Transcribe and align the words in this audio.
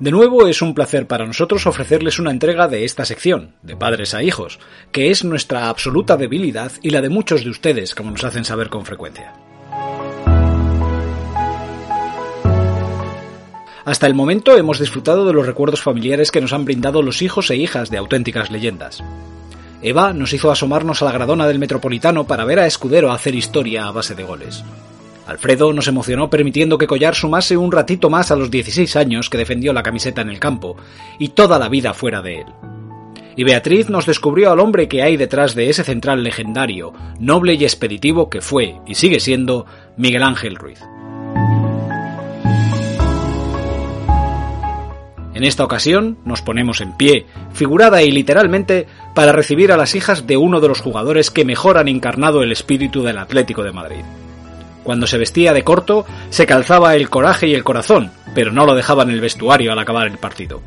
De 0.00 0.12
nuevo 0.12 0.46
es 0.46 0.62
un 0.62 0.74
placer 0.74 1.08
para 1.08 1.26
nosotros 1.26 1.66
ofrecerles 1.66 2.20
una 2.20 2.30
entrega 2.30 2.68
de 2.68 2.84
esta 2.84 3.04
sección, 3.04 3.54
de 3.62 3.74
padres 3.74 4.14
a 4.14 4.22
hijos, 4.22 4.60
que 4.92 5.10
es 5.10 5.24
nuestra 5.24 5.68
absoluta 5.68 6.16
debilidad 6.16 6.70
y 6.82 6.90
la 6.90 7.00
de 7.00 7.08
muchos 7.08 7.42
de 7.42 7.50
ustedes, 7.50 7.96
como 7.96 8.12
nos 8.12 8.22
hacen 8.22 8.44
saber 8.44 8.68
con 8.68 8.86
frecuencia. 8.86 9.32
Hasta 13.84 14.06
el 14.06 14.14
momento 14.14 14.56
hemos 14.56 14.78
disfrutado 14.78 15.26
de 15.26 15.32
los 15.32 15.46
recuerdos 15.46 15.82
familiares 15.82 16.30
que 16.30 16.40
nos 16.40 16.52
han 16.52 16.64
brindado 16.64 17.02
los 17.02 17.20
hijos 17.20 17.50
e 17.50 17.56
hijas 17.56 17.90
de 17.90 17.98
auténticas 17.98 18.52
leyendas. 18.52 19.02
Eva 19.82 20.12
nos 20.12 20.32
hizo 20.32 20.52
asomarnos 20.52 21.02
a 21.02 21.06
la 21.06 21.12
gradona 21.12 21.48
del 21.48 21.58
Metropolitano 21.58 22.24
para 22.24 22.44
ver 22.44 22.60
a 22.60 22.66
Escudero 22.66 23.10
hacer 23.10 23.34
historia 23.34 23.86
a 23.86 23.90
base 23.90 24.14
de 24.14 24.22
goles. 24.22 24.62
Alfredo 25.28 25.74
nos 25.74 25.86
emocionó 25.88 26.30
permitiendo 26.30 26.78
que 26.78 26.86
Collar 26.86 27.14
sumase 27.14 27.58
un 27.58 27.70
ratito 27.70 28.08
más 28.08 28.30
a 28.30 28.36
los 28.36 28.50
16 28.50 28.96
años 28.96 29.28
que 29.28 29.36
defendió 29.36 29.74
la 29.74 29.82
camiseta 29.82 30.22
en 30.22 30.30
el 30.30 30.38
campo, 30.38 30.78
y 31.18 31.28
toda 31.28 31.58
la 31.58 31.68
vida 31.68 31.92
fuera 31.92 32.22
de 32.22 32.40
él. 32.40 32.46
Y 33.36 33.44
Beatriz 33.44 33.90
nos 33.90 34.06
descubrió 34.06 34.50
al 34.50 34.58
hombre 34.58 34.88
que 34.88 35.02
hay 35.02 35.18
detrás 35.18 35.54
de 35.54 35.68
ese 35.68 35.84
central 35.84 36.24
legendario, 36.24 36.94
noble 37.20 37.54
y 37.54 37.64
expeditivo 37.64 38.30
que 38.30 38.40
fue, 38.40 38.76
y 38.86 38.94
sigue 38.94 39.20
siendo, 39.20 39.66
Miguel 39.98 40.22
Ángel 40.22 40.56
Ruiz. 40.56 40.80
En 45.34 45.44
esta 45.44 45.62
ocasión 45.62 46.16
nos 46.24 46.40
ponemos 46.40 46.80
en 46.80 46.96
pie, 46.96 47.26
figurada 47.52 48.02
y 48.02 48.10
literalmente, 48.10 48.86
para 49.14 49.32
recibir 49.32 49.72
a 49.72 49.76
las 49.76 49.94
hijas 49.94 50.26
de 50.26 50.38
uno 50.38 50.60
de 50.60 50.68
los 50.68 50.80
jugadores 50.80 51.30
que 51.30 51.44
mejor 51.44 51.76
han 51.76 51.88
encarnado 51.88 52.42
el 52.42 52.50
espíritu 52.50 53.02
del 53.02 53.18
Atlético 53.18 53.62
de 53.62 53.72
Madrid. 53.72 54.04
Cuando 54.88 55.06
se 55.06 55.18
vestía 55.18 55.52
de 55.52 55.64
corto, 55.64 56.06
se 56.30 56.46
calzaba 56.46 56.96
el 56.96 57.10
coraje 57.10 57.46
y 57.46 57.52
el 57.52 57.62
corazón, 57.62 58.10
pero 58.34 58.52
no 58.52 58.64
lo 58.64 58.74
dejaba 58.74 59.02
en 59.02 59.10
el 59.10 59.20
vestuario 59.20 59.70
al 59.70 59.78
acabar 59.78 60.06
el 60.06 60.16
partido. 60.16 60.62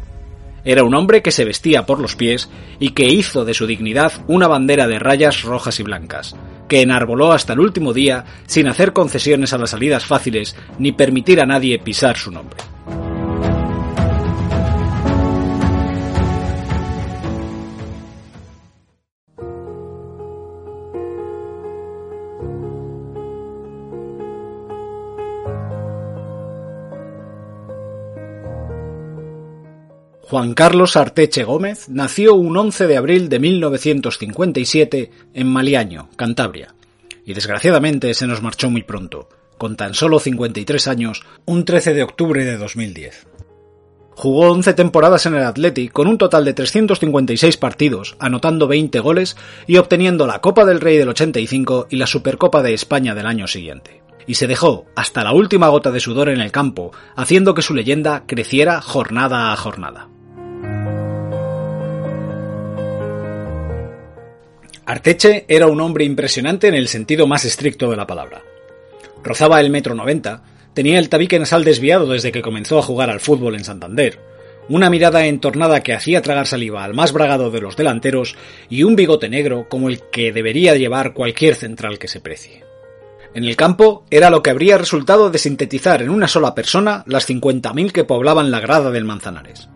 Era 0.64 0.84
un 0.84 0.94
hombre 0.94 1.24
que 1.24 1.32
se 1.32 1.44
vestía 1.44 1.88
por 1.88 2.00
los 2.00 2.16
pies 2.16 2.48
y 2.80 2.92
que 2.92 3.10
hizo 3.10 3.46
de 3.46 3.56
su 3.56 3.66
dignidad 3.66 4.14
una 4.28 4.48
bandera 4.48 4.86
de 4.86 5.00
rayas 5.00 5.42
rojas 5.42 5.80
y 5.80 5.84
blancas, 5.84 6.36
que 6.68 6.84
enarboló 6.84 7.32
hasta 7.32 7.54
el 7.54 7.62
último 7.62 7.94
día 7.94 8.26
sin 8.46 8.68
hacer 8.68 8.94
concesiones 8.94 9.54
a 9.54 9.58
las 9.58 9.72
salidas 9.72 10.06
fáciles 10.06 10.56
ni 10.78 10.92
permitir 10.92 11.42
a 11.42 11.48
nadie 11.48 11.80
pisar 11.80 12.16
su 12.16 12.30
nombre. 12.30 12.60
Juan 30.32 30.54
Carlos 30.54 30.96
Arteche 30.96 31.44
Gómez 31.44 31.90
nació 31.90 32.36
un 32.36 32.56
11 32.56 32.88
de 32.88 32.96
abril 32.96 33.28
de 33.28 33.38
1957 33.38 35.12
en 35.34 35.48
Maliaño, 35.48 36.08
Cantabria, 36.16 36.74
y 37.26 37.34
desgraciadamente 37.34 38.14
se 38.14 38.28
nos 38.28 38.42
marchó 38.42 38.70
muy 38.70 38.84
pronto, 38.84 39.28
con 39.58 39.76
tan 39.76 39.94
solo 39.94 40.20
53 40.20 40.88
años, 40.88 41.24
un 41.44 41.66
13 41.66 41.94
de 41.94 42.04
octubre 42.04 42.46
de 42.46 42.56
2010. 42.56 43.28
Jugó 44.12 44.50
11 44.52 44.74
temporadas 44.74 45.26
en 45.26 45.36
el 45.36 45.44
Atleti 45.44 45.90
con 45.90 46.08
un 46.08 46.18
total 46.18 46.46
de 46.46 46.54
356 46.54 47.58
partidos, 47.58 48.16
anotando 48.18 48.70
20 48.70 49.02
goles 49.02 49.36
y 49.68 49.76
obteniendo 49.76 50.28
la 50.28 50.40
Copa 50.40 50.64
del 50.64 50.80
Rey 50.80 50.96
del 50.96 51.10
85 51.10 51.88
y 51.90 51.98
la 51.98 52.08
Supercopa 52.08 52.62
de 52.62 52.74
España 52.74 53.14
del 53.16 53.28
año 53.28 53.48
siguiente. 53.48 54.02
Y 54.28 54.36
se 54.36 54.48
dejó 54.48 54.86
hasta 54.96 55.26
la 55.26 55.34
última 55.34 55.68
gota 55.68 55.92
de 55.92 56.00
sudor 56.00 56.30
en 56.30 56.40
el 56.40 56.54
campo, 56.54 56.94
haciendo 57.18 57.54
que 57.54 57.62
su 57.62 57.74
leyenda 57.74 58.24
creciera 58.28 58.82
jornada 58.82 59.52
a 59.52 59.58
jornada. 59.58 60.08
Arteche 64.92 65.46
era 65.48 65.68
un 65.68 65.80
hombre 65.80 66.04
impresionante 66.04 66.68
en 66.68 66.76
el 66.76 66.90
sentido 66.90 67.26
más 67.26 67.46
estricto 67.46 67.90
de 67.90 67.96
la 67.96 68.06
palabra. 68.06 68.42
Rozaba 69.24 69.62
el 69.62 69.70
metro 69.70 69.96
noventa, 69.96 70.44
tenía 70.74 71.00
el 71.00 71.08
tabique 71.08 71.40
nasal 71.40 71.64
desviado 71.64 72.08
desde 72.08 72.34
que 72.34 72.42
comenzó 72.42 72.78
a 72.78 72.82
jugar 72.82 73.10
al 73.10 73.22
fútbol 73.22 73.56
en 73.56 73.64
Santander, 73.64 74.20
una 74.68 74.90
mirada 74.90 75.26
entornada 75.28 75.80
que 75.80 75.94
hacía 75.94 76.22
tragar 76.22 76.46
saliva 76.46 76.84
al 76.84 76.94
más 76.94 77.14
bragado 77.14 77.52
de 77.52 77.62
los 77.62 77.78
delanteros 77.78 78.36
y 78.70 78.84
un 78.84 78.98
bigote 78.98 79.30
negro 79.30 79.70
como 79.70 79.88
el 79.88 80.02
que 80.12 80.34
debería 80.34 80.76
llevar 80.76 81.14
cualquier 81.14 81.56
central 81.56 81.98
que 81.98 82.10
se 82.10 82.20
precie. 82.20 82.66
En 83.34 83.46
el 83.46 83.56
campo 83.56 84.04
era 84.12 84.30
lo 84.30 84.44
que 84.44 84.50
habría 84.50 84.78
resultado 84.78 85.30
de 85.30 85.38
sintetizar 85.40 86.02
en 86.02 86.10
una 86.10 86.28
sola 86.28 86.54
persona 86.54 87.06
las 87.08 87.30
50.000 87.30 87.94
que 87.94 88.04
poblaban 88.04 88.52
la 88.52 88.60
grada 88.60 88.92
del 88.92 89.06
Manzanares. 89.06 89.70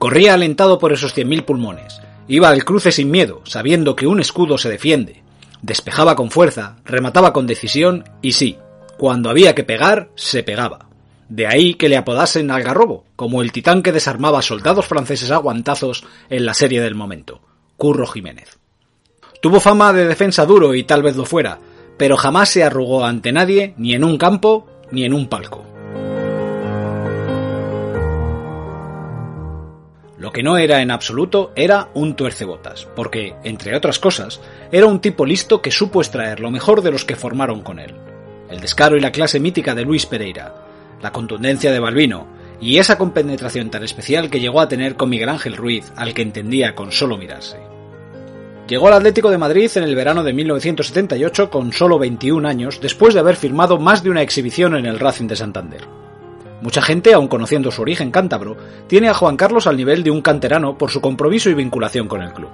Corría 0.00 0.34
alentado 0.34 0.80
por 0.80 0.92
esos 0.92 1.16
100.000 1.16 1.44
pulmones, 1.44 2.00
Iba 2.32 2.48
al 2.48 2.64
cruce 2.64 2.92
sin 2.92 3.10
miedo, 3.10 3.42
sabiendo 3.44 3.94
que 3.94 4.06
un 4.06 4.18
escudo 4.18 4.56
se 4.56 4.70
defiende. 4.70 5.22
Despejaba 5.60 6.16
con 6.16 6.30
fuerza, 6.30 6.76
remataba 6.82 7.34
con 7.34 7.46
decisión 7.46 8.04
y 8.22 8.32
sí, 8.32 8.56
cuando 8.96 9.28
había 9.28 9.54
que 9.54 9.64
pegar, 9.64 10.08
se 10.14 10.42
pegaba. 10.42 10.86
De 11.28 11.46
ahí 11.46 11.74
que 11.74 11.90
le 11.90 11.98
apodasen 11.98 12.50
Algarrobo, 12.50 13.04
como 13.16 13.42
el 13.42 13.52
titán 13.52 13.82
que 13.82 13.92
desarmaba 13.92 14.40
soldados 14.40 14.86
franceses 14.86 15.30
aguantazos 15.30 16.04
en 16.30 16.46
la 16.46 16.54
serie 16.54 16.80
del 16.80 16.94
momento, 16.94 17.42
Curro 17.76 18.06
Jiménez. 18.06 18.58
Tuvo 19.42 19.60
fama 19.60 19.92
de 19.92 20.06
defensa 20.06 20.46
duro 20.46 20.74
y 20.74 20.84
tal 20.84 21.02
vez 21.02 21.16
lo 21.16 21.26
fuera, 21.26 21.58
pero 21.98 22.16
jamás 22.16 22.48
se 22.48 22.64
arrugó 22.64 23.04
ante 23.04 23.30
nadie, 23.32 23.74
ni 23.76 23.92
en 23.92 24.04
un 24.04 24.16
campo, 24.16 24.66
ni 24.90 25.04
en 25.04 25.12
un 25.12 25.28
palco. 25.28 25.71
Lo 30.22 30.30
que 30.30 30.44
no 30.44 30.56
era 30.56 30.82
en 30.82 30.92
absoluto 30.92 31.50
era 31.56 31.88
un 31.94 32.14
tuercebotas, 32.14 32.86
porque, 32.94 33.34
entre 33.42 33.74
otras 33.74 33.98
cosas, 33.98 34.40
era 34.70 34.86
un 34.86 35.00
tipo 35.00 35.26
listo 35.26 35.60
que 35.60 35.72
supo 35.72 36.00
extraer 36.00 36.38
lo 36.38 36.52
mejor 36.52 36.80
de 36.80 36.92
los 36.92 37.04
que 37.04 37.16
formaron 37.16 37.62
con 37.62 37.80
él. 37.80 37.96
El 38.48 38.60
descaro 38.60 38.96
y 38.96 39.00
la 39.00 39.10
clase 39.10 39.40
mítica 39.40 39.74
de 39.74 39.82
Luis 39.82 40.06
Pereira, 40.06 40.54
la 41.02 41.10
contundencia 41.10 41.72
de 41.72 41.80
Balbino, 41.80 42.28
y 42.60 42.78
esa 42.78 42.98
compenetración 42.98 43.68
tan 43.68 43.82
especial 43.82 44.30
que 44.30 44.38
llegó 44.38 44.60
a 44.60 44.68
tener 44.68 44.94
con 44.94 45.10
Miguel 45.10 45.28
Ángel 45.28 45.56
Ruiz, 45.56 45.90
al 45.96 46.14
que 46.14 46.22
entendía 46.22 46.76
con 46.76 46.92
solo 46.92 47.18
mirarse. 47.18 47.56
Llegó 48.68 48.86
al 48.86 48.94
Atlético 48.94 49.28
de 49.28 49.38
Madrid 49.38 49.72
en 49.74 49.82
el 49.82 49.96
verano 49.96 50.22
de 50.22 50.34
1978 50.34 51.50
con 51.50 51.72
solo 51.72 51.98
21 51.98 52.46
años, 52.46 52.80
después 52.80 53.12
de 53.12 53.18
haber 53.18 53.34
firmado 53.34 53.80
más 53.80 54.04
de 54.04 54.10
una 54.10 54.22
exhibición 54.22 54.76
en 54.76 54.86
el 54.86 55.00
Racing 55.00 55.26
de 55.26 55.34
Santander. 55.34 55.80
Mucha 56.62 56.80
gente, 56.80 57.12
aun 57.12 57.26
conociendo 57.26 57.72
su 57.72 57.82
origen 57.82 58.12
cántabro, 58.12 58.56
tiene 58.86 59.08
a 59.08 59.14
Juan 59.14 59.36
Carlos 59.36 59.66
al 59.66 59.76
nivel 59.76 60.04
de 60.04 60.12
un 60.12 60.22
canterano 60.22 60.78
por 60.78 60.90
su 60.90 61.00
compromiso 61.00 61.50
y 61.50 61.54
vinculación 61.54 62.06
con 62.06 62.22
el 62.22 62.32
club. 62.32 62.50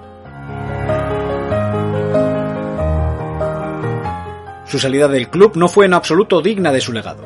Su 4.65 4.79
salida 4.79 5.07
del 5.07 5.29
club 5.29 5.55
no 5.55 5.67
fue 5.67 5.85
en 5.85 5.93
absoluto 5.93 6.41
digna 6.41 6.71
de 6.71 6.81
su 6.81 6.91
legado. 6.91 7.23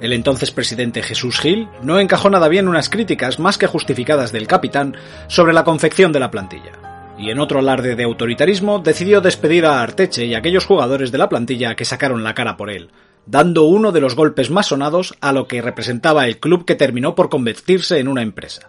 El 0.00 0.12
entonces 0.12 0.52
presidente 0.52 1.02
Jesús 1.02 1.40
Gil 1.40 1.68
no 1.82 1.98
encajó 1.98 2.30
nada 2.30 2.48
bien 2.48 2.68
unas 2.68 2.88
críticas 2.88 3.40
más 3.40 3.58
que 3.58 3.66
justificadas 3.66 4.30
del 4.30 4.46
capitán 4.46 4.96
sobre 5.26 5.52
la 5.52 5.64
confección 5.64 6.12
de 6.12 6.20
la 6.20 6.30
plantilla. 6.30 6.72
Y 7.18 7.30
en 7.30 7.40
otro 7.40 7.58
alarde 7.58 7.96
de 7.96 8.04
autoritarismo 8.04 8.78
decidió 8.78 9.20
despedir 9.20 9.66
a 9.66 9.82
Arteche 9.82 10.26
y 10.26 10.34
a 10.34 10.38
aquellos 10.38 10.64
jugadores 10.64 11.10
de 11.10 11.18
la 11.18 11.28
plantilla 11.28 11.74
que 11.74 11.84
sacaron 11.84 12.22
la 12.22 12.34
cara 12.34 12.56
por 12.56 12.70
él, 12.70 12.90
dando 13.26 13.64
uno 13.64 13.92
de 13.92 14.00
los 14.00 14.16
golpes 14.16 14.50
más 14.50 14.66
sonados 14.66 15.14
a 15.20 15.32
lo 15.32 15.46
que 15.46 15.62
representaba 15.62 16.26
el 16.26 16.38
club 16.38 16.64
que 16.64 16.74
terminó 16.74 17.14
por 17.14 17.28
convertirse 17.28 17.98
en 17.98 18.08
una 18.08 18.22
empresa. 18.22 18.68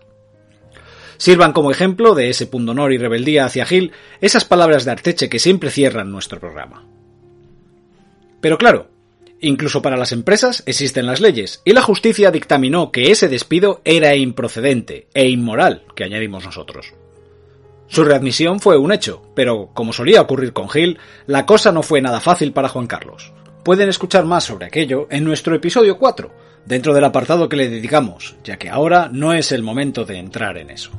Sirvan 1.18 1.54
como 1.54 1.72
ejemplo 1.72 2.16
de 2.16 2.30
ese 2.30 2.48
pundonor 2.48 2.94
y 2.94 2.98
rebeldía 2.98 3.46
hacia 3.46 3.66
Gil 3.66 3.92
esas 4.22 4.46
palabras 4.46 4.86
de 4.86 4.92
Arteche 4.92 5.30
que 5.30 5.40
siempre 5.40 5.70
cierran 5.70 6.12
nuestro 6.12 6.40
programa. 6.40 6.86
Pero 8.42 8.58
claro, 8.58 8.88
incluso 9.40 9.82
para 9.82 9.98
las 9.98 10.12
empresas 10.12 10.64
existen 10.66 11.06
las 11.06 11.22
leyes, 11.22 11.62
y 11.64 11.74
la 11.74 11.84
justicia 11.84 12.32
dictaminó 12.32 12.92
que 12.92 13.12
ese 13.12 13.28
despido 13.28 13.82
era 13.86 14.16
improcedente 14.16 15.08
e 15.14 15.30
inmoral, 15.30 15.84
que 15.96 16.04
añadimos 16.04 16.44
nosotros. 16.44 16.94
Su 17.88 18.04
readmisión 18.04 18.60
fue 18.60 18.78
un 18.78 18.92
hecho, 18.92 19.22
pero 19.36 19.70
como 19.74 19.94
solía 19.94 20.22
ocurrir 20.22 20.54
con 20.54 20.70
Gil, 20.70 20.98
la 21.28 21.46
cosa 21.46 21.72
no 21.72 21.84
fue 21.84 22.02
nada 22.02 22.20
fácil 22.20 22.54
para 22.54 22.70
Juan 22.70 22.88
Carlos. 22.88 23.34
Pueden 23.64 23.90
escuchar 23.90 24.26
más 24.26 24.44
sobre 24.44 24.66
aquello 24.66 25.08
en 25.12 25.24
nuestro 25.24 25.56
episodio 25.56 26.00
4, 26.00 26.32
dentro 26.66 26.96
del 26.96 27.04
apartado 27.04 27.48
que 27.48 27.58
le 27.58 27.70
dedicamos, 27.70 28.36
ya 28.44 28.58
que 28.58 28.70
ahora 28.70 29.10
no 29.14 29.34
es 29.34 29.52
el 29.52 29.62
momento 29.62 30.04
de 30.04 30.18
entrar 30.18 30.58
en 30.58 30.72
eso. 30.72 30.90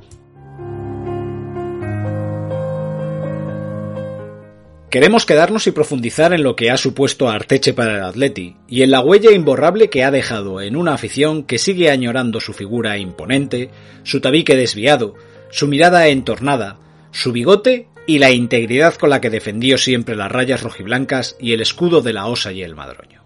Queremos 4.90 5.26
quedarnos 5.26 5.66
y 5.66 5.72
profundizar 5.72 6.34
en 6.34 6.44
lo 6.44 6.54
que 6.54 6.70
ha 6.70 6.76
supuesto 6.76 7.30
Arteche 7.30 7.72
para 7.72 7.96
el 7.96 8.04
Atleti 8.04 8.56
y 8.68 8.82
en 8.82 8.90
la 8.90 9.00
huella 9.00 9.32
imborrable 9.32 9.88
que 9.90 10.04
ha 10.04 10.10
dejado 10.10 10.60
en 10.60 10.76
una 10.76 10.92
afición 10.92 11.44
que 11.44 11.58
sigue 11.58 11.90
añorando 11.90 12.40
su 12.40 12.52
figura 12.52 12.98
imponente, 12.98 13.70
su 14.04 14.20
tabique 14.20 14.54
desviado, 14.54 15.14
su 15.50 15.66
mirada 15.66 16.06
entornada, 16.08 16.78
su 17.10 17.32
bigote 17.32 17.88
y 18.06 18.18
la 18.18 18.30
integridad 18.30 18.94
con 18.94 19.10
la 19.10 19.20
que 19.20 19.30
defendió 19.30 19.78
siempre 19.78 20.16
las 20.16 20.30
rayas 20.30 20.62
rojiblancas 20.62 21.36
y 21.40 21.52
el 21.52 21.60
escudo 21.60 22.02
de 22.02 22.12
la 22.12 22.26
Osa 22.26 22.52
y 22.52 22.62
el 22.62 22.74
Madroño. 22.74 23.22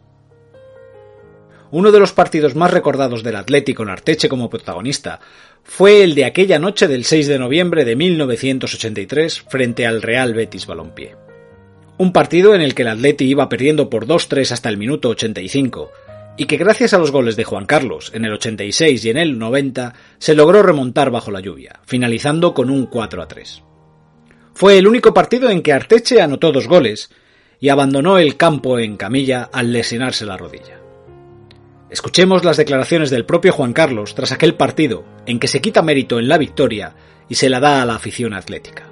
Uno 1.70 1.90
de 1.90 1.98
los 1.98 2.12
partidos 2.12 2.54
más 2.54 2.70
recordados 2.70 3.22
del 3.22 3.36
Atlético 3.36 3.82
con 3.82 3.90
Arteche 3.90 4.28
como 4.28 4.48
protagonista 4.48 5.20
fue 5.64 6.04
el 6.04 6.14
de 6.14 6.24
aquella 6.24 6.58
noche 6.58 6.86
del 6.86 7.04
6 7.04 7.26
de 7.26 7.38
noviembre 7.38 7.84
de 7.84 7.96
1983 7.96 9.42
frente 9.48 9.84
al 9.86 10.00
Real 10.00 10.32
Betis 10.32 10.66
Balompié. 10.66 11.16
Un 11.98 12.12
partido 12.12 12.54
en 12.54 12.60
el 12.60 12.74
que 12.74 12.82
el 12.82 12.88
Atleti 12.88 13.24
iba 13.24 13.48
perdiendo 13.48 13.90
por 13.90 14.06
2-3 14.06 14.52
hasta 14.52 14.68
el 14.68 14.76
minuto 14.76 15.08
85, 15.08 15.90
y 16.36 16.44
que 16.44 16.58
gracias 16.58 16.92
a 16.92 16.98
los 16.98 17.10
goles 17.10 17.36
de 17.36 17.44
Juan 17.44 17.66
Carlos 17.66 18.12
en 18.14 18.24
el 18.24 18.34
86 18.34 19.04
y 19.04 19.10
en 19.10 19.16
el 19.16 19.38
90 19.38 19.94
se 20.18 20.34
logró 20.34 20.62
remontar 20.62 21.10
bajo 21.10 21.30
la 21.30 21.40
lluvia, 21.40 21.80
finalizando 21.84 22.54
con 22.54 22.70
un 22.70 22.88
4-3. 22.88 23.62
Fue 24.56 24.78
el 24.78 24.86
único 24.86 25.12
partido 25.12 25.50
en 25.50 25.60
que 25.60 25.74
Arteche 25.74 26.22
anotó 26.22 26.50
dos 26.50 26.66
goles 26.66 27.10
y 27.60 27.68
abandonó 27.68 28.16
el 28.16 28.38
campo 28.38 28.78
en 28.78 28.96
camilla 28.96 29.50
al 29.52 29.70
lesionarse 29.70 30.24
la 30.24 30.38
rodilla. 30.38 30.80
Escuchemos 31.90 32.42
las 32.42 32.56
declaraciones 32.56 33.10
del 33.10 33.26
propio 33.26 33.52
Juan 33.52 33.74
Carlos 33.74 34.14
tras 34.14 34.32
aquel 34.32 34.54
partido 34.54 35.04
en 35.26 35.40
que 35.40 35.46
se 35.46 35.60
quita 35.60 35.82
mérito 35.82 36.18
en 36.18 36.28
la 36.28 36.38
victoria 36.38 36.94
y 37.28 37.34
se 37.34 37.50
la 37.50 37.60
da 37.60 37.82
a 37.82 37.84
la 37.84 37.96
afición 37.96 38.32
atlética. 38.32 38.88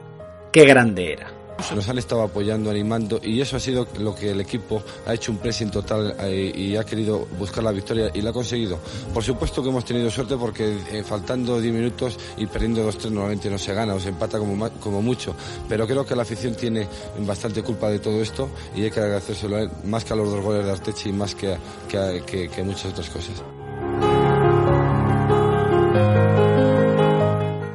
¡Qué 0.52 0.66
grande 0.66 1.14
era! 1.14 1.33
Nos 1.72 1.88
han 1.88 1.98
estado 1.98 2.22
apoyando, 2.22 2.70
animando 2.70 3.20
y 3.22 3.40
eso 3.40 3.56
ha 3.56 3.60
sido 3.60 3.86
lo 3.98 4.14
que 4.14 4.30
el 4.30 4.40
equipo 4.40 4.82
ha 5.06 5.14
hecho 5.14 5.32
un 5.32 5.38
pressing 5.38 5.70
total 5.70 6.14
eh, 6.20 6.52
y 6.54 6.76
ha 6.76 6.84
querido 6.84 7.26
buscar 7.38 7.64
la 7.64 7.72
victoria 7.72 8.10
y 8.12 8.20
la 8.20 8.30
ha 8.30 8.32
conseguido. 8.32 8.78
Por 9.12 9.22
supuesto 9.22 9.62
que 9.62 9.70
hemos 9.70 9.84
tenido 9.84 10.10
suerte 10.10 10.36
porque 10.36 10.76
eh, 10.90 11.02
faltando 11.02 11.60
10 11.60 11.74
minutos 11.74 12.18
y 12.36 12.46
perdiendo 12.46 12.88
2-3 12.88 13.10
normalmente 13.10 13.50
no 13.50 13.58
se 13.58 13.72
gana 13.74 13.94
o 13.94 14.00
se 14.00 14.10
empata 14.10 14.38
como, 14.38 14.70
como 14.80 15.02
mucho, 15.02 15.34
pero 15.68 15.86
creo 15.86 16.04
que 16.04 16.14
la 16.14 16.22
afición 16.22 16.54
tiene 16.54 16.86
bastante 17.20 17.62
culpa 17.62 17.88
de 17.88 17.98
todo 17.98 18.20
esto 18.20 18.50
y 18.76 18.82
hay 18.82 18.90
que 18.90 19.00
agradecérselo 19.00 19.56
a 19.56 19.60
él 19.62 19.70
más 19.84 20.04
que 20.04 20.12
a 20.12 20.16
los 20.16 20.30
dos 20.30 20.42
goles 20.42 20.64
de 20.64 20.72
Artechi 20.72 21.08
y 21.08 21.12
más 21.12 21.34
que, 21.34 21.56
que, 21.88 22.48
que 22.48 22.62
muchas 22.62 22.92
otras 22.92 23.08
cosas. 23.10 23.42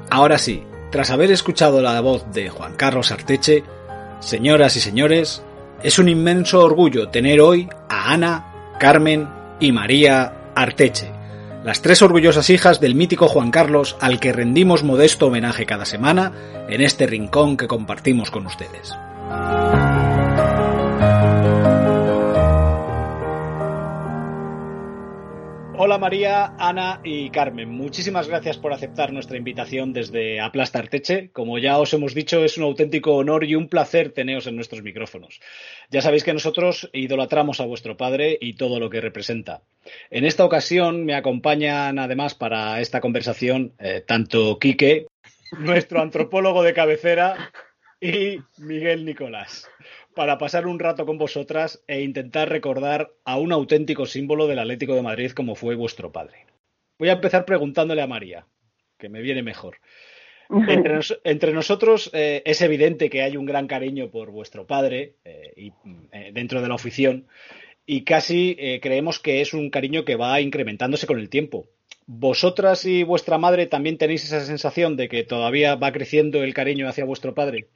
Ahora 0.10 0.38
sí, 0.38 0.64
tras 0.92 1.12
haber 1.12 1.32
escuchado 1.32 1.82
la 1.82 2.02
voz 2.02 2.26
de 2.34 2.50
Juan 2.50 2.76
Carlos 2.76 3.12
Arteche, 3.12 3.64
señoras 4.20 4.76
y 4.76 4.82
señores, 4.82 5.44
es 5.84 6.00
un 6.00 6.10
inmenso 6.10 6.64
orgullo 6.64 7.10
tener 7.10 7.42
hoy 7.42 7.70
a 7.90 8.14
Ana, 8.14 8.76
Carmen 8.80 9.28
y 9.60 9.72
María 9.72 10.34
Arteche, 10.56 11.12
las 11.64 11.82
tres 11.82 12.02
orgullosas 12.02 12.50
hijas 12.50 12.80
del 12.80 12.96
mítico 12.96 13.28
Juan 13.28 13.52
Carlos 13.52 13.98
al 14.00 14.20
que 14.20 14.34
rendimos 14.34 14.84
modesto 14.84 15.28
homenaje 15.28 15.66
cada 15.66 15.86
semana 15.86 16.32
en 16.70 16.82
este 16.82 17.08
rincón 17.08 17.58
que 17.58 17.68
compartimos 17.68 18.32
con 18.32 18.46
ustedes. 18.46 18.94
Hola 25.82 25.98
María, 25.98 26.56
Ana 26.60 27.00
y 27.06 27.30
Carmen. 27.30 27.70
Muchísimas 27.70 28.28
gracias 28.28 28.58
por 28.58 28.74
aceptar 28.74 29.14
nuestra 29.14 29.38
invitación 29.38 29.94
desde 29.94 30.42
Aplastarteche. 30.42 31.30
Como 31.32 31.58
ya 31.58 31.80
os 31.80 31.94
hemos 31.94 32.14
dicho, 32.14 32.44
es 32.44 32.58
un 32.58 32.66
auténtico 32.66 33.16
honor 33.16 33.46
y 33.46 33.56
un 33.56 33.70
placer 33.70 34.12
teneros 34.12 34.46
en 34.48 34.58
nuestros 34.58 34.84
micrófonos. 34.84 35.40
Ya 35.90 36.02
sabéis 36.02 36.26
que 36.26 36.34
nosotros 36.34 36.90
idolatramos 36.92 37.62
a 37.62 37.66
vuestro 37.66 37.96
padre 37.96 38.38
y 38.42 38.56
todo 38.56 38.78
lo 38.78 38.90
que 38.90 39.00
representa. 39.00 39.62
En 40.12 40.26
esta 40.26 40.44
ocasión 40.44 41.06
me 41.06 41.16
acompañan 41.16 41.98
además 41.98 42.36
para 42.36 42.82
esta 42.82 43.00
conversación 43.00 43.72
eh, 43.80 44.04
tanto 44.06 44.60
Quique, 44.60 45.08
nuestro 45.60 46.02
antropólogo 46.02 46.62
de 46.62 46.74
cabecera, 46.74 47.52
y 48.02 48.40
Miguel 48.58 49.06
Nicolás 49.06 49.70
para 50.16 50.38
pasar 50.38 50.68
un 50.68 50.80
rato 50.80 51.06
con 51.06 51.18
vosotras 51.18 51.84
e 51.88 52.02
intentar 52.02 52.50
recordar 52.50 53.12
a 53.26 53.38
un 53.38 53.52
auténtico 53.52 54.06
símbolo 54.06 54.48
del 54.48 54.60
Atlético 54.60 54.96
de 54.96 55.02
Madrid 55.02 55.32
como 55.32 55.56
fue 55.56 55.76
vuestro 55.76 56.12
padre. 56.12 56.46
Voy 56.98 57.10
a 57.10 57.14
empezar 57.14 57.46
preguntándole 57.46 58.02
a 58.02 58.08
María, 58.08 58.46
que 58.98 59.10
me 59.10 59.22
viene 59.22 59.44
mejor. 59.44 59.78
Entre, 61.24 61.54
nosotros 61.54 62.10
eh, 62.14 62.42
es 62.46 62.62
evidente 62.62 63.10
que 63.10 63.22
hay 63.22 63.38
un 63.38 63.46
gran 63.46 63.68
cariño 63.68 64.10
por 64.10 64.32
vuestro 64.32 64.66
padre 64.66 65.16
eh, 65.24 65.54
y, 65.56 65.74
eh, 66.12 66.32
dentro 66.34 66.62
de 66.62 66.68
la 66.68 66.76
afición 66.76 67.28
y 67.86 68.04
casi 68.04 68.56
creemos 68.84 69.20
que 69.20 69.42
es 69.42 69.56
un 69.56 69.72
cariño 69.72 70.06
que 70.06 70.16
va 70.16 70.40
incrementándose 70.42 71.08
con 71.08 71.18
el 71.18 71.28
tiempo. 71.28 71.66
¿Vosotras 72.06 72.86
y 72.86 73.02
vuestra 73.02 73.40
madre 73.40 73.66
también 73.66 73.98
tenéis 73.98 74.26
esa 74.26 74.42
sensación 74.42 74.96
de 74.96 75.10
que 75.10 75.24
todavía 75.24 75.74
va 75.76 75.92
creciendo 75.92 76.44
el 76.44 76.54
cariño 76.54 76.88
hacia 76.88 77.06
vuestro 77.06 77.34
padre? 77.34 77.70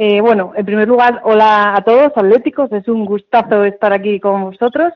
Eh, 0.00 0.20
bueno, 0.20 0.52
en 0.54 0.64
primer 0.64 0.86
lugar, 0.86 1.22
hola 1.24 1.74
a 1.74 1.82
todos, 1.82 2.12
atléticos, 2.14 2.70
es 2.70 2.86
un 2.86 3.04
gustazo 3.04 3.64
estar 3.64 3.92
aquí 3.92 4.20
con 4.20 4.44
vosotros. 4.44 4.92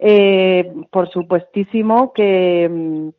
Eh, 0.00 0.68
por 0.90 1.08
supuestísimo 1.10 2.12
que, 2.12 3.12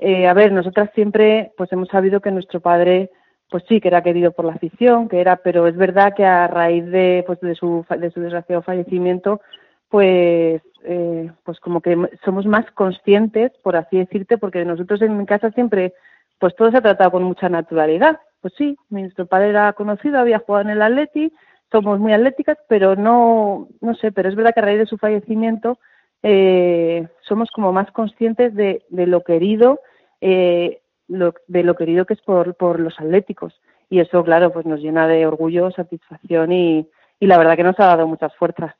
eh, 0.00 0.26
a 0.26 0.34
ver, 0.34 0.50
nosotras 0.50 0.90
siempre 0.96 1.52
pues 1.56 1.70
hemos 1.70 1.86
sabido 1.86 2.20
que 2.20 2.32
nuestro 2.32 2.58
padre 2.58 3.12
pues 3.48 3.62
sí 3.68 3.80
que 3.80 3.86
era 3.86 4.02
querido 4.02 4.32
por 4.32 4.44
la 4.44 4.54
afición, 4.54 5.08
que 5.08 5.20
era, 5.20 5.36
pero 5.36 5.68
es 5.68 5.76
verdad 5.76 6.14
que 6.16 6.24
a 6.24 6.48
raíz 6.48 6.84
de 6.86 7.22
pues 7.28 7.38
de 7.40 7.54
su 7.54 7.86
de 7.88 8.10
su 8.10 8.20
desgraciado 8.20 8.62
fallecimiento 8.62 9.40
pues 9.88 10.60
eh, 10.82 11.30
pues 11.44 11.60
como 11.60 11.80
que 11.80 11.96
somos 12.24 12.44
más 12.44 12.68
conscientes, 12.72 13.52
por 13.62 13.76
así 13.76 13.98
decirte, 13.98 14.36
porque 14.36 14.64
nosotros 14.64 15.00
en 15.02 15.16
mi 15.16 15.26
casa 15.26 15.52
siempre 15.52 15.94
pues 16.40 16.56
todo 16.56 16.72
se 16.72 16.78
ha 16.78 16.82
tratado 16.82 17.12
con 17.12 17.22
mucha 17.22 17.48
naturalidad 17.48 18.18
pues 18.46 18.54
sí, 18.58 18.76
nuestro 18.90 19.26
padre 19.26 19.48
era 19.48 19.72
conocido, 19.72 20.20
había 20.20 20.38
jugado 20.38 20.66
en 20.66 20.70
el 20.70 20.82
Atleti, 20.82 21.32
somos 21.72 21.98
muy 21.98 22.12
atléticas, 22.12 22.56
pero 22.68 22.94
no, 22.94 23.66
no 23.80 23.94
sé, 23.96 24.12
pero 24.12 24.28
es 24.28 24.36
verdad 24.36 24.54
que 24.54 24.60
a 24.60 24.62
raíz 24.62 24.78
de 24.78 24.86
su 24.86 24.98
fallecimiento 24.98 25.80
eh, 26.22 27.08
somos 27.22 27.50
como 27.50 27.72
más 27.72 27.90
conscientes 27.90 28.54
de, 28.54 28.84
lo 28.88 29.24
querido, 29.24 29.80
eh, 30.20 30.80
de 31.08 31.62
lo 31.64 31.74
querido 31.74 32.06
que 32.06 32.14
es 32.14 32.20
por, 32.20 32.54
por 32.54 32.78
los 32.78 32.94
atléticos. 33.00 33.60
Y 33.90 33.98
eso, 33.98 34.22
claro, 34.22 34.52
pues 34.52 34.64
nos 34.64 34.78
llena 34.78 35.08
de 35.08 35.26
orgullo, 35.26 35.72
satisfacción 35.72 36.52
y, 36.52 36.88
y 37.18 37.26
la 37.26 37.38
verdad 37.38 37.56
que 37.56 37.64
nos 37.64 37.80
ha 37.80 37.86
dado 37.86 38.06
muchas 38.06 38.32
fuerzas. 38.36 38.76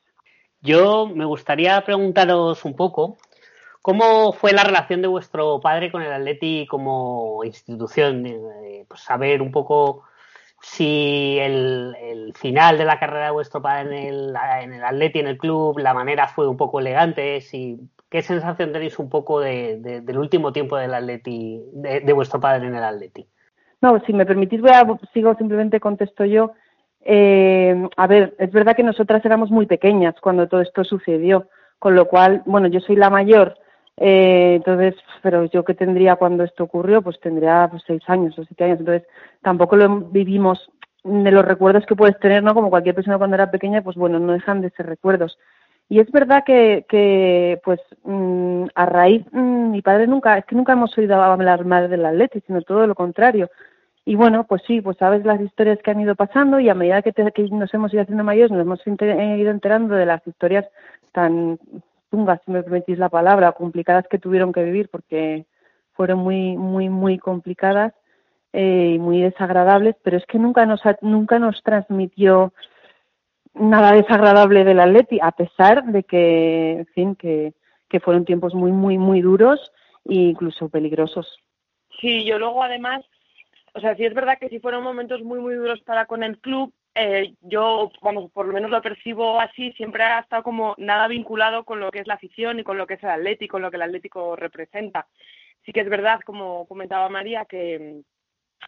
Yo 0.61 1.07
me 1.13 1.25
gustaría 1.25 1.81
preguntaros 1.81 2.63
un 2.63 2.73
poco 2.73 3.17
¿Cómo 3.87 4.33
fue 4.33 4.51
la 4.51 4.65
relación 4.65 5.01
de 5.01 5.07
vuestro 5.07 5.61
padre 5.61 5.89
con 5.89 6.01
el 6.01 6.11
Atleti 6.11 6.67
como 6.69 7.41
institución? 7.45 8.25
Eh, 8.25 8.83
pues 8.85 8.99
saber 8.99 9.41
un 9.41 9.49
poco 9.49 10.03
si 10.61 11.37
el, 11.39 12.33
final 12.35 12.77
de 12.77 12.83
la 12.83 12.99
carrera 12.99 13.27
de 13.27 13.31
vuestro 13.31 13.61
padre 13.61 13.83
en 13.83 13.93
el, 13.93 14.35
en 14.61 14.73
el 14.73 14.83
Atleti, 14.83 15.19
en 15.19 15.27
el 15.27 15.37
club, 15.37 15.79
la 15.79 15.93
manera 15.93 16.27
fue 16.27 16.49
un 16.49 16.57
poco 16.57 16.81
elegante, 16.81 17.39
si, 17.39 17.79
¿qué 18.09 18.21
sensación 18.21 18.73
tenéis 18.73 18.99
un 18.99 19.09
poco 19.09 19.39
del 19.39 20.17
último 20.17 20.51
tiempo 20.51 20.75
del 20.75 20.93
Atleti, 20.93 21.61
de, 21.71 22.11
vuestro 22.11 22.41
padre 22.41 22.67
en 22.67 22.75
el 22.75 22.83
Atleti? 22.83 23.25
No, 23.79 24.03
si 24.05 24.11
me 24.11 24.25
permitís, 24.25 24.59
voy 24.59 24.71
a, 24.71 24.85
sigo 25.13 25.33
simplemente 25.35 25.79
contesto 25.79 26.25
yo. 26.25 26.51
Eh, 27.05 27.87
a 27.95 28.07
ver, 28.07 28.35
es 28.37 28.51
verdad 28.51 28.75
que 28.75 28.83
nosotras 28.83 29.23
éramos 29.23 29.49
muy 29.49 29.65
pequeñas 29.65 30.15
cuando 30.19 30.49
todo 30.49 30.59
esto 30.59 30.83
sucedió, 30.83 31.47
con 31.79 31.95
lo 31.95 32.09
cual, 32.09 32.43
bueno, 32.45 32.67
yo 32.67 32.81
soy 32.81 32.97
la 32.97 33.09
mayor 33.09 33.57
eh, 33.97 34.53
entonces, 34.57 34.95
pero 35.23 35.45
yo 35.45 35.65
que 35.65 35.73
tendría 35.73 36.15
cuando 36.15 36.43
esto 36.43 36.63
ocurrió, 36.63 37.01
pues 37.01 37.19
tendría 37.19 37.67
pues, 37.69 37.83
seis 37.85 38.01
años 38.07 38.37
o 38.37 38.43
siete 38.45 38.63
años. 38.63 38.79
Entonces, 38.79 39.07
tampoco 39.41 39.75
lo 39.75 40.01
vivimos 40.01 40.69
de 41.03 41.31
los 41.31 41.45
recuerdos 41.45 41.85
que 41.85 41.95
puedes 41.95 42.19
tener, 42.19 42.43
¿no? 42.43 42.53
Como 42.53 42.69
cualquier 42.69 42.95
persona 42.95 43.17
cuando 43.17 43.35
era 43.35 43.49
pequeña, 43.49 43.81
pues 43.81 43.95
bueno, 43.95 44.19
no 44.19 44.33
dejan 44.33 44.61
de 44.61 44.69
ser 44.71 44.85
recuerdos. 44.85 45.37
Y 45.89 45.99
es 45.99 46.11
verdad 46.11 46.43
que, 46.45 46.85
que 46.89 47.59
pues 47.63 47.79
mm, 48.03 48.65
a 48.75 48.85
raíz, 48.85 49.25
mm, 49.31 49.71
mi 49.71 49.81
padre 49.81 50.05
nunca, 50.05 50.37
es 50.37 50.45
que 50.45 50.55
nunca 50.55 50.73
hemos 50.73 50.95
oído 50.97 51.21
hablar 51.21 51.65
mal 51.65 51.89
del 51.89 52.05
Atleti, 52.05 52.41
sino 52.45 52.61
todo 52.61 52.85
lo 52.85 52.93
contrario. 52.93 53.49
Y 54.05 54.15
bueno, 54.15 54.45
pues 54.45 54.61
sí, 54.67 54.81
pues 54.81 54.97
sabes 54.97 55.25
las 55.25 55.41
historias 55.41 55.79
que 55.83 55.91
han 55.91 56.01
ido 56.01 56.15
pasando 56.15 56.59
y 56.59 56.69
a 56.69 56.73
medida 56.75 57.01
que, 57.01 57.13
que 57.13 57.43
nos 57.51 57.73
hemos 57.73 57.93
ido 57.93 58.03
haciendo 58.03 58.23
mayores, 58.23 58.51
nos 58.51 58.61
hemos 58.61 58.81
ido 58.85 59.51
enterando 59.51 59.95
de 59.95 60.05
las 60.05 60.25
historias 60.27 60.65
tan 61.13 61.59
tungas, 62.09 62.41
si 62.45 62.51
me 62.51 62.63
permitís 62.63 62.97
la 62.97 63.09
palabra, 63.09 63.51
complicadas 63.51 64.07
que 64.07 64.19
tuvieron 64.19 64.51
que 64.51 64.63
vivir 64.63 64.89
porque 64.89 65.45
fueron 65.93 66.19
muy, 66.19 66.57
muy, 66.57 66.89
muy 66.89 67.17
complicadas. 67.17 67.93
eh, 68.53 68.93
y 68.95 68.99
muy 68.99 69.21
desagradables, 69.21 69.95
pero 70.03 70.17
es 70.17 70.25
que 70.25 70.39
nunca 70.39 70.65
nos, 70.65 70.81
nunca 71.01 71.37
nos 71.37 71.61
transmitió 71.63 72.53
nada 73.53 73.91
desagradable 73.91 74.63
del 74.63 74.79
Atleti, 74.79 75.19
a 75.21 75.31
pesar 75.31 75.83
de 75.85 76.03
que, 76.03 76.71
en 76.79 76.85
fin, 76.87 77.15
que, 77.15 77.53
que 77.89 77.99
fueron 77.99 78.25
tiempos 78.25 78.53
muy, 78.53 78.71
muy, 78.71 78.97
muy 78.97 79.21
duros 79.21 79.59
e 80.05 80.15
incluso 80.15 80.69
peligrosos. 80.69 81.27
Sí, 81.99 82.25
yo 82.25 82.39
luego 82.39 82.63
además, 82.63 83.05
o 83.73 83.79
sea, 83.79 83.95
sí 83.95 84.05
es 84.05 84.13
verdad 84.13 84.37
que 84.39 84.49
si 84.49 84.59
fueron 84.59 84.83
momentos 84.83 85.21
muy, 85.23 85.39
muy 85.39 85.55
duros 85.55 85.81
para 85.81 86.05
con 86.05 86.23
el 86.23 86.39
club, 86.39 86.73
eh, 86.97 87.33
yo, 87.41 87.91
vamos, 88.01 88.31
por 88.31 88.47
lo 88.47 88.53
menos 88.53 88.71
lo 88.71 88.81
percibo 88.81 89.39
así, 89.39 89.71
siempre 89.73 90.03
ha 90.03 90.19
estado 90.19 90.43
como 90.43 90.75
nada 90.77 91.07
vinculado 91.07 91.63
con 91.63 91.79
lo 91.79 91.91
que 91.91 91.99
es 91.99 92.07
la 92.07 92.15
afición 92.15 92.59
y 92.59 92.63
con 92.63 92.77
lo 92.77 92.87
que 92.87 92.95
es 92.95 93.03
el 93.03 93.09
Atlético, 93.09 93.53
con 93.53 93.61
lo 93.61 93.69
que 93.69 93.77
el 93.77 93.83
Atlético 93.83 94.35
representa. 94.35 95.07
Sí 95.65 95.71
que 95.73 95.81
es 95.81 95.89
verdad, 95.89 96.19
como 96.25 96.65
comentaba 96.67 97.09
María, 97.09 97.45
que, 97.45 98.01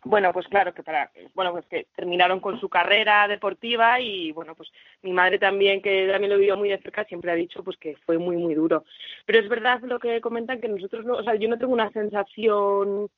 bueno, 0.03 0.31
pues 0.31 0.47
claro, 0.47 0.73
que 0.73 0.83
para, 0.83 1.11
bueno, 1.33 1.51
pues 1.51 1.65
que 1.65 1.87
terminaron 1.95 2.39
con 2.39 2.59
su 2.59 2.69
carrera 2.69 3.27
deportiva 3.27 3.99
y 3.99 4.31
bueno, 4.31 4.55
pues 4.55 4.69
mi 5.01 5.11
madre 5.11 5.39
también, 5.39 5.81
que 5.81 6.07
también 6.07 6.31
lo 6.31 6.37
vivió 6.37 6.55
muy 6.55 6.69
de 6.69 6.79
cerca, 6.79 7.03
siempre 7.05 7.31
ha 7.31 7.35
dicho 7.35 7.63
pues 7.63 7.77
que 7.77 7.95
fue 8.05 8.17
muy, 8.17 8.37
muy 8.37 8.53
duro. 8.53 8.85
Pero 9.25 9.39
es 9.39 9.49
verdad 9.49 9.81
lo 9.81 9.99
que 9.99 10.21
comentan 10.21 10.61
que 10.61 10.69
nosotros, 10.69 11.05
no, 11.05 11.15
o 11.15 11.23
sea, 11.23 11.35
yo 11.35 11.49
no 11.49 11.57
tengo 11.57 11.73
una 11.73 11.91
sensación 11.91 13.09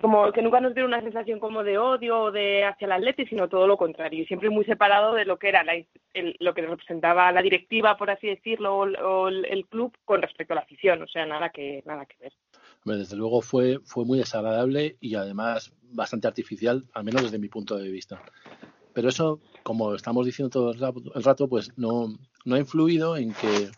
como 0.00 0.30
que 0.32 0.42
nunca 0.42 0.60
nos 0.60 0.74
dieron 0.74 0.92
una 0.92 1.02
sensación 1.02 1.40
como 1.40 1.64
de 1.64 1.78
odio 1.78 2.24
o 2.24 2.30
de 2.30 2.64
hacia 2.64 2.86
el 2.86 2.92
atleti, 2.92 3.26
sino 3.26 3.48
todo 3.48 3.66
lo 3.66 3.76
contrario, 3.76 4.24
siempre 4.26 4.50
muy 4.50 4.64
separado 4.64 5.14
de 5.14 5.24
lo 5.24 5.38
que 5.38 5.48
era 5.48 5.64
lo 6.14 6.54
que 6.54 6.62
representaba 6.62 7.32
la 7.32 7.42
directiva, 7.42 7.96
por 7.96 8.10
así 8.10 8.26
decirlo, 8.26 8.76
o, 8.76 9.28
el 9.28 9.66
club 9.66 9.96
con 10.04 10.20
respecto 10.22 10.52
a 10.52 10.56
la 10.56 10.62
afición, 10.62 11.02
o 11.02 11.08
sea, 11.08 11.26
nada 11.26 11.50
que 11.50 11.82
nada 11.86 12.04
que 12.06 12.16
ver 12.20 12.32
desde 12.94 13.16
luego 13.16 13.40
fue, 13.40 13.80
fue 13.84 14.04
muy 14.04 14.18
desagradable 14.18 14.96
y 15.00 15.16
además 15.16 15.72
bastante 15.90 16.28
artificial, 16.28 16.84
al 16.92 17.04
menos 17.04 17.22
desde 17.22 17.38
mi 17.38 17.48
punto 17.48 17.76
de 17.76 17.90
vista. 17.90 18.22
Pero 18.92 19.08
eso, 19.08 19.40
como 19.62 19.94
estamos 19.94 20.24
diciendo 20.24 20.50
todo 20.50 20.72
el 20.72 21.24
rato, 21.24 21.48
pues 21.48 21.76
no, 21.76 22.08
no 22.44 22.54
ha 22.54 22.58
influido 22.58 23.16
en 23.16 23.32
que 23.34 23.70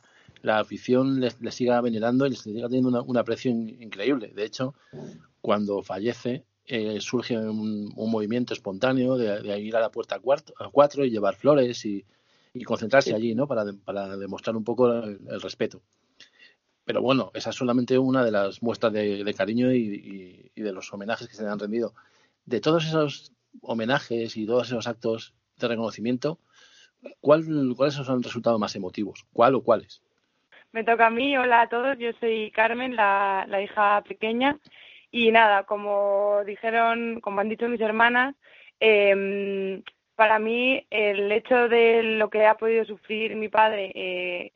la 0.42 0.58
afición 0.58 1.20
le, 1.20 1.30
siga 1.50 1.80
venerando 1.80 2.26
y 2.26 2.30
le 2.30 2.36
siga 2.36 2.68
teniendo 2.68 3.02
un 3.02 3.16
aprecio 3.16 3.50
increíble. 3.50 4.28
De 4.34 4.44
hecho, 4.44 4.74
cuando 5.48 5.82
fallece, 5.82 6.44
eh, 6.66 7.00
surge 7.00 7.34
un, 7.34 7.90
movimiento 7.96 8.52
espontáneo 8.52 9.16
de, 9.16 9.58
ir 9.58 9.74
a 9.76 9.80
la 9.80 9.90
puerta 9.90 10.16
a 10.16 10.68
cuatro, 10.70 11.06
y 11.06 11.10
llevar 11.10 11.36
flores 11.36 11.86
y, 11.86 12.04
concentrarse 12.66 13.14
allí, 13.14 13.34
¿no? 13.34 13.46
Para, 13.46 13.64
para 13.82 14.18
demostrar 14.18 14.54
un 14.56 14.64
poco 14.64 14.92
el 14.92 15.40
respeto. 15.40 15.80
Pero 16.84 17.00
bueno, 17.00 17.30
esa 17.32 17.48
es 17.48 17.56
solamente 17.56 17.96
una 17.96 18.22
de 18.22 18.30
las 18.30 18.62
muestras 18.62 18.92
de, 18.92 19.34
cariño 19.34 19.72
y, 19.72 20.50
de 20.54 20.72
los 20.74 20.92
homenajes 20.92 21.26
que 21.26 21.34
se 21.34 21.44
le 21.44 21.48
han 21.48 21.58
rendido. 21.58 21.94
De 22.44 22.60
todos 22.60 22.84
esos 22.84 23.32
homenajes 23.62 24.36
y 24.36 24.44
todos 24.44 24.66
esos 24.66 24.86
actos 24.86 25.32
de 25.56 25.66
reconocimiento, 25.66 26.38
¿cuál, 27.22 27.46
¿cuáles 27.74 27.98
han 28.06 28.22
resultado 28.22 28.58
más 28.58 28.76
emotivos? 28.76 29.24
¿Cuál 29.32 29.54
o 29.54 29.62
cuáles? 29.62 30.02
Me 30.72 30.84
toca 30.84 31.06
a 31.06 31.10
mí, 31.10 31.36
hola 31.36 31.62
a 31.62 31.68
todos, 31.68 31.96
yo 31.98 32.10
soy 32.20 32.50
Carmen, 32.50 32.94
la, 32.94 33.46
hija 33.62 34.02
pequeña. 34.06 34.58
Y 35.10 35.32
nada, 35.32 35.64
como 35.64 36.42
dijeron, 36.44 37.20
como 37.20 37.40
han 37.40 37.48
dicho 37.48 37.68
mis 37.68 37.80
hermanas, 37.80 38.34
em, 38.80 39.82
para 40.14 40.38
mí 40.38 40.86
el 40.90 41.30
hecho 41.32 41.68
de 41.68 42.02
lo 42.02 42.28
que 42.30 42.46
ha 42.46 42.56
podido 42.56 42.84
sufrir 42.84 43.36
mi 43.36 43.48
padre 43.48 43.92
eh, 43.94 44.52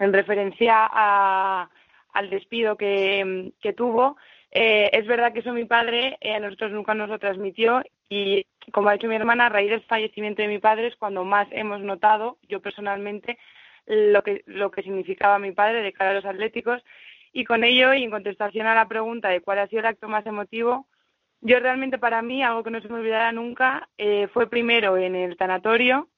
en 0.00 0.12
referencia 0.12 0.86
al 0.86 2.30
despido 2.30 2.76
que, 2.76 3.52
tuvo. 3.76 4.16
Eh, 4.50 4.90
es 4.92 5.06
verdad 5.06 5.32
que 5.32 5.40
eso 5.40 5.52
mi 5.52 5.64
padre 5.64 6.18
eh, 6.20 6.34
a 6.34 6.40
nosotros 6.40 6.72
nunca 6.72 6.92
nos 6.92 7.08
lo 7.08 7.20
transmitió 7.20 7.82
y 8.08 8.44
como 8.72 8.88
ha 8.88 8.94
dicho 8.94 9.06
mi 9.06 9.14
hermana, 9.14 9.46
a 9.46 9.48
raíz 9.48 9.70
del 9.70 9.82
fallecimiento 9.82 10.42
de 10.42 10.48
mi 10.48 10.58
padre 10.58 10.88
es 10.88 10.96
cuando 10.96 11.24
más 11.24 11.46
hemos 11.52 11.80
notado, 11.80 12.38
yo 12.48 12.60
personalmente, 12.60 13.38
lo 13.86 14.22
que, 14.22 14.42
lo 14.46 14.70
que 14.70 14.82
significaba 14.82 15.38
mi 15.38 15.52
padre 15.52 15.82
de 15.82 15.92
cara 15.92 16.10
a 16.10 16.14
los 16.14 16.24
atléticos 16.24 16.82
y 17.32 17.44
con 17.44 17.64
ello 17.64 17.94
y 17.94 18.04
en 18.04 18.10
contestación 18.10 18.66
a 18.66 18.74
la 18.74 18.88
pregunta 18.88 19.28
de 19.28 19.40
cuál 19.40 19.58
ha 19.60 19.68
sido 19.68 19.80
el 19.80 19.86
acto 19.86 20.08
más 20.08 20.26
emotivo, 20.26 20.86
yo 21.40 21.58
realmente 21.60 21.98
para 21.98 22.22
mí, 22.22 22.42
algo 22.42 22.62
que 22.62 22.70
no 22.70 22.80
se 22.80 22.88
me 22.88 22.96
olvidará 22.96 23.32
nunca, 23.32 23.88
eh, 23.98 24.28
fue 24.32 24.48
primero 24.48 24.96
en 24.96 25.14
el 25.14 25.36
tanatorio 25.36 26.08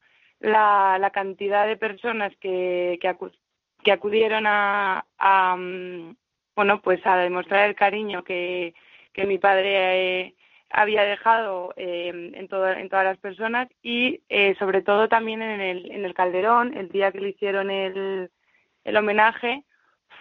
la, 0.41 0.99
la 1.01 1.11
cantidad 1.11 1.67
de 1.67 1.77
personas 1.77 2.33
que, 2.41 2.99
que, 3.01 3.17
que 3.85 3.93
acudieron 3.93 4.45
a, 4.47 5.05
mm, 5.57 6.17
bueno 6.57 6.83
pues 6.83 7.01
a 7.07 7.17
demostrar 7.17 7.69
el 7.69 7.77
cariño 7.77 8.25
que, 8.25 8.75
que 9.13 9.27
mi 9.27 9.39
padre 9.39 10.21
eh, 10.21 10.35
había 10.71 11.03
dejado 11.05 11.73
eh, 11.77 12.09
en, 12.09 12.35
en 12.35 12.49
todas 12.49 13.05
las 13.05 13.19
personas 13.19 13.69
y 13.83 14.23
eh, 14.29 14.57
sobre 14.59 14.83
todo 14.83 15.09
también 15.09 15.43
en 15.43 15.61
el, 15.61 15.91
en 15.93 16.05
el 16.05 16.15
Calderón, 16.15 16.77
el 16.77 16.89
día 16.89 17.13
que 17.13 17.21
le 17.21 17.29
hicieron 17.31 17.71
el, 17.71 18.31
el 18.85 18.97
homenaje, 18.97 19.65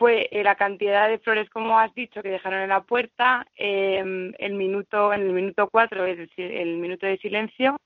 fue 0.01 0.27
la 0.31 0.55
cantidad 0.55 1.07
de 1.07 1.19
flores, 1.19 1.47
como 1.51 1.77
has 1.77 1.93
dicho, 1.93 2.23
que 2.23 2.29
dejaron 2.29 2.61
en 2.61 2.69
la 2.69 2.81
puerta, 2.81 3.45
el 3.55 4.53
minuto, 4.53 5.13
en 5.13 5.21
el 5.21 5.31
minuto 5.31 5.69
cuatro, 5.69 6.07
el, 6.07 6.27
el 6.37 6.77
minuto 6.77 7.05
de 7.05 7.19
silencio, 7.19 7.79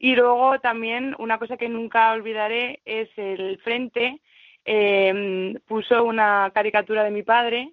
y 0.00 0.16
luego 0.16 0.58
también 0.58 1.14
una 1.20 1.38
cosa 1.38 1.56
que 1.56 1.68
nunca 1.68 2.10
olvidaré 2.10 2.80
es 2.84 3.08
el 3.16 3.60
frente 3.62 4.20
eh, 4.64 5.54
puso 5.68 6.02
una 6.02 6.50
caricatura 6.52 7.04
de 7.04 7.12
mi 7.12 7.22
padre, 7.22 7.70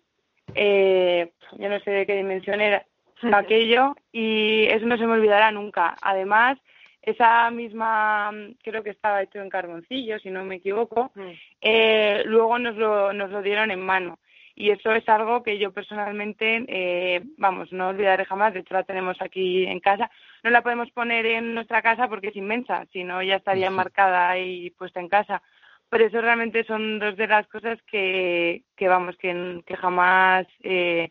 eh, 0.54 1.32
yo 1.58 1.68
no 1.68 1.80
sé 1.80 1.90
de 1.90 2.06
qué 2.06 2.14
dimensión 2.14 2.62
era 2.62 2.86
aquello, 3.34 3.96
y 4.12 4.66
eso 4.66 4.86
no 4.86 5.00
se 5.00 5.08
me 5.08 5.14
olvidará 5.14 5.52
nunca. 5.52 5.96
Además, 6.00 6.60
esa 7.10 7.50
misma, 7.52 8.32
creo 8.64 8.84
que 8.84 8.92
estaba 8.92 9.22
hecho 9.22 9.40
en 9.40 9.50
carboncillo, 9.50 10.20
si 10.20 10.30
no 10.30 10.44
me 10.46 10.56
equivoco, 10.56 11.12
mm. 11.16 11.32
eh, 11.62 12.24
luego 12.26 12.58
nos 12.60 12.76
lo, 12.76 13.14
nos 13.14 13.30
lo 13.32 13.42
dieron 13.42 13.72
en 13.72 13.82
mano. 13.82 14.20
Y 14.56 14.72
eso 14.72 14.92
es 14.92 15.08
algo 15.08 15.42
que 15.42 15.58
yo 15.58 15.72
personalmente, 15.72 16.66
eh, 16.68 17.22
vamos, 17.38 17.72
no 17.72 17.90
olvidaré 17.90 18.26
jamás. 18.26 18.54
De 18.54 18.60
hecho, 18.60 18.74
la 18.74 18.84
tenemos 18.84 19.16
aquí 19.22 19.66
en 19.66 19.80
casa. 19.80 20.12
No 20.44 20.50
la 20.50 20.62
podemos 20.62 20.92
poner 20.92 21.26
en 21.26 21.54
nuestra 21.54 21.82
casa 21.82 22.10
porque 22.10 22.28
es 22.28 22.36
inmensa, 22.36 22.86
si 22.92 23.06
no 23.06 23.24
ya 23.24 23.38
estaría 23.38 23.68
enmarcada 23.68 24.38
y 24.38 24.72
puesta 24.72 25.00
en 25.00 25.08
casa 25.08 25.42
por 25.90 26.02
eso 26.02 26.22
realmente 26.22 26.64
son 26.66 27.00
dos 27.00 27.18
de 27.18 27.28
las 27.28 27.48
cosas 27.48 27.80
que, 27.84 28.64
que 28.76 28.88
vamos, 28.88 29.18
que, 29.18 29.62
que 29.66 29.76
jamás 29.76 30.46
eh, 30.62 31.10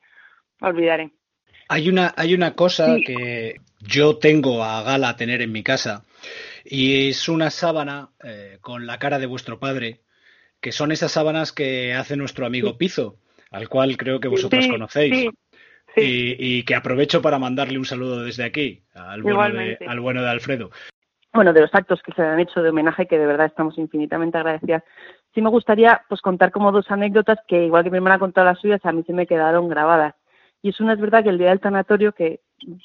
olvidaré. 0.61 1.11
Hay 1.69 1.89
una, 1.89 2.15
hay 2.17 2.35
una 2.35 2.55
cosa 2.55 2.97
que 3.05 3.61
yo 3.81 4.17
tengo 4.19 4.65
a 4.65 4.83
gala 4.83 5.17
tener 5.17 5.43
en 5.43 5.53
mi 5.53 5.63
casa 5.63 6.05
y 6.65 7.09
es 7.09 7.29
una 7.29 7.51
sábana 7.51 8.11
eh, 8.25 8.59
con 8.61 8.87
la 8.87 8.99
cara 8.99 9.19
de 9.19 9.27
vuestro 9.27 9.59
padre, 9.59 10.01
que 10.61 10.73
son 10.73 10.93
esas 10.93 11.13
sábanas 11.13 11.53
que 11.53 11.95
hace 11.95 12.17
nuestro 12.17 12.47
amigo 12.47 12.79
Pizo, 12.79 13.17
al 13.51 13.69
cual 13.69 13.97
creo 13.97 14.21
que 14.21 14.29
vosotros 14.29 14.67
conocéis. 14.67 15.31
Y, 15.97 16.37
y, 16.39 16.63
que 16.63 16.77
aprovecho 16.77 17.23
para 17.23 17.41
mandarle 17.41 17.79
un 17.79 17.85
saludo 17.85 18.23
desde 18.23 18.45
aquí 18.45 18.83
al 18.95 19.23
bueno, 19.23 19.59
de, 19.59 19.79
al 19.85 19.99
bueno 19.99 20.23
de 20.23 20.29
Alfredo 20.29 20.71
bueno, 21.33 21.53
de 21.53 21.61
los 21.61 21.75
actos 21.75 22.03
que 22.03 22.13
se 22.13 22.23
han 22.23 22.41
hecho 22.41 22.63
de 22.63 22.71
homenaje 22.71 23.07
que 23.07 23.19
de 23.19 23.27
verdad 23.27 23.47
estamos 23.47 23.77
infinitamente 23.79 24.39
agradecidas. 24.39 24.83
Sí 25.35 25.43
me 25.43 25.51
gustaría 25.51 26.03
pues 26.09 26.21
contar 26.21 26.51
como 26.51 26.73
dos 26.73 26.91
anécdotas 26.91 27.39
que 27.47 27.65
igual 27.65 27.85
que 27.85 27.91
mi 27.91 27.99
hermana 27.99 28.17
ha 28.17 28.19
contado 28.19 28.47
las 28.47 28.59
suyas, 28.59 28.85
a 28.85 28.93
mí 28.93 29.05
se 29.05 29.13
me 29.13 29.27
quedaron 29.27 29.69
grabadas. 29.69 30.15
Y 30.63 30.71
es 30.71 30.81
una 30.81 30.95
es 30.95 31.01
verdad 31.01 31.23
que 31.23 31.31
el 31.31 31.39
día 31.39 31.51
del 31.51 31.61
tanatorio 31.61 32.13
que 32.13 32.41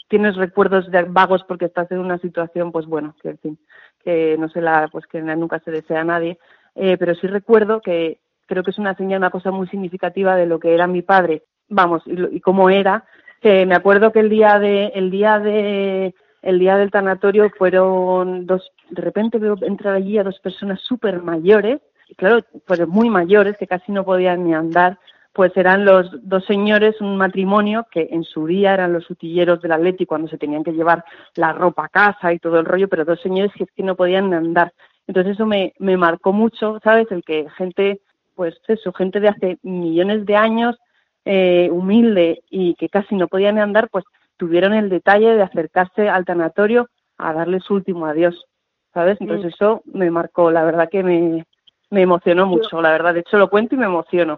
tienes 0.08 0.36
recuerdos 0.36 0.90
de 0.92 1.04
vagos 1.04 1.44
porque 1.48 1.66
estás 1.66 1.92
en 1.92 2.00
una 2.00 2.18
situación 2.20 2.72
pues 2.72 2.86
bueno, 2.86 3.16
que 3.22 3.30
en 3.30 3.38
fin, 3.40 3.60
que 4.04 4.38
no 4.38 4.50
sé 4.50 4.62
la 4.62 4.88
pues 4.92 5.08
que 5.08 5.22
nunca 5.22 5.60
se 5.60 5.72
desea 5.72 6.02
a 6.02 6.06
nadie, 6.06 6.38
eh, 6.76 6.98
pero 6.98 7.16
sí 7.16 7.28
recuerdo 7.28 7.82
que 7.82 8.20
creo 8.46 8.64
que 8.64 8.72
es 8.72 8.78
una 8.78 8.96
señal, 8.96 9.20
una 9.20 9.32
cosa 9.32 9.52
muy 9.52 9.68
significativa 9.68 10.36
de 10.36 10.46
lo 10.46 10.60
que 10.60 10.74
era 10.74 10.86
mi 10.86 11.02
padre, 11.02 11.44
vamos, 11.70 12.04
y, 12.06 12.36
y 12.36 12.40
cómo 12.42 12.70
era, 12.70 13.06
que 13.42 13.66
me 13.66 13.76
acuerdo 13.76 14.12
que 14.12 14.20
el 14.20 14.30
día 14.30 14.60
de 14.60 14.88
el 14.96 15.10
día 15.10 15.40
de 15.40 16.14
el 16.44 16.60
día 16.60 16.78
del 16.78 16.92
tanatorio 16.92 17.50
fueron 17.58 18.46
dos, 18.46 18.72
de 18.90 19.02
repente 19.02 19.40
veo 19.40 19.56
entrar 19.62 19.96
allí 19.96 20.18
a 20.18 20.24
dos 20.24 20.40
personas 20.40 20.82
súper 20.82 21.22
mayores, 21.22 21.82
claro, 22.18 22.46
pues 22.68 22.86
muy 22.88 23.10
mayores, 23.10 23.58
que 23.58 23.66
casi 23.66 23.92
no 23.92 24.04
podían 24.04 24.44
ni 24.44 24.54
andar, 24.54 25.00
pues 25.34 25.52
eran 25.58 25.84
los 25.84 26.10
dos 26.22 26.46
señores, 26.46 27.02
un 27.02 27.18
matrimonio 27.18 27.88
que 27.92 28.08
en 28.12 28.24
su 28.24 28.46
día 28.46 28.74
eran 28.74 28.94
los 28.94 29.10
utilleros 29.10 29.62
del 29.62 29.72
Atleti 29.72 30.06
cuando 30.06 30.28
se 30.28 30.38
tenían 30.38 30.64
que 30.64 30.74
llevar 30.74 31.04
la 31.36 31.54
ropa 31.54 31.86
a 31.86 31.90
casa 31.90 32.32
y 32.32 32.40
todo 32.40 32.60
el 32.60 32.66
rollo, 32.66 32.88
pero 32.88 33.04
dos 33.04 33.20
señores 33.22 33.52
que 33.58 33.64
es 33.64 33.72
que 33.72 33.84
no 33.84 33.96
podían 33.96 34.30
ni 34.30 34.36
andar. 34.36 34.74
Entonces 35.08 35.34
eso 35.34 35.46
me, 35.46 35.74
me 35.80 35.98
marcó 35.98 36.32
mucho, 36.34 36.80
¿sabes? 36.84 37.12
El 37.12 37.24
que 37.24 37.48
gente, 37.58 38.00
pues 38.36 38.56
eso, 38.68 38.94
gente 38.94 39.20
de 39.20 39.30
hace 39.30 39.58
millones 39.64 40.26
de 40.26 40.36
años, 40.36 40.78
eh, 41.26 41.70
humilde 41.72 42.44
y 42.50 42.76
que 42.76 42.90
casi 42.90 43.16
no 43.16 43.28
podían 43.28 43.56
ni 43.56 43.62
andar, 43.62 43.90
pues 43.90 44.06
tuvieron 44.38 44.74
el 44.74 44.90
detalle 44.90 45.36
de 45.36 45.42
acercarse 45.42 46.10
al 46.10 46.26
tanatorio 46.26 46.90
a 47.18 47.34
darle 47.34 47.60
su 47.60 47.74
último 47.76 48.06
adiós, 48.06 48.46
¿sabes? 48.94 49.18
Entonces 49.22 49.54
eso 49.54 49.82
me 49.86 50.12
marcó, 50.12 50.52
la 50.52 50.64
verdad 50.64 50.90
que 50.90 51.02
me, 51.02 51.46
emocionó 51.92 52.46
mucho, 52.46 52.82
la 52.82 52.92
verdad. 52.92 53.14
De 53.14 53.22
hecho 53.22 53.38
lo 53.38 53.50
cuento 53.50 53.76
y 53.76 53.78
me 53.78 53.86
emociono. 53.86 54.38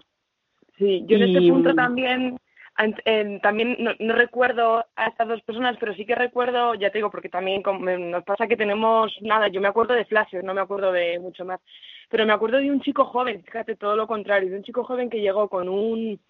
Sí, 0.78 1.04
yo 1.06 1.16
en 1.16 1.22
este 1.22 1.48
punto 1.48 1.74
también 1.74 2.38
también 3.42 3.76
no, 3.78 4.14
recuerdo 4.14 4.84
a 4.96 5.06
estas 5.06 5.28
dos 5.28 5.40
personas, 5.42 5.76
pero 5.80 5.94
sí 5.94 6.04
que 6.04 6.14
recuerdo, 6.14 6.74
ya 6.74 6.90
te 6.90 6.98
digo, 6.98 7.10
porque 7.10 7.30
también 7.30 7.62
nos 8.10 8.24
pasa 8.24 8.46
que 8.46 8.56
tenemos 8.56 9.16
nada, 9.22 9.48
yo 9.48 9.60
me 9.60 9.68
acuerdo 9.68 9.94
de 9.94 10.04
flashes, 10.04 10.44
no 10.44 10.52
me 10.52 10.60
acuerdo 10.60 10.92
de 10.92 11.18
mucho 11.18 11.44
más, 11.44 11.60
pero 12.10 12.26
me 12.26 12.34
acuerdo 12.34 12.58
de 12.58 12.70
un 12.70 12.82
chico 12.82 13.06
joven, 13.06 13.42
fíjate, 13.44 13.76
todo 13.76 13.96
lo 13.96 14.06
contrario, 14.06 14.50
de 14.50 14.56
un 14.56 14.62
chico 14.62 14.84
joven 14.84 15.08
que 15.08 15.20
llegó 15.20 15.48
con 15.48 15.70
un, 15.70 16.20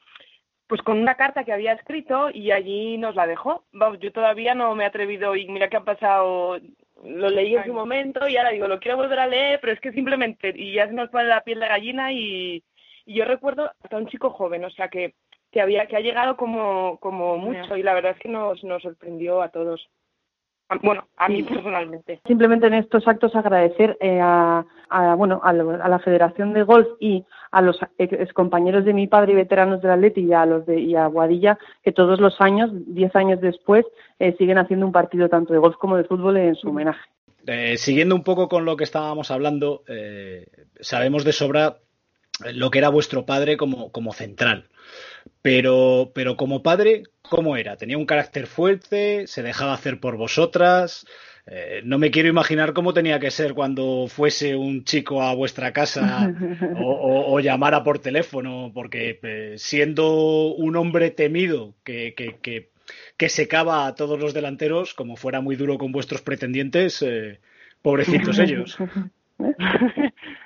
pues 0.69 0.83
con 0.83 0.99
una 0.99 1.17
carta 1.17 1.43
que 1.43 1.53
había 1.53 1.73
escrito 1.73 2.31
y 2.33 2.53
allí 2.53 2.97
nos 2.97 3.15
la 3.15 3.27
dejó. 3.27 3.65
Vamos, 3.73 3.99
yo 4.01 4.13
todavía 4.13 4.55
no 4.55 4.75
me 4.75 4.85
he 4.85 4.87
atrevido 4.87 5.35
y 5.37 5.49
mira 5.49 5.69
que 5.69 5.77
ha 5.77 5.85
pasado, 5.85 6.59
lo 7.05 7.29
leí 7.29 7.57
en 7.57 7.65
su 7.65 7.73
momento 7.73 8.29
y 8.29 8.37
ahora 8.37 8.51
digo, 8.51 8.69
lo 8.69 8.79
quiero 8.79 8.97
volver 8.97 9.19
a 9.19 9.27
leer, 9.27 9.59
pero 9.61 9.73
es 9.73 9.81
que 9.81 9.93
simplemente, 9.93 10.53
y 10.55 10.75
ya 10.75 10.87
se 10.87 10.93
nos 10.93 11.11
pone 11.11 11.25
la 11.25 11.43
piel 11.43 11.59
de 11.59 11.69
gallina 11.69 12.13
y, 12.13 12.63
y 13.07 13.15
yo 13.15 13.25
recuerdo 13.25 13.71
hasta 13.83 13.97
un 13.97 14.09
chico 14.09 14.31
joven, 14.31 14.65
o 14.65 14.71
sea 14.71 14.89
que 14.89 15.15
que 15.51 15.61
había 15.61 15.87
que 15.87 15.97
ha 15.97 16.01
llegado 16.01 16.37
como, 16.37 16.99
como 16.99 17.39
mucho 17.39 17.77
y 17.77 17.83
la 17.83 17.95
verdad 17.95 18.13
es 18.13 18.19
que 18.19 18.29
nos, 18.29 18.63
nos 18.63 18.83
sorprendió 18.83 19.41
a 19.41 19.49
todos. 19.49 19.89
Bueno, 20.83 21.07
a 21.17 21.29
mí 21.29 21.45
personalmente. 21.45 22.21
Simplemente 22.27 22.67
en 22.67 22.75
estos 22.75 23.07
actos 23.07 23.37
agradecer 23.37 23.97
eh, 24.01 24.19
a, 24.21 24.65
bueno, 25.17 25.41
a, 25.45 25.53
la 25.53 25.99
Federación 26.01 26.53
de 26.53 26.65
Golf 26.65 26.89
y 26.99 27.25
a 27.53 27.63
los 27.63 27.79
compañeros 28.35 28.85
de 28.85 28.93
mi 28.93 29.07
padre 29.07 29.33
y 29.33 29.37
veteranos 29.37 29.81
del 29.81 29.93
Atleti 29.93 30.23
y 30.23 30.33
a 30.33 30.45
los 30.45 30.67
de 30.67 30.81
y 30.81 30.97
a 30.97 31.07
Guadilla 31.07 31.57
que 31.85 31.93
todos 31.93 32.21
los 32.21 32.41
años, 32.41 32.71
diez 32.73 33.15
años 33.15 33.41
después, 33.41 33.87
eh, 34.19 34.35
siguen 34.39 34.59
haciendo 34.59 34.85
un 34.85 34.93
partido 34.93 35.29
tanto 35.29 35.53
de 35.53 35.61
golf 35.61 35.77
como 35.77 35.97
de 35.97 36.05
fútbol 36.05 36.37
en 36.37 36.57
su 36.57 36.69
homenaje. 36.69 37.09
Eh, 37.47 37.77
siguiendo 37.77 38.17
un 38.17 38.25
poco 38.25 38.49
con 38.49 38.65
lo 38.65 38.77
que 38.77 38.85
estábamos 38.85 39.31
hablando, 39.31 39.85
sabemos 40.81 41.25
de 41.25 41.33
sobra 41.33 41.77
lo 42.53 42.71
que 42.71 42.79
era 42.79 42.89
vuestro 42.89 43.27
padre 43.27 43.57
como, 43.57 43.91
como 43.93 44.13
central. 44.13 44.69
Pero, 45.43 46.13
pero 46.15 46.37
como 46.37 46.63
padre, 46.63 47.05
¿cómo 47.23 47.57
era? 47.57 47.77
¿Tenía 47.77 47.99
un 47.99 48.07
carácter 48.07 48.47
fuerte? 48.47 49.27
¿Se 49.27 49.43
dejaba 49.43 49.75
hacer 49.75 50.01
por 50.01 50.17
vosotras? 50.17 51.07
Eh, 51.49 51.81
no 51.85 51.99
me 51.99 52.11
quiero 52.11 52.29
imaginar 52.29 52.73
cómo 52.73 52.93
tenía 52.93 53.21
que 53.21 53.31
ser 53.31 53.55
cuando 53.55 54.07
fuese 54.09 54.57
un 54.57 54.83
chico 54.83 55.23
a 55.23 55.33
vuestra 55.35 55.73
casa 55.73 56.35
o, 56.81 57.39
llamara 57.39 57.85
por 57.85 58.01
teléfono, 58.01 58.73
porque 58.75 59.21
eh, 59.23 59.55
siendo 59.57 60.55
un 60.55 60.75
hombre 60.77 61.11
temido 61.11 61.75
que, 61.85 62.15
que, 62.15 62.69
que, 63.17 63.29
secaba 63.29 63.87
a 63.87 63.95
todos 63.95 64.19
los 64.19 64.35
delanteros, 64.35 64.95
como 64.95 65.17
fuera 65.17 65.41
muy 65.41 65.55
duro 65.55 65.79
con 65.79 65.93
vuestros 65.93 66.23
pretendientes, 66.23 67.01
eh, 67.03 67.39
pobrecitos 67.81 68.39
ellos. 68.41 68.77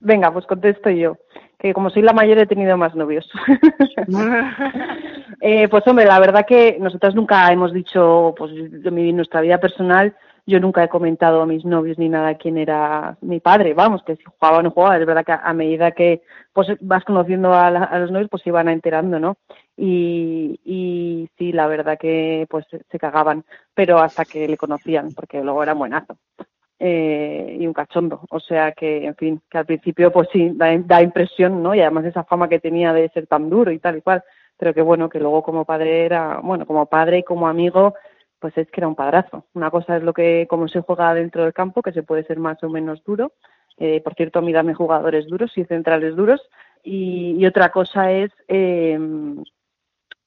Venga, 0.00 0.32
pues 0.32 0.46
contesto 0.46 0.88
yo, 0.88 1.18
que 1.58 1.74
como 1.74 1.90
soy 1.90 2.00
la 2.00 2.14
mayor 2.14 2.38
he 2.38 2.46
tenido 2.46 2.76
más 2.78 2.94
novios. 2.94 3.30
eh, 5.42 5.68
pues 5.68 5.86
hombre, 5.86 6.06
la 6.06 6.18
verdad 6.18 6.46
que 6.46 6.78
nosotras 6.80 7.14
nunca 7.14 7.52
hemos 7.52 7.74
dicho, 7.74 8.34
pues 8.36 8.50
de 8.54 8.90
mi, 8.90 9.12
nuestra 9.12 9.42
vida 9.42 9.58
personal, 9.58 10.16
yo 10.46 10.58
nunca 10.58 10.82
he 10.82 10.88
comentado 10.88 11.42
a 11.42 11.46
mis 11.46 11.66
novios 11.66 11.98
ni 11.98 12.08
nada 12.08 12.36
quién 12.36 12.56
era 12.56 13.18
mi 13.20 13.40
padre, 13.40 13.74
vamos, 13.74 14.02
que 14.02 14.16
si 14.16 14.24
jugaba 14.24 14.58
o 14.58 14.62
no 14.62 14.70
jugaba, 14.70 14.96
es 14.96 15.04
verdad 15.04 15.24
que 15.24 15.32
a 15.32 15.52
medida 15.52 15.92
que 15.92 16.22
pues 16.54 16.68
vas 16.80 17.04
conociendo 17.04 17.52
a, 17.52 17.70
los 17.98 18.10
novios, 18.10 18.30
pues 18.30 18.42
se 18.42 18.48
iban 18.48 18.70
enterando, 18.70 19.20
¿no? 19.20 19.36
Y, 19.76 20.58
y 20.64 21.28
sí, 21.36 21.52
la 21.52 21.66
verdad 21.66 21.98
que 21.98 22.46
pues 22.48 22.64
se 22.90 22.98
cagaban, 22.98 23.44
pero 23.74 23.98
hasta 23.98 24.24
que 24.24 24.48
le 24.48 24.56
conocían, 24.56 25.12
porque 25.12 25.42
luego 25.42 25.62
era 25.62 25.74
buenazo 25.74 26.16
eh, 26.82 27.58
y 27.60 27.66
un 27.66 27.74
cachondo. 27.74 28.22
O 28.30 28.40
sea 28.40 28.72
que, 28.72 29.04
en 29.04 29.14
fin, 29.14 29.42
que 29.50 29.58
al 29.58 29.66
principio 29.66 30.10
pues 30.10 30.28
sí, 30.32 30.50
da, 30.54 31.02
impresión, 31.02 31.62
¿no? 31.62 31.74
Y 31.74 31.80
además 31.80 32.06
esa 32.06 32.24
fama 32.24 32.48
que 32.48 32.58
tenía 32.58 32.94
de 32.94 33.10
ser 33.10 33.26
tan 33.26 33.50
duro 33.50 33.70
y 33.70 33.78
tal 33.78 33.98
y 33.98 34.00
cual, 34.00 34.24
pero 34.56 34.72
que 34.72 34.80
bueno, 34.80 35.10
que 35.10 35.20
luego 35.20 35.42
como 35.42 35.66
padre 35.66 36.06
era, 36.06 36.40
bueno, 36.42 36.64
como 36.66 36.86
padre 36.86 37.18
y 37.18 37.22
como 37.22 37.48
amigo, 37.48 37.94
pues 38.38 38.56
es 38.56 38.70
que 38.70 38.80
era 38.80 38.88
un 38.88 38.94
padrazo. 38.94 39.44
Una 39.52 39.70
cosa 39.70 39.98
es 39.98 40.02
lo 40.02 40.14
que, 40.14 40.46
como 40.48 40.68
se 40.68 40.80
juega 40.80 41.12
dentro 41.12 41.44
del 41.44 41.52
campo, 41.52 41.82
que 41.82 41.92
se 41.92 42.02
puede 42.02 42.24
ser 42.24 42.38
más 42.38 42.62
o 42.64 42.70
menos 42.70 43.04
duro. 43.04 43.32
Eh, 43.76 44.00
por 44.00 44.14
cierto, 44.14 44.38
a 44.38 44.42
mí 44.42 44.52
dame 44.52 44.72
jugadores 44.72 45.26
duros 45.26 45.52
y 45.56 45.64
centrales 45.64 46.16
duros. 46.16 46.40
Y, 46.82 47.36
y 47.38 47.44
otra 47.44 47.70
cosa 47.70 48.10
es 48.10 48.30
eh, 48.48 48.98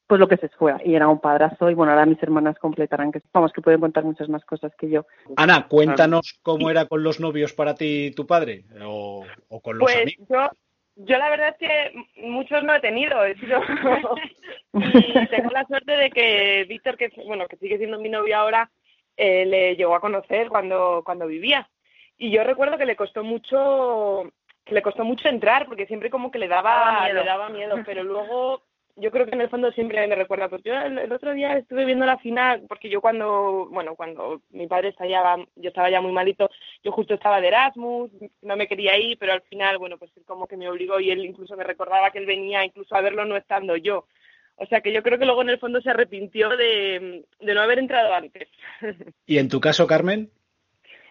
pues 0.08 0.20
lo 0.20 0.28
que 0.28 0.38
se 0.38 0.50
fue. 0.50 0.76
Y 0.86 0.96
era 0.96 1.08
un 1.08 1.20
padrazo 1.20 1.70
y 1.70 1.74
bueno 1.74 1.92
ahora 1.92 2.06
mis 2.06 2.22
hermanas 2.22 2.58
completarán 2.60 3.12
que 3.12 3.22
vamos 3.34 3.54
que 3.54 3.62
pueden 3.62 3.80
contar 3.80 4.04
muchas 4.04 4.30
más 4.30 4.44
cosas 4.46 4.74
que 4.76 4.90
yo. 4.90 5.06
Ana 5.38 5.68
cuéntanos 5.68 6.40
cómo 6.42 6.70
era 6.70 6.86
con 6.86 7.04
los 7.04 7.20
novios 7.20 7.54
para 7.54 7.76
ti 7.76 8.12
tu 8.16 8.28
padre 8.28 8.66
o, 8.84 9.26
con 9.62 9.78
los 9.78 9.92
pues 9.92 10.14
yo 10.30 10.50
yo 10.96 11.18
la 11.18 11.30
verdad 11.30 11.50
es 11.50 11.58
que 11.58 12.22
muchos 12.22 12.64
no 12.64 12.76
he 12.76 12.80
tenido 12.80 13.24
he 13.24 13.36
sido 13.40 13.60
y 14.74 15.28
tengo 15.28 15.50
la 15.52 15.66
suerte 15.66 15.94
de 15.94 16.10
que 16.12 16.66
Víctor 16.68 16.98
que 16.98 17.12
bueno 17.26 17.48
que 17.48 17.58
sigue 17.58 17.78
siendo 17.78 18.00
mi 18.00 18.10
novio 18.10 18.38
ahora 18.38 18.70
eh, 19.16 19.46
le 19.46 19.76
llegó 19.76 19.96
a 19.96 20.02
conocer 20.02 20.50
cuando 20.50 21.02
cuando 21.06 21.28
vivía. 21.28 21.70
Y 22.18 22.30
yo 22.32 22.44
recuerdo 22.44 22.78
que 22.78 22.86
le 22.86 22.96
costó 22.96 23.24
mucho 23.24 24.32
que 24.66 24.74
le 24.74 24.82
costó 24.82 25.04
mucho 25.04 25.28
entrar 25.28 25.66
porque 25.66 25.88
siempre 25.88 26.10
como 26.10 26.32
que 26.32 26.40
le 26.40 26.48
daba, 26.48 27.08
le 27.10 27.24
daba 27.24 27.50
miedo 27.50 27.78
pero 27.86 28.04
luego 28.04 28.62
yo 28.96 29.12
creo 29.12 29.26
que 29.26 29.34
en 29.34 29.42
el 29.42 29.50
fondo 29.50 29.72
siempre 29.72 30.06
me 30.08 30.16
recuerda, 30.16 30.50
porque 30.50 30.70
yo 30.70 30.76
el, 30.76 31.12
otro 31.12 31.34
día 31.34 31.58
estuve 31.58 31.86
viendo 31.86 32.06
la 32.06 32.20
final, 32.20 32.64
porque 32.68 32.90
yo 32.90 33.02
cuando, 33.02 33.68
bueno, 33.72 33.96
cuando 33.96 34.42
mi 34.52 34.68
padre 34.68 34.90
estaba, 34.90 35.38
yo 35.56 35.70
estaba 35.70 35.90
ya 35.90 36.02
muy 36.02 36.12
malito, 36.12 36.50
yo 36.84 36.92
justo 36.92 37.16
estaba 37.16 37.42
de 37.42 37.48
Erasmus, 37.48 38.12
no 38.42 38.56
me 38.56 38.68
quería 38.68 38.98
ir, 38.98 39.18
pero 39.18 39.34
al 39.34 39.42
final, 39.42 39.80
bueno, 39.80 39.98
pues 39.98 40.12
como 40.26 40.48
que 40.48 40.58
me 40.58 40.70
obligó 40.70 41.00
y 41.00 41.10
él 41.10 41.26
incluso 41.26 41.58
me 41.58 41.64
recordaba 41.64 42.12
que 42.12 42.20
él 42.20 42.26
venía 42.26 42.64
incluso 42.64 42.96
a 42.96 43.02
verlo 43.02 43.26
no 43.26 43.36
estando 43.36 43.76
yo. 43.78 44.06
O 44.58 44.66
sea 44.68 44.82
que 44.82 44.94
yo 44.94 45.02
creo 45.02 45.18
que 45.18 45.26
luego 45.26 45.42
en 45.42 45.50
el 45.50 45.60
fondo 45.60 45.82
se 45.82 45.90
arrepintió 45.90 46.50
de, 46.50 47.26
no 47.40 47.62
haber 47.62 47.80
entrado 47.80 48.14
antes. 48.14 48.48
¿Y 49.26 49.40
en 49.40 49.50
tu 49.50 49.60
caso, 49.60 49.88
Carmen? 49.88 50.30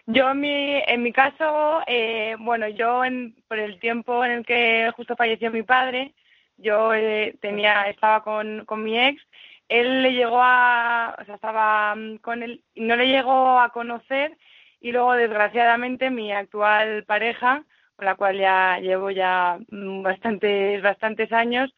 Yo 0.05 0.31
en 0.31 0.39
mi, 0.39 0.81
en 0.87 1.03
mi 1.03 1.11
caso, 1.11 1.81
eh, 1.87 2.35
bueno, 2.39 2.67
yo 2.69 3.03
en, 3.03 3.35
por 3.47 3.59
el 3.59 3.79
tiempo 3.79 4.23
en 4.23 4.31
el 4.31 4.45
que 4.45 4.91
justo 4.95 5.15
falleció 5.15 5.51
mi 5.51 5.63
padre, 5.63 6.13
yo 6.57 6.93
eh, 6.93 7.35
tenía, 7.41 7.83
estaba 7.89 8.23
con, 8.23 8.65
con 8.65 8.83
mi 8.83 8.99
ex, 8.99 9.21
él 9.69 10.03
le 10.03 10.13
llegó 10.13 10.39
a, 10.41 11.15
o 11.19 11.25
sea, 11.25 11.35
estaba 11.35 11.95
mm, 11.95 12.17
con 12.17 12.43
él, 12.43 12.63
no 12.75 12.95
le 12.95 13.07
llegó 13.07 13.59
a 13.59 13.69
conocer 13.69 14.37
y 14.79 14.91
luego 14.91 15.13
desgraciadamente 15.13 16.09
mi 16.09 16.31
actual 16.31 17.05
pareja, 17.05 17.63
con 17.95 18.05
la 18.05 18.15
cual 18.15 18.37
ya 18.37 18.79
llevo 18.79 19.11
ya 19.11 19.59
mm, 19.69 20.03
bastantes, 20.03 20.81
bastantes 20.81 21.31
años, 21.31 21.73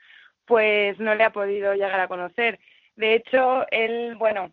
pues 0.46 1.00
no 1.00 1.16
le 1.16 1.24
ha 1.24 1.32
podido 1.32 1.74
llegar 1.74 2.00
a 2.00 2.08
conocer. 2.08 2.60
De 2.96 3.16
hecho, 3.16 3.66
él, 3.72 4.16
bueno, 4.16 4.52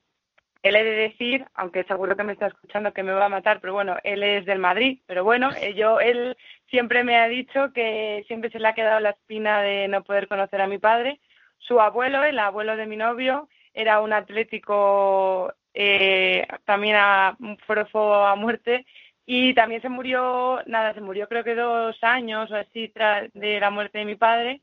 él 0.62 0.77
he 0.77 0.85
de 0.85 0.92
decir, 0.92 1.44
aunque 1.55 1.85
seguro 1.85 2.16
que 2.16 2.22
me 2.22 2.33
está 2.33 2.46
escuchando 2.46 2.92
que 2.92 3.03
me 3.03 3.12
va 3.12 3.27
a 3.27 3.29
matar, 3.29 3.61
pero 3.61 3.72
bueno, 3.72 3.96
él 4.05 4.22
es 4.22 4.46
del 4.46 4.59
Madrid, 4.59 5.01
pero 5.07 5.25
bueno, 5.25 5.51
eh, 5.61 5.75
yo, 5.75 6.01
él 6.01 6.37
siempre 6.70 7.05
me 7.05 7.16
ha 7.16 7.29
dicho 7.29 7.72
que 7.72 8.25
siempre 8.29 8.51
se 8.51 8.61
le 8.61 8.68
ha 8.68 8.75
quedado 8.75 9.01
la 9.01 9.11
espina 9.11 9.61
de 9.62 9.88
no 9.88 10.05
poder 10.05 10.29
conocer 10.29 10.61
a 10.61 10.68
mi 10.68 10.79
padre. 10.79 11.20
Su 11.59 11.81
abuelo, 11.81 12.25
el 12.25 12.38
abuelo 12.38 12.77
de 12.77 12.87
mi 12.87 12.96
novio, 12.96 13.48
era 13.75 14.01
un 14.01 14.12
atlético 14.12 15.53
eh, 15.75 16.46
también 16.64 16.96
a 16.98 17.37
forofo 17.66 18.27
a 18.27 18.37
muerte 18.37 18.87
y 19.25 19.55
también 19.55 19.81
se 19.83 19.88
murió, 19.88 20.61
nada, 20.66 20.94
se 20.94 21.01
murió 21.01 21.29
creo 21.29 21.44
que 21.44 21.55
dos 21.55 21.96
años 22.03 22.51
o 22.51 22.57
así 22.57 22.88
tras 22.88 23.33
de 23.33 23.61
la 23.61 23.70
muerte 23.70 23.98
de 23.98 24.05
mi 24.05 24.16
padre 24.16 24.61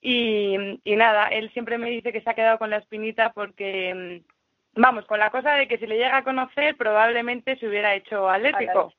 y, 0.00 0.78
y 0.84 0.96
nada, 0.96 1.28
él 1.28 1.50
siempre 1.52 1.78
me 1.78 1.90
dice 1.90 2.12
que 2.12 2.20
se 2.20 2.30
ha 2.30 2.34
quedado 2.34 2.58
con 2.58 2.70
la 2.70 2.76
espinita 2.76 3.32
porque 3.32 4.22
mm, 4.22 4.33
vamos, 4.76 5.06
con 5.06 5.18
la 5.18 5.30
cosa 5.30 5.54
de 5.54 5.68
que 5.68 5.78
si 5.78 5.86
le 5.86 5.96
llega 5.96 6.18
a 6.18 6.24
conocer 6.24 6.76
probablemente 6.76 7.56
se 7.56 7.68
hubiera 7.68 7.94
hecho 7.94 8.28
atlético. 8.28 8.92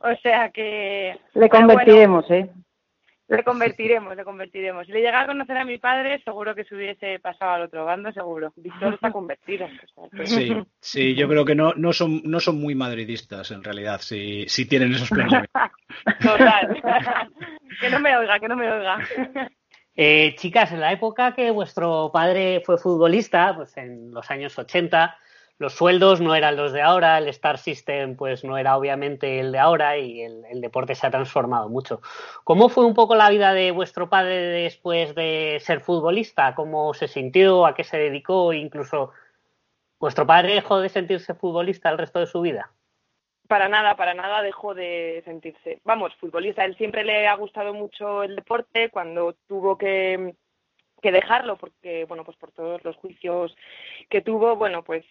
O 0.00 0.16
sea 0.22 0.50
que... 0.50 1.18
Le 1.34 1.48
convertiremos, 1.48 2.30
¿eh? 2.30 2.48
Le 3.28 3.44
convertiremos, 3.44 4.14
le 4.14 4.24
convertiremos. 4.24 4.86
Si 4.86 4.92
le 4.92 5.00
llega 5.00 5.22
a 5.22 5.26
conocer 5.26 5.56
a 5.56 5.64
mi 5.64 5.78
padre, 5.78 6.20
seguro 6.22 6.54
que 6.54 6.64
se 6.64 6.74
hubiese 6.74 7.18
pasado 7.18 7.52
al 7.52 7.62
otro 7.62 7.84
bando, 7.86 8.12
seguro. 8.12 8.52
Víctor 8.56 8.92
está 8.94 9.10
convertido. 9.10 9.66
Sí, 10.24 10.52
sí, 10.80 11.14
yo 11.14 11.26
creo 11.28 11.44
que 11.44 11.54
no, 11.54 11.72
no, 11.74 11.94
son, 11.94 12.20
no 12.24 12.40
son 12.40 12.60
muy 12.60 12.74
madridistas 12.74 13.50
en 13.50 13.64
realidad, 13.64 14.00
si, 14.02 14.46
si 14.48 14.68
tienen 14.68 14.92
esos 14.92 15.08
planes. 15.08 15.48
Total. 16.22 16.82
que 17.80 17.90
no 17.90 18.00
me 18.00 18.16
oiga, 18.16 18.38
que 18.38 18.48
no 18.48 18.56
me 18.56 18.70
oiga. 18.70 18.98
Eh, 19.94 20.34
chicas, 20.38 20.72
en 20.72 20.80
la 20.80 20.92
época 20.92 21.34
que 21.34 21.50
vuestro 21.50 22.10
padre 22.12 22.62
fue 22.64 22.78
futbolista, 22.78 23.54
pues 23.54 23.76
en 23.76 24.12
los 24.12 24.30
años 24.30 24.58
80, 24.58 25.16
los 25.58 25.74
sueldos 25.74 26.20
no 26.20 26.34
eran 26.34 26.56
los 26.56 26.72
de 26.72 26.80
ahora, 26.82 27.18
el 27.18 27.28
Star 27.28 27.58
System 27.58 28.16
pues 28.16 28.42
no 28.42 28.56
era 28.58 28.76
obviamente 28.76 29.38
el 29.38 29.52
de 29.52 29.58
ahora 29.58 29.98
y 29.98 30.22
el, 30.22 30.60
deporte 30.60 30.94
se 30.94 31.06
ha 31.06 31.10
transformado 31.10 31.68
mucho. 31.68 32.00
¿Cómo 32.44 32.68
fue 32.68 32.86
un 32.86 32.94
poco 32.94 33.14
la 33.16 33.30
vida 33.30 33.52
de 33.52 33.70
vuestro 33.70 34.08
padre 34.08 34.38
después 34.38 35.14
de 35.14 35.58
ser 35.60 35.80
futbolista? 35.80 36.54
¿Cómo 36.54 36.94
se 36.94 37.06
sintió? 37.06 37.66
¿A 37.66 37.74
qué 37.74 37.84
se 37.84 37.98
dedicó? 37.98 38.52
Incluso, 38.52 39.10
¿vuestro 40.00 40.26
padre 40.26 40.54
dejó 40.54 40.80
de 40.80 40.88
sentirse 40.88 41.34
futbolista 41.34 41.90
el 41.90 41.98
resto 41.98 42.18
de 42.18 42.26
su 42.26 42.40
vida? 42.40 42.72
Para 43.52 43.68
nada, 43.68 43.96
para 43.96 44.14
nada 44.14 44.40
dejó 44.40 44.72
de 44.72 45.20
sentirse, 45.26 45.78
vamos, 45.84 46.14
futbolista. 46.14 46.64
Él 46.64 46.74
siempre 46.78 47.04
le 47.04 47.26
ha 47.26 47.34
gustado 47.34 47.74
mucho 47.74 48.22
el 48.22 48.34
deporte. 48.34 48.88
Cuando 48.88 49.34
tuvo 49.46 49.76
que, 49.76 50.34
que 51.02 51.12
dejarlo 51.12 51.58
porque 51.58 52.06
bueno 52.06 52.24
pues 52.24 52.38
por 52.38 52.50
todos 52.52 52.82
los 52.82 52.96
juicios 52.96 53.54
que 54.08 54.22
tuvo 54.22 54.56
bueno 54.56 54.82
pues 54.82 55.04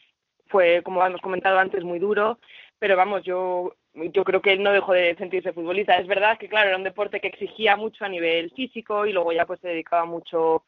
fue 0.48 0.82
como 0.82 1.06
hemos 1.06 1.22
comentado 1.22 1.60
antes 1.60 1.84
muy 1.84 2.00
duro 2.00 2.40
pero 2.80 2.96
vamos 2.96 3.22
yo 3.24 3.76
yo 3.94 4.24
creo 4.24 4.42
que 4.42 4.54
él 4.54 4.64
no 4.64 4.72
dejó 4.72 4.94
de 4.94 5.16
sentirse 5.18 5.54
futbolista 5.54 5.98
es 5.98 6.08
verdad 6.08 6.38
que 6.40 6.50
claro 6.50 6.70
era 6.70 6.78
un 6.78 6.84
deporte 6.84 7.20
que 7.20 7.28
exigía 7.28 7.76
mucho 7.76 8.06
a 8.06 8.10
nivel 8.10 8.52
físico 8.52 9.06
y 9.06 9.12
luego 9.14 9.34
ya 9.34 9.46
pues 9.46 9.60
se 9.60 9.68
dedicaba 9.68 10.06
mucho 10.06 10.64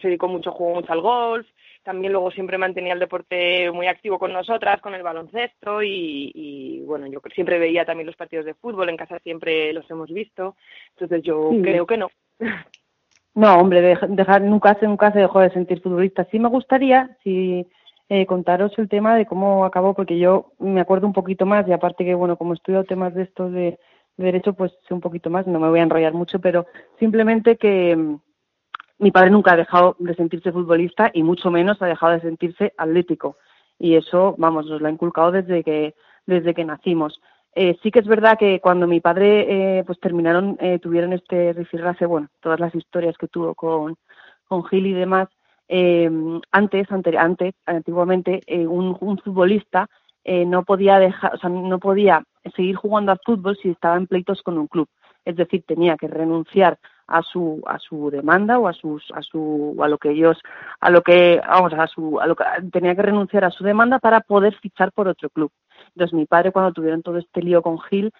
se 0.00 0.08
dedicó 0.08 0.28
mucho 0.28 0.52
jugó 0.52 0.76
mucho 0.76 0.92
al 0.92 1.00
golf 1.00 1.46
también 1.82 2.12
luego 2.12 2.30
siempre 2.30 2.58
mantenía 2.58 2.92
el 2.92 2.98
deporte 2.98 3.70
muy 3.70 3.86
activo 3.86 4.18
con 4.18 4.32
nosotras 4.32 4.80
con 4.80 4.94
el 4.94 5.02
baloncesto 5.02 5.82
y, 5.82 6.30
y 6.34 6.80
bueno 6.80 7.06
yo 7.06 7.20
siempre 7.34 7.58
veía 7.58 7.84
también 7.84 8.06
los 8.06 8.16
partidos 8.16 8.44
de 8.44 8.54
fútbol 8.54 8.88
en 8.88 8.96
casa 8.96 9.18
siempre 9.20 9.72
los 9.72 9.90
hemos 9.90 10.10
visto 10.10 10.56
entonces 10.90 11.22
yo 11.22 11.50
creo 11.62 11.86
que 11.86 11.96
no 11.96 12.10
No, 13.38 13.56
hombre, 13.56 13.96
dejar, 14.08 14.42
nunca, 14.42 14.76
nunca 14.82 15.12
se 15.12 15.20
dejó 15.20 15.38
de 15.38 15.50
sentir 15.50 15.80
futbolista. 15.80 16.26
Sí 16.28 16.40
me 16.40 16.48
gustaría, 16.48 17.16
si 17.22 17.68
eh, 18.08 18.26
contaros 18.26 18.76
el 18.78 18.88
tema 18.88 19.14
de 19.14 19.26
cómo 19.26 19.64
acabó, 19.64 19.94
porque 19.94 20.18
yo 20.18 20.54
me 20.58 20.80
acuerdo 20.80 21.06
un 21.06 21.12
poquito 21.12 21.46
más, 21.46 21.68
y 21.68 21.72
aparte 21.72 22.04
que, 22.04 22.16
bueno, 22.16 22.36
como 22.36 22.52
he 22.52 22.56
estudiado 22.56 22.82
temas 22.82 23.14
de 23.14 23.22
estos 23.22 23.52
de, 23.52 23.78
derecho, 24.16 24.54
pues 24.54 24.72
sé 24.88 24.92
un 24.92 25.00
poquito 25.00 25.30
más, 25.30 25.46
no 25.46 25.60
me 25.60 25.68
voy 25.68 25.78
a 25.78 25.84
enrollar 25.84 26.14
mucho, 26.14 26.40
pero 26.40 26.66
simplemente 26.98 27.56
que 27.56 27.96
mi 28.98 29.10
padre 29.10 29.30
nunca 29.30 29.52
ha 29.52 29.56
dejado 29.56 29.96
de 29.98 30.14
sentirse 30.14 30.52
futbolista 30.52 31.10
y 31.14 31.22
mucho 31.22 31.50
menos 31.50 31.80
ha 31.80 31.86
dejado 31.86 32.12
de 32.12 32.20
sentirse 32.20 32.74
atlético. 32.76 33.36
Y 33.78 33.94
eso, 33.94 34.34
vamos, 34.38 34.66
nos 34.66 34.80
lo 34.80 34.88
ha 34.88 34.90
inculcado 34.90 35.30
desde 35.30 35.62
que, 35.62 35.94
desde 36.26 36.54
que 36.54 36.64
nacimos. 36.64 37.20
Eh, 37.54 37.78
sí 37.82 37.90
que 37.90 38.00
es 38.00 38.06
verdad 38.06 38.38
que 38.38 38.60
cuando 38.60 38.86
mi 38.86 39.00
padre 39.00 39.78
eh, 39.78 39.84
pues 39.84 39.98
terminaron, 40.00 40.56
eh, 40.60 40.78
tuvieron 40.80 41.12
este 41.12 41.52
rifirrafe, 41.52 42.06
bueno, 42.06 42.28
todas 42.40 42.60
las 42.60 42.74
historias 42.74 43.16
que 43.16 43.28
tuvo 43.28 43.54
con, 43.54 43.96
con 44.46 44.64
Gil 44.64 44.86
y 44.86 44.92
demás, 44.92 45.28
eh, 45.68 46.10
antes, 46.50 46.86
antes, 46.90 47.54
antiguamente, 47.66 48.40
un, 48.48 48.96
un, 49.00 49.18
futbolista 49.18 49.88
no 50.24 50.62
podía 50.62 50.98
dejar, 50.98 51.34
o 51.34 51.38
sea, 51.38 51.48
no 51.48 51.78
podía 51.78 52.22
seguir 52.54 52.76
jugando 52.76 53.12
al 53.12 53.20
fútbol 53.24 53.56
si 53.62 53.70
estaba 53.70 53.96
en 53.96 54.06
pleitos 54.06 54.42
con 54.42 54.58
un 54.58 54.66
club. 54.66 54.88
Es 55.24 55.36
decir, 55.36 55.64
tenía 55.66 55.96
que 55.96 56.08
renunciar 56.08 56.78
a 57.08 57.22
su 57.22 57.60
a 57.66 57.78
su 57.78 58.10
demanda 58.10 58.58
o 58.58 58.68
a 58.68 58.72
sus 58.72 59.04
a 59.14 59.22
su 59.22 59.76
a 59.82 59.88
lo 59.88 59.98
que 59.98 60.10
ellos 60.10 60.38
a 60.80 60.90
lo 60.90 61.02
que 61.02 61.40
vamos 61.46 61.72
a 61.72 61.86
su 61.86 62.20
a 62.20 62.26
lo 62.26 62.36
que 62.36 62.44
tenía 62.70 62.94
que 62.94 63.02
renunciar 63.02 63.44
a 63.44 63.50
su 63.50 63.64
demanda 63.64 63.98
para 63.98 64.20
poder 64.20 64.54
fichar 64.60 64.92
por 64.92 65.08
otro 65.08 65.28
club 65.30 65.50
entonces 65.94 66.14
mi 66.14 66.26
padre 66.26 66.52
cuando 66.52 66.72
tuvieron 66.72 67.02
todo 67.02 67.18
este 67.18 67.42
lío 67.42 67.62
con 67.62 67.80
Gil, 67.80 68.12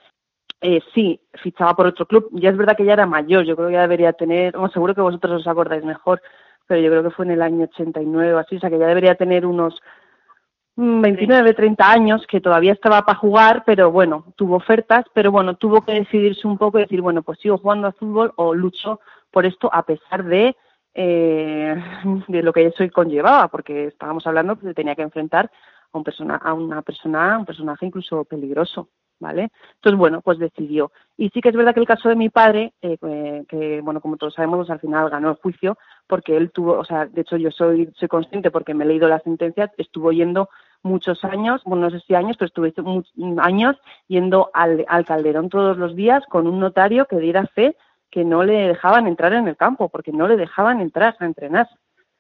eh, 0.61 0.81
sí, 0.95 1.21
fichaba 1.43 1.75
por 1.75 1.87
otro 1.87 2.07
club. 2.07 2.29
Ya 2.33 2.51
es 2.51 2.57
verdad 2.57 2.77
que 2.77 2.85
ya 2.85 2.95
era 2.95 3.07
mayor, 3.07 3.45
yo 3.45 3.57
creo 3.57 3.69
que 3.69 3.75
ya 3.75 3.83
debería 3.83 4.13
tener, 4.13 4.55
seguro 4.73 4.95
que 4.95 5.01
vosotros 5.01 5.41
os 5.41 5.47
acordáis 5.47 5.85
mejor, 5.85 6.21
pero 6.67 6.81
yo 6.81 6.91
creo 6.91 7.03
que 7.03 7.11
fue 7.11 7.25
en 7.27 7.33
el 7.33 7.43
año 7.43 7.65
89 7.65 8.35
o 8.35 8.39
así, 8.39 8.57
o 8.57 8.61
sea 8.61 8.71
que 8.71 8.79
ya 8.79 8.87
debería 8.87 9.15
tener 9.15 9.47
unos 9.47 9.81
29, 10.81 11.55
30 11.55 11.91
años, 11.91 12.25
que 12.29 12.41
todavía 12.41 12.73
estaba 12.73 13.03
para 13.03 13.19
jugar, 13.19 13.65
pero 13.67 13.91
bueno, 13.91 14.33
tuvo 14.37 14.55
ofertas, 14.55 15.05
pero 15.13 15.33
bueno, 15.33 15.57
tuvo 15.57 15.81
que 15.81 15.93
decidirse 15.93 16.47
un 16.47 16.57
poco 16.57 16.79
y 16.79 16.83
decir, 16.83 17.01
bueno, 17.01 17.23
pues 17.23 17.41
sigo 17.41 17.59
jugando 17.59 17.89
a 17.89 17.93
fútbol 17.93 18.33
o 18.37 18.55
lucho 18.55 19.01
por 19.33 19.45
esto 19.45 19.69
a 19.73 19.83
pesar 19.83 20.23
de, 20.23 20.57
eh, 20.95 21.75
de 22.29 22.43
lo 22.45 22.53
que 22.53 22.67
eso 22.67 22.85
conllevaba, 22.93 23.49
porque 23.49 23.87
estábamos 23.87 24.25
hablando 24.29 24.57
que 24.57 24.67
se 24.67 24.75
tenía 24.75 24.95
que 24.95 25.03
enfrentar 25.03 25.51
a, 25.93 25.99
un 25.99 26.05
persona, 26.05 26.37
a 26.37 26.55
una 26.55 26.83
persona, 26.83 27.39
un 27.39 27.45
personaje 27.45 27.85
incluso 27.85 28.25
peligroso, 28.25 28.89
¿vale? 29.19 29.51
Entonces, 29.75 29.99
bueno, 29.99 30.21
pues 30.21 30.39
decidió. 30.39 30.93
Y 31.17 31.31
sí 31.31 31.41
que 31.41 31.49
es 31.49 31.57
verdad 31.57 31.75
que 31.75 31.81
el 31.81 31.89
caso 31.89 32.09
de 32.09 32.15
mi 32.15 32.29
padre, 32.29 32.73
eh, 32.83 32.97
eh, 33.03 33.45
que, 33.49 33.81
bueno, 33.81 34.01
como 34.01 34.17
todos 34.17 34.35
sabemos, 34.35 34.59
pues 34.59 34.71
al 34.71 34.79
final 34.79 35.11
ganó 35.11 35.31
el 35.31 35.39
juicio, 35.39 35.77
porque 36.07 36.37
él 36.37 36.53
tuvo, 36.53 36.79
o 36.79 36.85
sea, 36.85 37.07
de 37.07 37.23
hecho 37.23 37.37
yo 37.37 37.51
soy, 37.51 37.91
soy 37.97 38.07
consciente 38.07 38.53
porque 38.53 38.75
me 38.75 38.85
he 38.85 38.87
leído 38.87 39.09
la 39.09 39.19
sentencia, 39.19 39.73
estuvo 39.77 40.13
yendo 40.13 40.49
muchos 40.83 41.25
años, 41.25 41.63
bueno, 41.65 41.85
no 41.85 41.91
sé 41.91 42.01
si 42.07 42.15
años, 42.15 42.37
pero 42.37 42.49
estuve 42.49 42.73
muchos 42.83 43.13
años 43.39 43.77
yendo 44.07 44.51
al, 44.55 44.85
al 44.89 45.05
Calderón 45.05 45.49
todos 45.49 45.77
los 45.77 45.97
días 45.97 46.25
con 46.29 46.47
un 46.47 46.61
notario 46.61 47.07
que 47.07 47.17
diera 47.17 47.47
fe 47.47 47.77
que 48.11 48.25
no 48.25 48.45
le 48.45 48.69
dejaban 48.69 49.07
entrar 49.07 49.33
en 49.33 49.49
el 49.49 49.57
campo, 49.57 49.89
porque 49.89 50.13
no 50.13 50.29
le 50.29 50.37
dejaban 50.37 50.81
entrar 50.81 51.17
a 51.19 51.27
entrenar. 51.27 51.69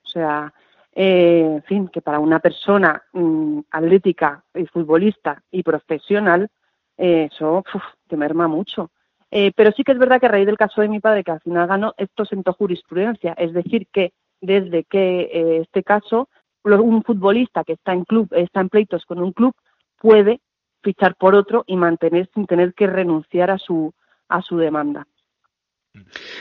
O 0.04 0.08
sea, 0.08 0.52
eh, 0.92 1.44
en 1.44 1.62
fin, 1.62 1.88
que 1.88 2.00
para 2.00 2.18
una 2.18 2.40
persona 2.40 3.02
mm, 3.12 3.60
atlética 3.70 4.42
y 4.54 4.66
futbolista 4.66 5.42
y 5.50 5.62
profesional, 5.62 6.48
eh, 6.96 7.28
eso 7.32 7.64
te 8.06 8.16
merma 8.16 8.48
mucho. 8.48 8.90
Eh, 9.30 9.52
pero 9.54 9.72
sí 9.72 9.84
que 9.84 9.92
es 9.92 9.98
verdad 9.98 10.20
que 10.20 10.26
a 10.26 10.30
raíz 10.30 10.46
del 10.46 10.56
caso 10.56 10.80
de 10.80 10.88
mi 10.88 11.00
padre, 11.00 11.22
que 11.22 11.30
al 11.30 11.40
final 11.40 11.66
ganó, 11.68 11.94
esto 11.96 12.24
sentó 12.24 12.52
jurisprudencia. 12.52 13.34
Es 13.34 13.52
decir, 13.52 13.86
que 13.92 14.12
desde 14.40 14.84
que 14.84 15.60
este 15.62 15.82
caso, 15.82 16.28
un 16.64 17.02
futbolista 17.02 17.64
que 17.64 17.74
está 17.74 17.92
en 17.92 18.04
club, 18.04 18.28
está 18.32 18.60
en 18.60 18.68
pleitos 18.68 19.04
con 19.04 19.20
un 19.20 19.32
club, 19.32 19.54
puede 19.98 20.40
fichar 20.82 21.16
por 21.16 21.34
otro 21.34 21.64
y 21.66 21.76
mantener 21.76 22.28
sin 22.34 22.46
tener 22.46 22.74
que 22.74 22.86
renunciar 22.86 23.50
a 23.50 23.58
su 23.58 23.92
a 24.28 24.42
su 24.42 24.58
demanda. 24.58 25.06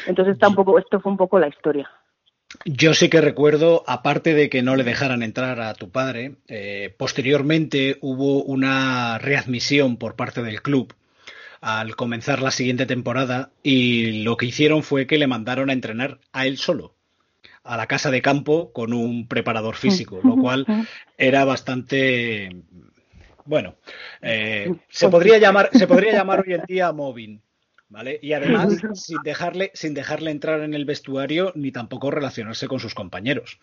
Entonces 0.05 0.37
tampoco 0.37 0.77
esto 0.77 0.99
fue 0.99 1.11
un 1.11 1.17
poco 1.17 1.39
la 1.39 1.47
historia. 1.47 1.89
Yo 2.65 2.93
sí 2.93 3.09
que 3.09 3.21
recuerdo, 3.21 3.83
aparte 3.87 4.33
de 4.33 4.49
que 4.49 4.61
no 4.61 4.75
le 4.75 4.83
dejaran 4.83 5.21
entrar 5.21 5.59
a 5.59 5.73
tu 5.73 5.89
padre, 5.89 6.35
eh, 6.47 6.93
posteriormente 6.97 7.97
hubo 8.01 8.43
una 8.43 9.17
readmisión 9.17 9.97
por 9.97 10.15
parte 10.15 10.41
del 10.43 10.61
club 10.61 10.93
al 11.59 11.95
comenzar 11.95 12.41
la 12.41 12.51
siguiente 12.51 12.85
temporada 12.85 13.51
y 13.63 14.23
lo 14.23 14.37
que 14.37 14.45
hicieron 14.45 14.83
fue 14.83 15.07
que 15.07 15.17
le 15.17 15.27
mandaron 15.27 15.69
a 15.69 15.73
entrenar 15.73 16.19
a 16.31 16.45
él 16.45 16.57
solo 16.57 16.96
a 17.67 17.77
la 17.77 17.87
casa 17.87 18.09
de 18.11 18.21
campo 18.21 18.71
con 18.71 18.93
un 18.93 19.27
preparador 19.27 19.75
físico, 19.75 20.19
lo 20.23 20.37
cual 20.37 20.65
era 21.17 21.45
bastante 21.45 22.49
bueno, 23.47 23.75
eh, 24.21 24.73
se 24.89 25.09
podría 25.09 25.37
llamar 25.37 25.69
se 25.71 25.87
podría 25.87 26.13
llamar 26.13 26.43
hoy 26.45 26.53
en 26.53 26.61
día 26.67 26.91
móvil. 26.91 27.41
¿vale? 27.89 28.19
Y 28.21 28.33
además, 28.33 28.81
sin 28.95 29.19
dejarle, 29.23 29.71
sin 29.73 29.93
dejarle 29.93 30.31
entrar 30.31 30.61
en 30.61 30.73
el 30.73 30.83
vestuario 30.83 31.53
ni 31.55 31.71
tampoco 31.71 32.11
relacionarse 32.11 32.67
con 32.67 32.81
sus 32.81 32.93
compañeros. 32.93 33.61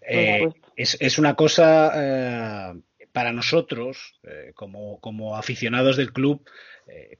Eh, 0.00 0.48
es, 0.74 0.96
es, 1.00 1.16
una 1.16 1.36
cosa 1.36 1.92
eh, 1.94 2.80
para 3.12 3.32
nosotros, 3.32 4.18
como, 4.56 4.98
como, 4.98 5.36
aficionados 5.36 5.96
del 5.96 6.12
club, 6.12 6.44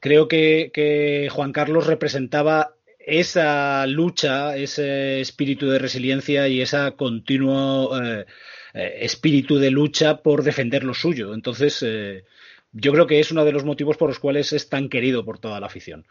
creo 0.01 0.27
que, 0.27 0.73
que, 0.75 1.29
Juan 1.31 1.53
Carlos 1.53 1.87
representaba 1.87 2.75
esa 3.07 3.87
lucha, 3.87 4.57
ese 4.57 5.21
espíritu 5.21 5.69
de 5.69 5.79
resiliencia 5.79 6.49
y 6.49 6.61
ese 6.61 6.93
continuo 6.97 7.91
espíritu 8.75 9.59
de 9.59 9.71
lucha 9.71 10.23
por 10.23 10.43
defender 10.43 10.85
lo 10.85 10.95
suyo. 10.95 11.35
Entonces, 11.35 11.85
yo 12.73 12.93
creo 12.93 13.07
que 13.07 13.21
es 13.21 13.31
uno 13.31 13.45
de 13.45 13.53
los 13.53 13.65
motivos 13.65 13.97
por 13.97 14.09
los 14.09 14.19
cuales 14.19 14.53
es 14.53 14.69
tan 14.69 14.89
querido 14.89 15.25
por 15.25 15.39
toda 15.39 15.61
la 15.61 15.67
afición. 15.67 16.07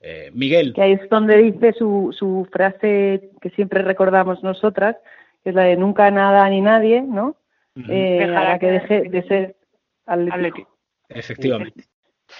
Eh, 0.00 0.30
Miguel. 0.34 0.74
Que 0.74 0.82
ahí 0.82 0.92
es 0.92 1.08
donde 1.08 1.38
dice 1.38 1.72
su, 1.72 2.14
su 2.16 2.46
frase 2.52 3.30
que 3.40 3.50
siempre 3.50 3.82
recordamos 3.82 4.42
nosotras, 4.42 4.96
que 5.42 5.50
es 5.50 5.56
la 5.56 5.64
de 5.64 5.76
nunca 5.76 6.10
nada 6.10 6.48
ni 6.50 6.60
nadie, 6.60 7.02
¿no? 7.02 7.36
eh, 7.88 8.58
que 8.60 8.66
deje 8.66 9.08
de 9.08 9.22
ser 9.26 9.56
atlético. 10.06 10.68
Efectivamente. 11.08 11.84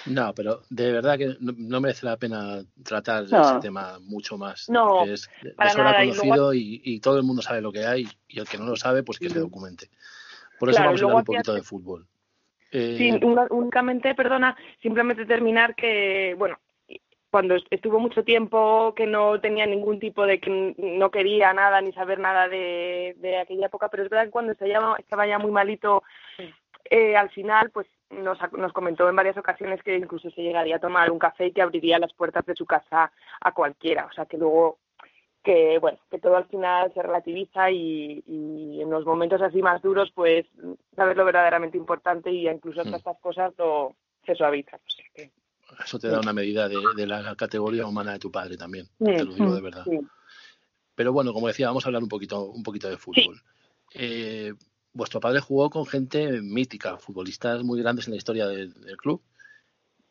No, 0.05 0.33
pero 0.35 0.61
de 0.69 0.91
verdad 0.91 1.17
que 1.17 1.35
no, 1.39 1.81
merece 1.81 2.05
la 2.05 2.17
pena 2.17 2.63
tratar 2.83 3.23
ese 3.23 3.59
tema 3.61 3.97
mucho 4.01 4.37
más. 4.37 4.69
No, 4.69 5.03
es 5.03 5.29
de 5.41 5.55
conocido 5.55 6.53
y, 6.53 6.99
todo 6.99 7.17
el 7.17 7.23
mundo 7.23 7.41
sabe 7.41 7.61
lo 7.61 7.71
que 7.71 7.85
hay 7.85 8.07
y 8.27 8.39
el 8.39 8.47
que 8.47 8.57
no 8.57 8.65
lo 8.65 8.75
sabe, 8.75 9.03
pues 9.03 9.19
que 9.19 9.29
se 9.29 9.39
documente. 9.39 9.89
Por 10.59 10.69
eso 10.69 10.81
vamos 10.81 11.01
a 11.01 11.05
hablar 11.05 11.17
un 11.17 11.23
poquito 11.25 11.53
de 11.53 11.63
fútbol. 11.63 12.07
Sí, 12.71 13.09
eh, 13.09 13.19
únicamente, 13.51 14.13
perdona, 14.15 14.55
simplemente 14.81 15.25
terminar 15.25 15.75
que, 15.75 16.35
bueno, 16.37 16.57
cuando 17.31 17.55
estuvo 17.69 17.99
mucho 17.99 18.23
tiempo 18.23 18.93
que 18.95 19.05
no 19.05 19.39
tenía 19.41 19.65
ningún 19.65 19.99
tipo 19.99 20.25
de 20.25 20.39
que 20.39 20.73
no 20.77 21.11
quería 21.11 21.53
nada 21.53 21.81
ni 21.81 21.91
saber 21.93 22.19
nada 22.19 22.47
de, 22.47 23.15
de 23.17 23.37
aquella 23.39 23.67
época, 23.67 23.89
pero 23.89 24.03
es 24.03 24.09
verdad 24.09 24.25
que 24.25 24.31
cuando 24.31 24.53
estaba, 24.53 24.95
estaba 24.97 25.27
ya 25.27 25.37
muy 25.37 25.51
malito, 25.51 26.03
eh, 26.89 27.15
al 27.15 27.29
final, 27.29 27.71
pues 27.71 27.87
nos, 28.09 28.37
nos 28.53 28.73
comentó 28.73 29.09
en 29.09 29.15
varias 29.15 29.37
ocasiones 29.37 29.81
que 29.83 29.97
incluso 29.97 30.29
se 30.29 30.41
llegaría 30.41 30.77
a 30.77 30.79
tomar 30.79 31.11
un 31.11 31.19
café 31.19 31.47
y 31.47 31.51
que 31.51 31.61
abriría 31.61 31.99
las 31.99 32.13
puertas 32.13 32.45
de 32.45 32.55
su 32.55 32.65
casa 32.65 33.11
a 33.41 33.51
cualquiera, 33.53 34.05
o 34.05 34.13
sea 34.13 34.25
que 34.25 34.37
luego 34.37 34.79
que 35.43 35.77
bueno 35.79 35.99
que 36.09 36.19
todo 36.19 36.35
al 36.35 36.47
final 36.47 36.91
se 36.93 37.01
relativiza 37.01 37.69
y, 37.69 38.23
y, 38.25 38.81
en 38.81 38.89
los 38.89 39.05
momentos 39.05 39.41
así 39.41 39.61
más 39.61 39.81
duros 39.81 40.11
pues 40.13 40.45
saber 40.95 41.15
lo 41.15 41.23
verdaderamente 41.23 41.77
importante 41.77 42.31
y 42.31 42.49
incluso 42.49 42.81
hasta 42.81 42.91
mm. 42.91 42.95
estas 42.95 43.19
cosas 43.19 43.53
lo 43.57 43.95
se 44.25 44.33
suavizan. 44.33 44.79
Eso 45.83 45.99
te 45.99 46.07
da 46.07 46.19
una 46.19 46.33
medida 46.33 46.67
de, 46.67 47.05
la 47.05 47.35
categoría 47.35 47.85
humana 47.85 48.13
de 48.13 48.19
tu 48.19 48.31
padre 48.31 48.57
también 48.57 48.87
te 48.97 49.23
lo 49.23 49.33
digo 49.33 49.53
de 49.53 49.61
verdad. 49.61 49.85
pero 50.95 51.13
bueno 51.13 51.31
como 51.31 51.47
decía 51.47 51.67
vamos 51.67 51.85
a 51.85 51.89
hablar 51.89 52.01
un 52.01 52.09
poquito 52.09 52.45
un 52.45 52.63
poquito 52.63 52.89
de 52.89 52.97
fútbol. 52.97 53.39
Eh, 53.93 54.51
vuestro 54.95 55.19
padre 55.19 55.41
jugó 55.41 55.69
con 55.69 55.85
gente 55.85 56.41
mítica 56.41 56.97
futbolistas 56.97 57.63
muy 57.63 57.81
grandes 57.81 58.07
en 58.07 58.13
la 58.13 58.17
historia 58.17 58.47
del, 58.47 58.73
club 58.97 59.21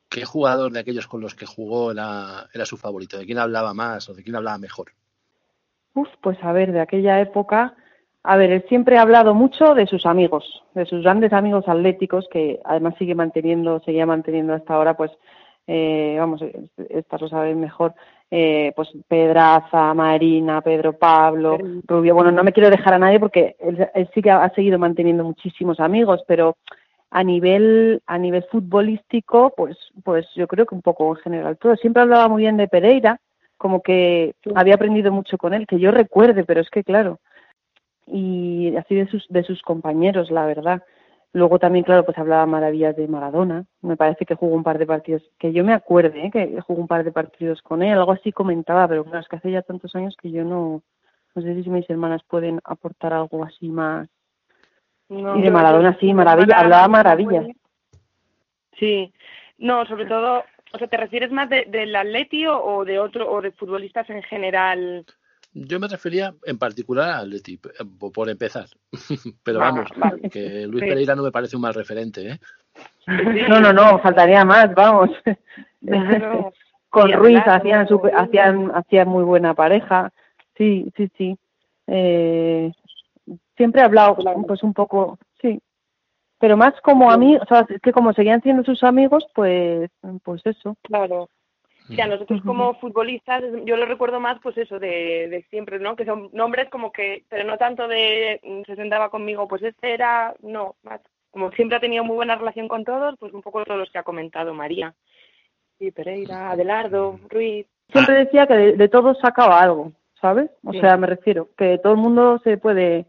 ¿Qué 0.08 0.24
jugador 0.24 0.70
de 0.70 0.78
aquellos 0.78 1.08
con 1.08 1.20
los 1.20 1.34
que 1.34 1.46
jugó 1.46 1.90
era, 1.90 2.46
su 2.64 2.76
favorito? 2.76 3.18
¿De 3.18 3.26
quién 3.26 3.38
hablaba 3.38 3.74
más 3.74 4.08
o 4.08 4.14
de 4.14 4.22
quién 4.22 4.36
hablaba 4.36 4.58
mejor? 4.58 4.92
Uf, 5.94 6.08
pues 6.20 6.38
a 6.42 6.52
ver, 6.52 6.70
de 6.70 6.80
aquella 6.80 7.20
época, 7.20 7.74
a 8.22 8.36
ver, 8.36 8.52
él 8.52 8.64
siempre 8.68 8.96
ha 8.96 9.02
hablado 9.02 9.34
mucho 9.34 9.74
de 9.74 9.86
sus 9.86 10.06
amigos, 10.06 10.62
de 10.74 10.86
sus 10.86 11.02
grandes 11.02 11.32
amigos 11.32 11.64
atléticos, 11.66 12.28
que 12.30 12.60
además 12.64 12.94
sigue 12.96 13.16
manteniendo, 13.16 13.80
seguía 13.80 14.06
manteniendo 14.06 14.54
hasta 14.54 14.74
ahora, 14.74 14.96
pues, 14.96 15.10
eh, 15.66 16.16
vamos, 16.18 16.42
estas 16.90 17.20
lo 17.20 17.28
saben 17.28 17.58
mejor, 17.58 17.94
eh, 18.36 18.72
pues 18.74 18.88
Pedraza, 19.06 19.94
Marina, 19.94 20.60
Pedro 20.60 20.94
Pablo, 20.98 21.56
Rubio. 21.86 22.16
Bueno, 22.16 22.32
no 22.32 22.42
me 22.42 22.52
quiero 22.52 22.68
dejar 22.68 22.94
a 22.94 22.98
nadie 22.98 23.20
porque 23.20 23.54
él, 23.60 23.88
sí 24.12 24.22
que 24.22 24.32
ha, 24.32 24.52
seguido 24.56 24.76
manteniendo 24.76 25.22
muchísimos 25.22 25.78
amigos, 25.78 26.20
pero 26.26 26.56
a 27.12 27.22
nivel 27.22 28.02
a 28.06 28.18
nivel 28.18 28.42
futbolístico, 28.50 29.54
pues 29.56 29.76
pues 30.02 30.26
yo 30.34 30.48
creo 30.48 30.66
que 30.66 30.74
un 30.74 30.82
poco 30.82 31.10
en 31.10 31.22
general 31.22 31.56
todo. 31.58 31.76
Siempre 31.76 32.02
hablaba 32.02 32.26
muy 32.26 32.42
bien 32.42 32.56
de 32.56 32.66
Pereira, 32.66 33.20
como 33.56 33.82
que 33.82 34.34
había 34.56 34.74
aprendido 34.74 35.12
mucho 35.12 35.38
con 35.38 35.54
él, 35.54 35.68
que 35.68 35.78
yo 35.78 35.92
recuerde, 35.92 36.42
pero 36.42 36.60
es 36.60 36.70
que 36.70 36.82
claro, 36.82 37.20
y 38.04 38.74
así 38.74 38.96
de 38.96 39.06
sus 39.06 39.28
de 39.28 39.44
sus 39.44 39.62
compañeros, 39.62 40.32
la 40.32 40.44
verdad. 40.44 40.82
Luego 41.34 41.58
también, 41.58 41.84
claro, 41.84 42.04
pues 42.04 42.16
hablaba 42.16 42.46
maravillas 42.46 42.94
de 42.94 43.08
Maradona. 43.08 43.64
Me 43.82 43.96
parece 43.96 44.24
que 44.24 44.36
jugó 44.36 44.54
un 44.54 44.62
par 44.62 44.78
de 44.78 44.86
partidos, 44.86 45.20
que 45.36 45.52
yo 45.52 45.64
me 45.64 45.72
acuerde, 45.72 46.26
¿eh? 46.26 46.30
que 46.30 46.60
jugó 46.60 46.80
un 46.80 46.86
par 46.86 47.02
de 47.02 47.10
partidos 47.10 47.60
con 47.60 47.82
él, 47.82 47.98
algo 47.98 48.12
así 48.12 48.30
comentaba, 48.30 48.86
pero 48.86 49.02
claro, 49.02 49.18
es 49.18 49.26
que 49.26 49.36
hace 49.36 49.50
ya 49.50 49.62
tantos 49.62 49.96
años 49.96 50.16
que 50.16 50.30
yo 50.30 50.44
no, 50.44 50.82
no 51.34 51.42
sé 51.42 51.60
si 51.60 51.68
mis 51.68 51.90
hermanas 51.90 52.22
pueden 52.22 52.60
aportar 52.62 53.12
algo 53.12 53.42
así 53.42 53.68
más. 53.68 54.08
y 55.08 55.42
de 55.42 55.50
Maradona, 55.50 55.98
sí, 55.98 56.14
maravilla, 56.14 56.60
hablaba 56.60 56.86
maravillas. 56.86 57.46
Sí, 58.78 59.12
no, 59.58 59.84
sobre 59.86 60.06
todo, 60.06 60.44
o 60.72 60.78
sea, 60.78 60.86
¿te 60.86 60.96
refieres 60.96 61.32
más 61.32 61.50
del 61.50 61.96
Atleti 61.96 62.46
o 62.46 62.84
de 62.84 63.00
otro, 63.00 63.28
o 63.28 63.42
de 63.42 63.50
futbolistas 63.50 64.08
en 64.08 64.22
general? 64.22 65.04
Yo 65.54 65.78
me 65.78 65.86
refería 65.86 66.34
en 66.44 66.58
particular 66.58 67.10
a 67.10 67.18
Atleti, 67.18 67.54
eh, 67.54 67.84
por 68.12 68.28
empezar. 68.28 68.66
Pero 69.44 69.60
vamos, 69.60 69.88
que 70.30 70.66
Luis 70.66 70.82
Pereira 70.82 71.14
no 71.14 71.22
me 71.22 71.30
parece 71.30 71.54
un 71.54 71.62
mal 71.62 71.74
referente, 71.74 72.28
¿eh? 72.28 72.40
No, 73.48 73.60
no, 73.60 73.72
no, 73.72 74.00
faltaría 74.00 74.44
más, 74.44 74.74
vamos. 74.74 75.10
Con 76.90 77.12
Ruiz 77.12 77.40
hacían, 77.44 77.86
hacían, 78.16 78.72
hacían 78.74 79.08
muy 79.08 79.24
buena 79.24 79.54
pareja. 79.54 80.12
Sí, 80.56 80.92
sí, 80.96 81.10
sí. 81.16 81.38
Eh, 81.86 82.72
siempre 83.56 83.80
he 83.80 83.84
hablado, 83.84 84.16
pues 84.46 84.62
un 84.62 84.72
poco, 84.72 85.18
sí. 85.40 85.60
Pero 86.38 86.56
más 86.56 86.74
como 86.82 87.10
a 87.10 87.16
mí, 87.16 87.36
o 87.36 87.44
sea, 87.46 87.66
es 87.68 87.80
que 87.80 87.92
como 87.92 88.12
seguían 88.12 88.42
siendo 88.42 88.62
sus 88.64 88.82
amigos, 88.82 89.24
pues, 89.34 89.90
pues 90.22 90.42
eso. 90.44 90.76
Claro. 90.82 91.28
Sí, 91.86 92.00
a 92.00 92.06
nosotros 92.06 92.40
como 92.46 92.74
futbolistas, 92.80 93.42
yo 93.66 93.76
lo 93.76 93.84
recuerdo 93.84 94.18
más, 94.18 94.38
pues 94.42 94.56
eso, 94.56 94.78
de, 94.78 95.28
de 95.28 95.44
siempre, 95.50 95.78
¿no? 95.78 95.96
Que 95.96 96.06
son 96.06 96.30
nombres 96.32 96.70
como 96.70 96.90
que, 96.92 97.24
pero 97.28 97.44
no 97.44 97.58
tanto 97.58 97.86
de 97.88 98.40
mm, 98.42 98.62
se 98.64 98.76
sentaba 98.76 99.10
conmigo, 99.10 99.46
pues 99.46 99.62
este 99.62 99.92
era, 99.92 100.34
no, 100.40 100.76
más, 100.82 101.02
como 101.30 101.50
siempre 101.52 101.76
ha 101.76 101.80
tenido 101.80 102.02
muy 102.02 102.16
buena 102.16 102.36
relación 102.36 102.68
con 102.68 102.84
todos, 102.84 103.16
pues 103.18 103.34
un 103.34 103.42
poco 103.42 103.64
todos 103.64 103.78
los 103.78 103.90
que 103.90 103.98
ha 103.98 104.02
comentado 104.02 104.54
María. 104.54 104.94
Sí, 105.78 105.90
Pereira, 105.90 106.52
Adelardo, 106.52 107.18
Ruiz. 107.28 107.66
Siempre 107.92 108.14
decía 108.14 108.46
que 108.46 108.54
de, 108.54 108.72
de 108.72 108.88
todos 108.88 109.18
sacaba 109.20 109.60
algo, 109.60 109.92
¿sabes? 110.20 110.50
O 110.64 110.72
sea, 110.72 110.96
me 110.96 111.06
refiero, 111.06 111.50
que 111.58 111.78
todo 111.78 111.92
el 111.92 111.98
mundo 111.98 112.40
se 112.44 112.56
puede 112.56 113.04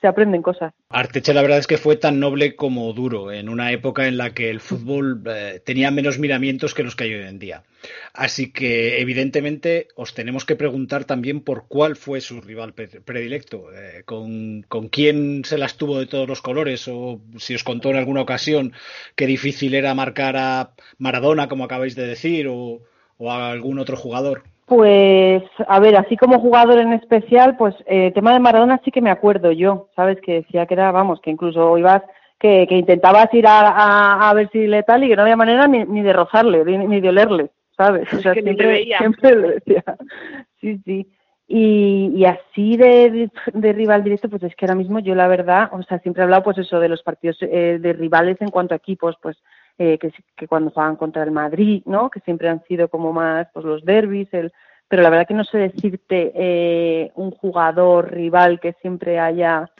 se 0.00 0.06
aprenden 0.06 0.42
cosas. 0.42 0.72
Arteche 0.90 1.34
la 1.34 1.42
verdad 1.42 1.58
es 1.58 1.66
que 1.66 1.78
fue 1.78 1.96
tan 1.96 2.20
noble 2.20 2.54
como 2.54 2.92
duro 2.92 3.32
en 3.32 3.48
una 3.48 3.72
época 3.72 4.06
en 4.06 4.16
la 4.16 4.32
que 4.32 4.50
el 4.50 4.60
fútbol 4.60 5.22
eh, 5.26 5.60
tenía 5.64 5.90
menos 5.90 6.18
miramientos 6.18 6.74
que 6.74 6.84
los 6.84 6.94
que 6.94 7.04
hay 7.04 7.14
hoy 7.14 7.24
en 7.24 7.38
día. 7.38 7.64
Así 8.12 8.52
que 8.52 9.00
evidentemente 9.00 9.88
os 9.96 10.14
tenemos 10.14 10.44
que 10.44 10.56
preguntar 10.56 11.04
también 11.04 11.40
por 11.40 11.66
cuál 11.68 11.96
fue 11.96 12.20
su 12.20 12.40
rival 12.40 12.74
predilecto, 12.74 13.72
eh, 13.72 14.02
con, 14.04 14.62
con, 14.68 14.88
quién 14.88 15.44
se 15.44 15.58
las 15.58 15.76
tuvo 15.76 15.98
de 15.98 16.06
todos 16.06 16.28
los 16.28 16.42
colores 16.42 16.86
o 16.88 17.20
si 17.38 17.54
os 17.54 17.64
contó 17.64 17.90
en 17.90 17.96
alguna 17.96 18.22
ocasión 18.22 18.72
qué 19.16 19.26
difícil 19.26 19.74
era 19.74 19.94
marcar 19.94 20.36
a 20.36 20.72
Maradona, 20.98 21.48
como 21.48 21.64
acabáis 21.64 21.96
de 21.96 22.06
decir, 22.06 22.46
o, 22.48 22.82
o 23.16 23.32
a 23.32 23.50
algún 23.50 23.78
otro 23.78 23.96
jugador. 23.96 24.44
Pues, 24.68 25.42
a 25.66 25.80
ver, 25.80 25.96
así 25.96 26.16
como 26.18 26.40
jugador 26.40 26.78
en 26.78 26.92
especial, 26.92 27.56
pues 27.56 27.74
el 27.86 28.08
eh, 28.08 28.12
tema 28.12 28.34
de 28.34 28.38
Maradona 28.38 28.78
sí 28.84 28.90
que 28.90 29.00
me 29.00 29.10
acuerdo 29.10 29.50
yo, 29.50 29.88
¿sabes? 29.96 30.20
Que 30.20 30.34
decía 30.34 30.66
que 30.66 30.74
era, 30.74 30.92
vamos, 30.92 31.22
que 31.22 31.30
incluso 31.30 31.78
ibas, 31.78 32.02
que, 32.38 32.66
que 32.68 32.76
intentabas 32.76 33.32
ir 33.32 33.46
a, 33.46 34.28
a, 34.28 34.34
ver 34.34 34.50
si 34.52 34.66
le 34.66 34.82
tal 34.82 35.04
y 35.04 35.08
que 35.08 35.16
no 35.16 35.22
había 35.22 35.36
manera 35.36 35.66
ni, 35.66 35.86
ni 35.86 36.02
de 36.02 36.12
rozarle, 36.12 36.64
ni, 36.64 37.00
de 37.00 37.08
olerle, 37.08 37.50
¿sabes? 37.78 38.12
O 38.12 38.20
sea, 38.20 38.34
siempre, 38.34 38.84
siempre 38.98 39.34
lo 39.34 39.48
decía. 39.48 39.82
Sí, 40.60 40.76
sí. 40.84 41.06
Y, 41.46 42.12
y 42.16 42.24
así 42.24 42.76
de, 42.76 43.30
de, 43.54 43.72
rival 43.72 44.02
directo, 44.02 44.28
pues 44.28 44.42
es 44.42 44.56
que 44.56 44.66
ahora 44.66 44.74
mismo 44.74 44.98
yo 44.98 45.14
la 45.14 45.28
verdad, 45.28 45.70
o 45.72 45.80
sea, 45.84 46.00
siempre 46.00 46.20
he 46.20 46.24
hablado 46.24 46.42
pues 46.42 46.58
eso 46.58 46.80
de 46.80 46.88
los 46.88 47.02
partidos 47.04 47.38
eh, 47.42 47.78
de 47.80 47.92
rivales 47.92 48.36
en 48.40 48.50
cuanto 48.50 48.74
a 48.74 48.76
equipos, 48.76 49.16
pues 49.22 49.38
eh, 49.78 49.98
que, 49.98 50.12
que, 50.36 50.48
cuando 50.48 50.70
juegan 50.70 50.96
contra 50.96 51.22
el 51.22 51.30
Madrid, 51.30 51.82
¿no? 51.86 52.10
Que 52.10 52.20
siempre 52.20 52.48
han 52.48 52.64
sido 52.64 52.88
como 52.88 53.12
más 53.12 53.46
pues 53.52 53.64
los 53.64 53.84
derbis, 53.84 54.28
el, 54.34 54.52
pero 54.88 55.02
la 55.02 55.10
verdad 55.10 55.28
que 55.28 55.34
no 55.34 55.44
sé 55.44 55.58
decirte 55.58 56.32
eh, 56.34 57.12
un 57.14 57.30
jugador 57.30 58.10
rival 58.10 58.58
que 58.58 58.72
siempre 58.80 59.20
haya, 59.20 59.70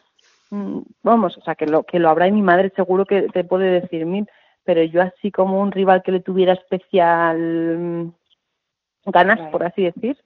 mm, 0.51 0.81
vamos, 1.03 1.37
o 1.39 1.41
sea, 1.43 1.55
que 1.55 1.67
lo 1.67 1.83
que 1.83 1.99
lo 1.99 2.11
habrá 2.11 2.29
y 2.29 2.33
mi 2.33 2.43
madre 2.43 2.73
seguro 2.77 3.07
que 3.07 3.23
te 3.23 3.43
puede 3.43 3.81
decir 3.81 4.07
mil, 4.07 4.29
pero 4.65 4.83
yo 4.83 5.03
así 5.03 5.33
como 5.33 5.61
un 5.61 5.73
rival 5.73 6.03
que 6.03 6.13
le 6.13 6.21
tuviera 6.21 6.53
especial 6.53 7.39
mm, 7.79 8.13
ganas, 9.07 9.51
por 9.51 9.65
así 9.65 9.83
decir, 9.83 10.17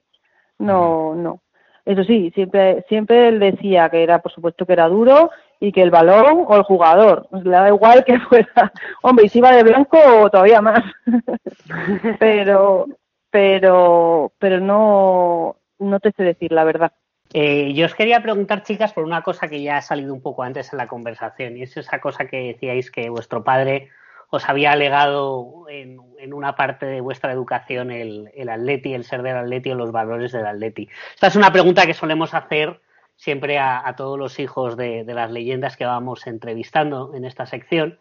no, 0.59 1.15
no. 1.15 1.41
Eso 1.85 2.03
sí, 2.03 2.31
siempre, 2.33 2.85
siempre 2.87 3.27
él 3.27 3.39
decía 3.39 3.89
que 3.89 4.03
era, 4.03 4.19
por 4.19 4.31
supuesto, 4.31 4.65
que 4.65 4.73
era 4.73 4.87
duro 4.87 5.31
y 5.63 5.71
que 5.71 5.81
el 5.81 5.91
balón 5.91 6.43
o 6.45 6.57
el 6.57 6.63
jugador. 6.63 7.25
Pues 7.31 7.45
le 7.45 7.51
da 7.51 7.69
igual 7.69 8.03
que 8.03 8.19
fuera, 8.27 8.73
hombre, 9.01 9.27
y 9.27 9.29
si 9.29 9.37
iba 9.37 9.53
de 9.53 9.63
blanco 9.63 9.97
todavía 10.29 10.61
más. 10.61 10.83
pero, 12.19 12.87
pero, 13.29 14.33
pero 14.39 14.59
no, 14.59 15.55
no 15.79 15.99
te 16.01 16.11
sé 16.11 16.23
decir 16.23 16.51
la 16.51 16.65
verdad. 16.65 16.91
Eh, 17.31 17.73
yo 17.73 17.85
os 17.85 17.95
quería 17.95 18.21
preguntar, 18.21 18.63
chicas, 18.63 18.91
por 18.91 19.05
una 19.05 19.21
cosa 19.21 19.47
que 19.47 19.63
ya 19.63 19.77
ha 19.77 19.81
salido 19.81 20.13
un 20.13 20.21
poco 20.21 20.43
antes 20.43 20.73
en 20.73 20.79
la 20.79 20.87
conversación, 20.87 21.55
y 21.55 21.63
es 21.63 21.77
esa 21.77 22.01
cosa 22.01 22.25
que 22.25 22.47
decíais 22.47 22.91
que 22.91 23.09
vuestro 23.09 23.45
padre 23.45 23.89
os 24.31 24.49
había 24.49 24.75
legado 24.75 25.63
en, 25.69 25.97
en 26.19 26.33
una 26.33 26.57
parte 26.57 26.87
de 26.87 26.99
vuestra 26.99 27.31
educación 27.31 27.89
el, 27.89 28.31
el 28.35 28.49
atleti, 28.49 28.93
el 28.93 29.05
ser 29.05 29.21
del 29.21 29.37
atleti 29.37 29.71
o 29.71 29.75
los 29.75 29.93
valores 29.93 30.33
del 30.33 30.45
atleti. 30.45 30.89
Esta 31.13 31.27
es 31.27 31.37
una 31.37 31.53
pregunta 31.53 31.85
que 31.85 31.93
solemos 31.93 32.33
hacer 32.33 32.81
siempre 33.23 33.57
a, 33.57 33.93
todos 33.95 34.19
los 34.19 34.37
hijos 34.37 34.75
de, 34.75 35.05
las 35.05 35.31
leyendas 35.31 35.77
que 35.77 35.85
vamos 35.85 36.27
entrevistando 36.27 37.15
en 37.15 37.23
esta 37.23 37.45
sección. 37.45 37.97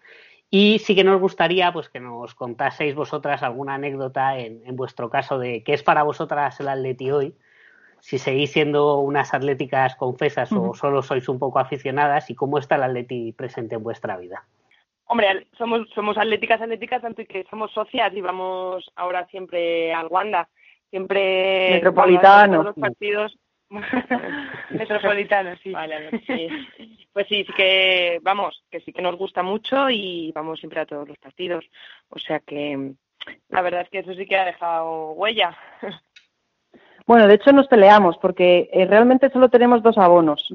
Y 0.51 0.81
sí 0.81 0.97
que 0.97 1.05
nos 1.05 1.21
gustaría 1.21 1.73
pues, 1.73 1.89
que 1.89 2.01
nos 2.01 2.35
contaseis 2.35 2.97
vosotras 2.97 3.45
alguna 3.45 3.75
anécdota 3.75 4.37
en, 4.37 4.65
vuestro 4.75 5.11
caso 5.11 5.39
de 5.39 5.63
qué 5.63 5.75
es 5.75 5.85
para 5.85 6.03
vosotras 6.03 6.59
el 6.59 6.69
Atleti 6.69 7.13
hoy, 7.13 7.35
si 8.01 8.19
seguís 8.19 8.51
siendo 8.51 8.99
unas 8.99 9.33
atléticas 9.33 9.95
confesas 9.95 10.51
o 10.51 10.75
solo 10.75 11.03
sois 11.03 11.29
un 11.29 11.39
poco 11.39 11.61
aficionadas 11.61 12.29
y 12.29 12.35
cómo 12.35 12.59
está 12.59 12.75
el 12.75 12.83
Atleti 12.83 13.33
presente 13.33 13.77
en 13.77 13.85
vuestra 13.85 14.17
vida. 14.17 14.45
Hombre, 15.05 15.47
somos, 15.57 15.89
somos 15.95 16.19
atléticas, 16.19 16.61
atléticas, 16.61 17.01
tanto 17.01 17.23
que 17.27 17.47
somos 17.49 17.71
socias 17.71 18.13
y 18.13 18.21
vamos 18.21 18.91
ahora 18.97 19.25
siempre 19.29 19.95
al 19.95 20.09
Wanda, 20.09 20.49
siempre 20.91 21.75
metropolitano. 21.75 22.65
los 22.65 22.75
partidos 22.75 23.39
Metropolitano, 24.71 25.57
sí. 25.63 25.71
Vale, 25.73 26.11
Pues 27.13 27.27
sí, 27.29 27.45
sí 27.45 27.53
que, 27.57 28.21
vamos, 28.23 28.63
que 28.71 28.81
sí 28.81 28.93
que 28.93 29.03
nos 29.03 29.17
gusta 29.17 29.43
mucho 29.43 29.91
y 29.91 30.33
vamos 30.35 30.59
siempre 30.61 30.81
a 30.81 30.87
todos 30.87 31.09
los 31.09 31.19
partidos. 31.19 31.65
O 32.09 32.19
sea 32.19 32.41
que 32.41 32.95
la 33.49 33.63
verdad 33.63 33.83
es 33.83 33.91
que 33.91 33.99
eso 34.01 34.15
sí 34.15 34.27
que 34.27 34.37
ha 34.37 34.45
dejado 34.45 35.13
huella. 35.13 35.57
Bueno, 37.07 37.27
de 37.27 37.35
hecho 37.35 37.53
nos 37.53 37.67
peleamos 37.67 38.17
porque 38.19 38.71
eh, 38.73 38.87
realmente 38.87 39.31
solo 39.31 39.49
tenemos 39.49 39.83
dos 39.83 39.99
abonos. 39.99 40.47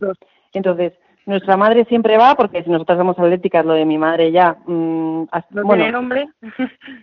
Entonces, 0.54 0.94
nuestra 1.26 1.58
madre 1.58 1.84
siempre 1.86 2.18
va, 2.18 2.36
porque 2.36 2.64
si 2.64 2.70
nosotras 2.70 2.98
somos 2.98 3.20
atléticas, 3.20 3.66
lo 3.66 3.74
de 3.74 3.86
mi 3.86 3.98
madre 3.98 4.32
ya. 4.32 4.56
Mm, 4.66 5.24
¿No 5.52 5.64
bueno, 5.64 5.84
tiene 5.84 5.92
nombre? 5.92 6.30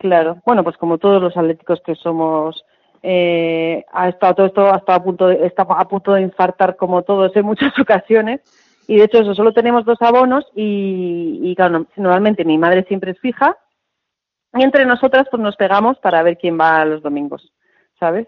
claro. 0.01 0.39
Bueno, 0.47 0.65
pues 0.65 0.77
como 0.79 0.99
todos 0.99 1.21
los 1.21 1.37
atléticos 1.37 1.83
que 1.85 1.95
somos 1.95 2.65
eh, 3.07 3.85
ha 3.93 4.09
estado 4.09 4.35
todo 4.35 4.47
esto 4.47 4.67
hasta 4.67 4.95
a 4.95 5.03
punto 5.05 5.27
de, 5.27 5.45
está 5.45 5.65
a 5.69 5.87
punto 5.87 6.15
de 6.15 6.23
infartar 6.23 6.75
como 6.77 7.03
todos 7.03 7.37
en 7.37 7.45
muchas 7.45 7.73
ocasiones. 7.79 8.41
Y 8.87 8.97
de 8.97 9.05
hecho 9.05 9.19
eso 9.19 9.35
solo 9.35 9.53
tenemos 9.53 9.85
dos 9.85 10.01
abonos 10.01 10.47
y, 10.55 11.39
y 11.43 11.55
claro 11.55 11.87
normalmente 11.97 12.47
mi 12.47 12.57
madre 12.57 12.85
siempre 12.85 13.11
es 13.11 13.21
fija. 13.21 13.59
Y 14.55 14.63
entre 14.63 14.87
nosotras 14.87 15.27
pues 15.31 15.43
nos 15.43 15.57
pegamos 15.57 15.99
para 15.99 16.23
ver 16.23 16.39
quién 16.39 16.59
va 16.59 16.85
los 16.87 17.03
domingos 17.03 17.53
sabes 18.01 18.27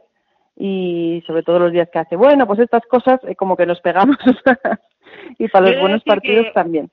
y 0.57 1.23
sobre 1.27 1.43
todo 1.43 1.59
los 1.59 1.73
días 1.73 1.89
que 1.91 1.99
hace 1.99 2.17
bueno 2.17 2.47
pues 2.47 2.59
estas 2.61 2.85
cosas 2.87 3.21
eh, 3.25 3.35
como 3.35 3.57
que 3.57 3.67
nos 3.67 3.81
pegamos. 3.81 4.17
Y 5.39 5.49
para 5.49 5.71
los 5.71 5.81
buenos 5.81 6.03
partidos 6.05 6.53
también 6.53 6.91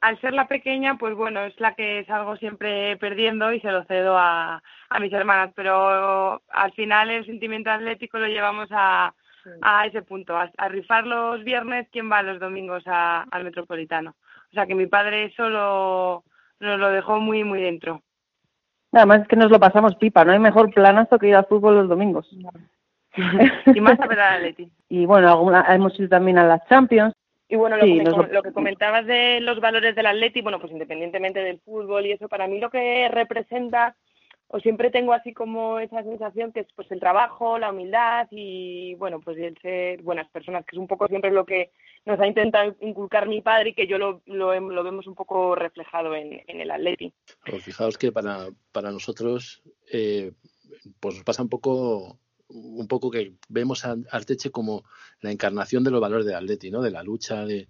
al 0.00 0.20
ser 0.20 0.32
la 0.32 0.46
pequeña, 0.46 0.96
pues 0.96 1.14
bueno, 1.14 1.40
es 1.44 1.58
la 1.60 1.74
que 1.74 2.04
salgo 2.06 2.36
siempre 2.36 2.96
perdiendo 2.96 3.52
y 3.52 3.60
se 3.60 3.70
lo 3.70 3.84
cedo 3.84 4.16
a, 4.16 4.62
a 4.88 5.00
mis 5.00 5.12
hermanas, 5.12 5.52
pero 5.54 6.42
al 6.48 6.72
final 6.72 7.10
el 7.10 7.26
sentimiento 7.26 7.70
atlético 7.70 8.18
lo 8.18 8.26
llevamos 8.26 8.68
a, 8.70 9.14
a 9.62 9.86
ese 9.86 10.02
punto, 10.02 10.36
a, 10.36 10.68
rifar 10.68 11.06
los 11.06 11.42
viernes 11.44 11.88
quién 11.90 12.10
va 12.10 12.22
los 12.22 12.40
domingos 12.40 12.82
al 12.86 13.44
Metropolitano. 13.44 14.14
O 14.50 14.54
sea 14.54 14.66
que 14.66 14.74
mi 14.74 14.86
padre 14.86 15.24
eso 15.24 15.48
lo, 15.48 16.24
nos 16.60 16.78
lo 16.78 16.88
dejó 16.90 17.20
muy, 17.20 17.44
muy 17.44 17.60
dentro. 17.60 18.02
Nada 18.92 19.06
más 19.06 19.22
es 19.22 19.28
que 19.28 19.36
nos 19.36 19.50
lo 19.50 19.58
pasamos 19.58 19.96
pipa, 19.96 20.24
no 20.24 20.32
hay 20.32 20.38
mejor 20.38 20.72
planazo 20.72 21.18
que 21.18 21.28
ir 21.28 21.34
al 21.34 21.46
fútbol 21.46 21.74
los 21.76 21.88
domingos. 21.88 22.28
y 23.74 23.80
más 23.80 23.98
a 24.00 24.06
ver 24.06 24.20
a 24.20 24.38
Leti. 24.38 24.70
Y 24.88 25.06
bueno, 25.06 25.50
hemos 25.68 25.98
ido 25.98 26.08
también 26.08 26.38
a 26.38 26.46
las 26.46 26.64
Champions. 26.68 27.14
Y 27.54 27.56
bueno, 27.56 27.76
lo, 27.76 27.84
que, 27.84 28.32
lo... 28.32 28.42
que 28.42 28.52
comentabas 28.52 29.06
de 29.06 29.40
los 29.40 29.60
valores 29.60 29.94
del 29.94 30.06
Atleti, 30.06 30.40
bueno, 30.40 30.58
pues 30.58 30.72
independientemente 30.72 31.38
del 31.38 31.60
fútbol 31.60 32.04
y 32.04 32.10
eso, 32.10 32.28
para 32.28 32.48
mí 32.48 32.58
lo 32.58 32.68
que 32.68 33.08
representa 33.08 33.94
o 34.48 34.58
siempre 34.58 34.90
tengo 34.90 35.12
así 35.12 35.32
como 35.32 35.78
esa 35.78 36.02
sensación 36.02 36.50
que 36.52 36.60
es 36.60 36.66
pues 36.74 36.90
el 36.90 36.98
trabajo, 36.98 37.56
la 37.60 37.70
humildad 37.70 38.26
y 38.32 38.96
bueno, 38.96 39.20
pues 39.20 39.38
el 39.38 39.56
ser 39.58 40.02
buenas 40.02 40.28
personas, 40.30 40.64
que 40.64 40.74
es 40.74 40.80
un 40.80 40.88
poco 40.88 41.06
siempre 41.06 41.30
lo 41.30 41.46
que 41.46 41.70
nos 42.04 42.18
ha 42.18 42.26
intentado 42.26 42.74
inculcar 42.80 43.28
mi 43.28 43.40
padre 43.40 43.70
y 43.70 43.74
que 43.74 43.86
yo 43.86 43.98
lo, 43.98 44.20
lo, 44.26 44.48
vemos 44.82 45.06
un 45.06 45.14
poco 45.14 45.54
reflejado 45.54 46.16
en, 46.16 46.42
el 46.48 46.70
Atleti. 46.72 47.12
Pues 47.46 47.62
fijaos 47.62 47.96
que 47.96 48.10
para, 48.10 48.48
para 48.72 48.90
nosotros 48.90 49.62
eh, 49.92 50.32
pues 50.98 51.14
nos 51.14 51.24
pasa 51.24 51.42
un 51.44 51.48
poco 51.48 52.18
un 52.48 52.86
poco 52.88 53.10
que 53.10 53.34
vemos 53.48 53.84
a 53.84 53.96
Arteche 54.10 54.50
como 54.50 54.84
la 55.20 55.32
encarnación 55.32 55.84
de 55.84 55.90
los 55.90 56.00
valores 56.00 56.26
del 56.26 56.36
Atleti, 56.36 56.70
¿no? 56.70 56.82
De 56.82 56.90
la 56.90 57.02
lucha, 57.02 57.44
de, 57.44 57.68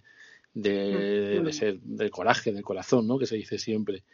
de, 0.52 1.40
de, 1.42 1.52
ser, 1.52 1.80
del 1.80 2.10
coraje, 2.10 2.52
del 2.52 2.62
corazón, 2.62 3.06
¿no? 3.06 3.18
Que 3.18 3.26
se 3.26 3.36
dice 3.36 3.58
siempre. 3.58 4.04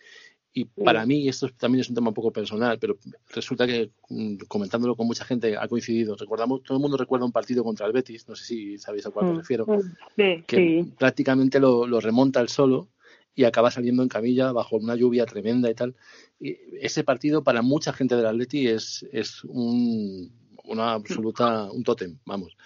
Y 0.53 0.65
para 0.65 1.07
mí, 1.07 1.29
esto 1.29 1.49
también 1.51 1.81
es 1.81 1.89
un 1.89 1.95
tema 1.95 2.09
un 2.09 2.15
poco 2.15 2.33
personal, 2.33 2.77
pero 2.81 2.99
resulta 3.33 3.69
que 3.69 3.93
mm, 4.09 4.37
comentándolo 4.49 4.97
con 4.97 5.07
mucha 5.07 5.25
gente 5.25 5.57
ha 5.57 5.69
coincidido. 5.69 6.17
Recordamos, 6.17 6.65
todo 6.65 6.77
el 6.77 6.83
mundo 6.83 6.97
recuerda 6.97 7.25
un 7.25 7.31
partido 7.31 7.63
contra 7.63 7.87
el 7.87 7.93
Betis, 7.93 8.29
no 8.29 8.35
sé 8.35 8.45
si 8.45 8.79
sabéis 8.79 9.07
a 9.07 9.11
cuál 9.11 9.27
me 9.27 9.33
mm, 9.35 9.37
refiero, 9.37 9.67
mm, 9.67 10.43
que 10.47 10.87
prácticamente 10.99 11.61
lo, 11.61 12.01
remonta 12.01 12.41
el 12.41 12.49
solo 12.49 12.89
y 13.33 13.45
acaba 13.45 13.71
saliendo 13.71 14.03
en 14.03 14.09
camilla 14.09 14.51
bajo 14.51 14.77
una 14.77 14.97
lluvia 14.97 15.25
tremenda 15.25 15.71
y 15.71 15.75
tal. 15.75 15.95
Y 16.41 16.57
ese 16.81 17.05
partido 17.05 17.45
para 17.45 17.63
mucha 17.63 17.93
gente 17.93 18.17
del 18.17 18.27
Atleti 18.27 18.67
es, 18.67 19.07
es 19.13 19.45
un, 19.45 20.33
una 20.71 20.93
absoluta, 20.93 21.71
un 21.71 21.83
tótem, 21.83 22.17
vamos. 22.25 22.57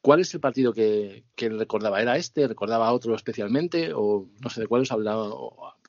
¿Cuál 0.00 0.20
es 0.20 0.32
el 0.34 0.40
partido 0.40 0.72
que, 0.72 1.24
que 1.34 1.48
recordaba? 1.48 2.00
¿Era 2.00 2.16
este? 2.16 2.46
¿Recordaba 2.46 2.92
otro 2.92 3.14
especialmente? 3.14 3.92
¿O 3.94 4.26
no 4.40 4.50
sé 4.50 4.60
de 4.60 4.66
cuál 4.66 4.82
os 4.82 4.92
hablaba 4.92 5.30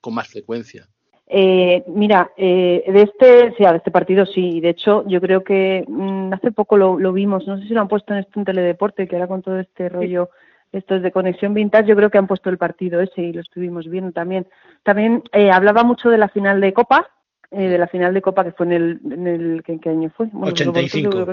con 0.02 0.14
más 0.14 0.28
frecuencia? 0.28 0.88
Eh, 1.32 1.84
mira, 1.88 2.32
eh, 2.36 2.84
de 2.88 3.02
este, 3.04 3.54
sí, 3.56 3.64
de 3.64 3.76
este 3.76 3.92
partido 3.92 4.26
sí. 4.26 4.60
De 4.62 4.70
hecho, 4.70 5.04
yo 5.08 5.22
creo 5.22 5.44
que 5.44 5.86
mm, 5.88 6.34
hace 6.34 6.52
poco 6.52 6.76
lo, 6.76 7.14
vimos. 7.14 7.46
No 7.46 7.60
sé 7.60 7.68
si 7.68 7.74
lo 7.74 7.82
han 7.82 7.88
puesto 7.88 8.14
en 8.14 8.22
este 8.22 8.44
teledeporte, 8.44 9.08
que 9.08 9.16
era 9.16 9.28
con 9.28 9.44
todo 9.44 9.60
este 9.60 9.90
rollo, 9.90 10.32
esto 10.72 10.96
es 10.96 11.04
de 11.04 11.12
conexión 11.12 11.54
vintage. 11.54 11.88
Yo 11.88 11.96
creo 11.96 12.10
que 12.10 12.18
han 12.18 12.28
puesto 12.28 12.50
el 12.50 12.58
partido 12.58 13.00
ese 13.00 13.22
y 13.22 13.34
lo 13.34 13.42
estuvimos 13.42 13.88
viendo 13.88 14.12
también. 14.12 14.48
También 14.82 15.24
eh, 15.32 15.52
hablaba 15.52 15.84
mucho 15.84 16.10
de 16.10 16.18
la 16.18 16.30
final 16.30 16.60
de 16.62 16.74
Copa, 16.74 17.12
eh, 17.52 17.68
de 17.68 17.78
la 17.78 17.88
final 17.88 18.14
de 18.14 18.22
Copa 18.22 18.44
que 18.44 18.52
fue 18.52 18.68
en 18.68 18.72
el, 18.74 19.00
en 19.06 19.28
el 19.28 19.64
¿qué, 19.64 19.90
año 19.90 20.12
fue? 20.16 20.30
85. 20.34 21.26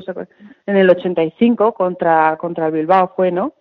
En 0.67 0.77
el 0.77 0.89
85 0.89 1.75
contra 1.75 2.37
contra 2.39 2.67
el 2.67 2.73
Bilbao 2.73 3.13
fue, 3.15 3.31
¿no? 3.31 3.53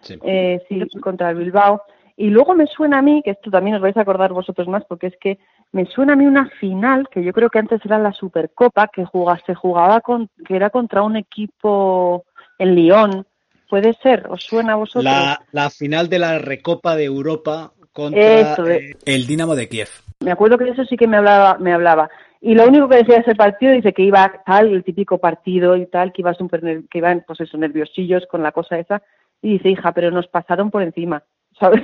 Sí. 0.00 0.18
Eh, 0.22 0.62
sí, 0.68 0.80
contra 1.00 1.30
el 1.30 1.36
Bilbao. 1.36 1.82
Y 2.16 2.28
luego 2.28 2.54
me 2.54 2.66
suena 2.66 2.98
a 2.98 3.02
mí, 3.02 3.22
que 3.24 3.30
esto 3.30 3.50
también 3.50 3.76
os 3.76 3.82
vais 3.82 3.96
a 3.96 4.02
acordar 4.02 4.32
vosotros 4.32 4.68
más, 4.68 4.84
porque 4.84 5.06
es 5.06 5.16
que 5.18 5.38
me 5.72 5.86
suena 5.86 6.12
a 6.12 6.16
mí 6.16 6.26
una 6.26 6.50
final, 6.60 7.08
que 7.08 7.22
yo 7.24 7.32
creo 7.32 7.48
que 7.48 7.58
antes 7.58 7.80
era 7.84 7.98
la 7.98 8.12
Supercopa, 8.12 8.88
que 8.88 9.06
se 9.46 9.54
jugaba 9.54 10.00
con, 10.00 10.28
que 10.46 10.56
era 10.56 10.68
contra 10.68 11.02
un 11.02 11.16
equipo 11.16 12.24
en 12.58 12.74
Lyon. 12.74 13.26
¿Puede 13.70 13.94
ser? 14.02 14.26
¿Os 14.28 14.42
suena 14.42 14.72
a 14.72 14.76
vosotros? 14.76 15.04
La, 15.52 15.70
final 15.70 16.08
de 16.08 16.18
la 16.18 16.38
Recopa 16.38 16.96
de 16.96 17.04
Europa 17.04 17.72
contra 17.92 18.54
eh, 18.66 18.96
el 19.06 19.26
Dinamo 19.26 19.54
de 19.54 19.68
Kiev. 19.68 19.88
Me 20.20 20.30
acuerdo 20.30 20.58
que 20.58 20.68
eso 20.68 20.84
sí 20.84 20.96
que 20.96 21.06
me 21.06 21.16
hablaba, 21.16 21.58
me 21.58 21.72
hablaba. 21.72 22.10
Y 22.40 22.54
lo 22.54 22.66
único 22.66 22.88
que 22.88 22.96
decía 22.96 23.18
ese 23.18 23.34
partido 23.34 23.72
dice 23.72 23.92
que 23.92 24.02
iba 24.02 24.42
tal, 24.46 24.68
el 24.68 24.84
típico 24.84 25.18
partido 25.18 25.76
y 25.76 25.86
tal, 25.86 26.12
que 26.12 26.22
iba 26.22 26.34
super, 26.34 26.60
que 26.90 26.98
iban 26.98 27.24
pues 27.26 27.40
eso, 27.40 27.58
nerviosillos 27.58 28.26
con 28.26 28.42
la 28.42 28.52
cosa 28.52 28.78
esa. 28.78 29.02
Y 29.42 29.54
dice, 29.54 29.70
hija, 29.70 29.92
pero 29.92 30.10
nos 30.10 30.26
pasaron 30.28 30.70
por 30.70 30.82
encima. 30.82 31.22
¿sabes? 31.60 31.82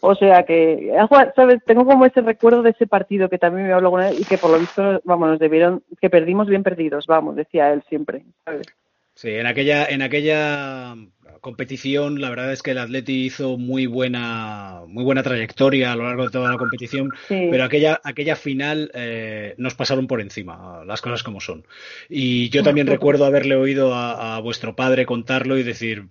o 0.00 0.14
sea 0.14 0.44
que, 0.44 0.92
¿sabes? 1.36 1.62
Tengo 1.64 1.84
como 1.84 2.06
ese 2.06 2.20
recuerdo 2.20 2.62
de 2.62 2.70
ese 2.70 2.86
partido 2.86 3.28
que 3.28 3.38
también 3.38 3.68
me 3.68 3.72
habló 3.72 3.90
con 3.90 4.02
él 4.02 4.16
y 4.18 4.24
que 4.24 4.38
por 4.38 4.50
lo 4.50 4.58
visto, 4.58 5.00
vamos, 5.04 5.28
nos 5.28 5.38
debieron, 5.38 5.82
que 6.00 6.10
perdimos 6.10 6.48
bien 6.48 6.62
perdidos, 6.62 7.06
vamos, 7.06 7.36
decía 7.36 7.72
él 7.72 7.82
siempre, 7.88 8.24
¿sabes? 8.44 8.66
Sí, 9.14 9.30
en 9.30 9.46
aquella, 9.46 9.86
en 9.86 10.02
aquella 10.02 10.96
competición, 11.44 12.22
la 12.22 12.30
verdad 12.30 12.52
es 12.52 12.62
que 12.62 12.70
el 12.70 12.78
Atleti 12.78 13.26
hizo 13.26 13.58
muy 13.58 13.86
buena, 13.86 14.80
muy 14.88 15.04
buena 15.04 15.22
trayectoria 15.22 15.92
a 15.92 15.96
lo 15.96 16.04
largo 16.04 16.24
de 16.24 16.30
toda 16.30 16.50
la 16.50 16.56
competición, 16.56 17.10
pero 17.28 17.62
aquella, 17.62 18.00
aquella 18.02 18.34
final 18.34 18.90
eh, 18.94 19.54
nos 19.58 19.74
pasaron 19.74 20.06
por 20.06 20.22
encima, 20.22 20.82
las 20.86 21.02
cosas 21.02 21.22
como 21.22 21.40
son. 21.40 21.66
Y 22.08 22.48
yo 22.48 22.62
también 22.62 22.86
recuerdo 22.86 23.26
haberle 23.26 23.56
oído 23.56 23.94
a, 23.94 24.40
vuestro 24.40 24.74
padre 24.74 25.04
contarlo 25.04 25.58
y 25.58 25.62
decir, 25.62 26.08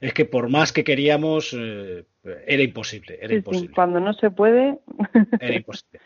es 0.00 0.12
que 0.12 0.24
por 0.24 0.48
más 0.48 0.72
que 0.72 0.82
queríamos, 0.82 1.56
eh, 1.56 2.04
era 2.46 2.62
imposible, 2.62 3.20
era 3.22 3.34
imposible. 3.34 3.72
cuando 3.72 4.00
no 4.00 4.14
se 4.14 4.32
puede. 4.32 4.80
Era 5.40 5.54
imposible. 5.54 6.00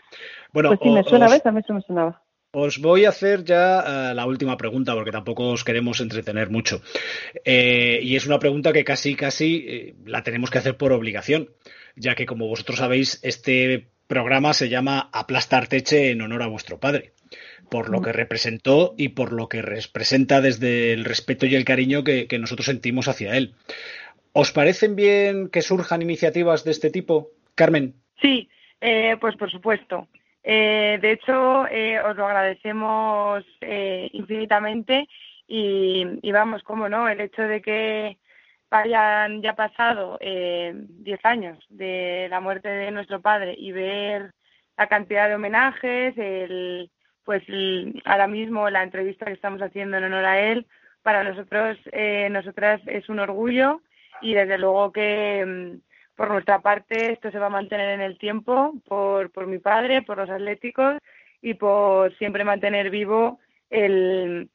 Bueno, 0.52 0.68
pues 0.68 0.80
sí, 0.82 0.90
me 0.90 1.02
suena, 1.04 1.28
¿ves? 1.28 1.46
A 1.46 1.50
mí 1.50 1.62
me 1.66 1.80
sonaba. 1.80 2.22
Os 2.52 2.80
voy 2.80 3.04
a 3.04 3.10
hacer 3.10 3.44
ya 3.44 3.80
eh, 3.80 4.14
la 4.14 4.26
última 4.26 4.56
pregunta 4.56 4.92
porque 4.94 5.12
tampoco 5.12 5.50
os 5.50 5.62
queremos 5.62 6.00
entretener 6.00 6.50
mucho. 6.50 6.82
Eh, 7.44 8.00
y 8.02 8.16
es 8.16 8.26
una 8.26 8.40
pregunta 8.40 8.72
que 8.72 8.82
casi, 8.82 9.14
casi 9.14 9.64
eh, 9.68 9.94
la 10.04 10.24
tenemos 10.24 10.50
que 10.50 10.58
hacer 10.58 10.76
por 10.76 10.92
obligación, 10.92 11.50
ya 11.94 12.16
que 12.16 12.26
como 12.26 12.48
vosotros 12.48 12.78
sabéis, 12.78 13.20
este 13.22 13.86
programa 14.08 14.52
se 14.52 14.68
llama 14.68 15.10
Aplastar 15.12 15.68
Teche 15.68 16.10
en 16.10 16.22
honor 16.22 16.42
a 16.42 16.48
vuestro 16.48 16.80
padre, 16.80 17.12
por 17.70 17.88
lo 17.88 18.02
que 18.02 18.12
representó 18.12 18.96
y 18.98 19.10
por 19.10 19.32
lo 19.32 19.48
que 19.48 19.62
representa 19.62 20.40
desde 20.40 20.92
el 20.92 21.04
respeto 21.04 21.46
y 21.46 21.54
el 21.54 21.64
cariño 21.64 22.02
que, 22.02 22.26
que 22.26 22.40
nosotros 22.40 22.66
sentimos 22.66 23.06
hacia 23.06 23.36
él. 23.36 23.54
¿Os 24.32 24.50
parecen 24.50 24.96
bien 24.96 25.50
que 25.50 25.62
surjan 25.62 26.02
iniciativas 26.02 26.64
de 26.64 26.72
este 26.72 26.90
tipo? 26.90 27.30
Carmen. 27.54 27.94
Sí, 28.20 28.48
pues 29.20 29.36
por 29.36 29.52
supuesto. 29.52 30.08
Eh, 30.42 30.98
de 31.00 31.12
hecho, 31.12 31.66
eh, 31.68 32.00
os 32.00 32.16
lo 32.16 32.26
agradecemos 32.26 33.44
eh, 33.60 34.08
infinitamente 34.12 35.08
y, 35.46 36.30
vamos, 36.32 36.62
cómo 36.62 36.88
no, 36.88 37.08
el 37.08 37.20
hecho 37.20 37.42
de 37.42 37.60
que 37.60 38.18
hayan 38.70 39.42
ya 39.42 39.54
pasado 39.56 40.16
diez 40.20 41.24
años 41.24 41.58
de 41.68 42.28
la 42.30 42.38
muerte 42.40 42.68
de 42.68 42.90
nuestro 42.92 43.20
padre 43.20 43.54
y 43.58 43.72
ver 43.72 44.32
la 44.76 44.86
cantidad 44.86 45.28
de 45.28 45.34
homenajes, 45.34 46.16
el, 46.16 46.90
pues 47.24 47.42
ahora 48.04 48.28
mismo 48.28 48.70
la 48.70 48.84
entrevista 48.84 49.26
que 49.26 49.32
estamos 49.32 49.60
haciendo 49.60 49.96
en 49.96 50.04
honor 50.04 50.24
a 50.24 50.40
él, 50.40 50.66
para 51.02 51.24
nosotros, 51.24 51.78
nosotras 52.30 52.80
es 52.86 53.08
un 53.08 53.18
orgullo 53.18 53.82
y 54.22 54.34
desde 54.34 54.58
luego 54.58 54.92
que 54.92 55.44
mm, 55.44 55.89
por 56.20 56.30
nuestra 56.30 56.60
parte, 56.60 57.12
esto 57.12 57.30
se 57.30 57.38
va 57.38 57.46
a 57.46 57.48
mantener 57.48 57.94
en 57.94 58.02
el 58.02 58.18
tiempo 58.18 58.74
por, 58.86 59.32
por 59.32 59.46
mi 59.46 59.58
padre, 59.58 60.02
por 60.02 60.18
los 60.18 60.28
atléticos 60.28 60.98
y 61.40 61.54
por 61.54 62.14
siempre 62.18 62.44
mantener 62.44 62.90
vivo 62.90 63.40
el, 63.70 64.50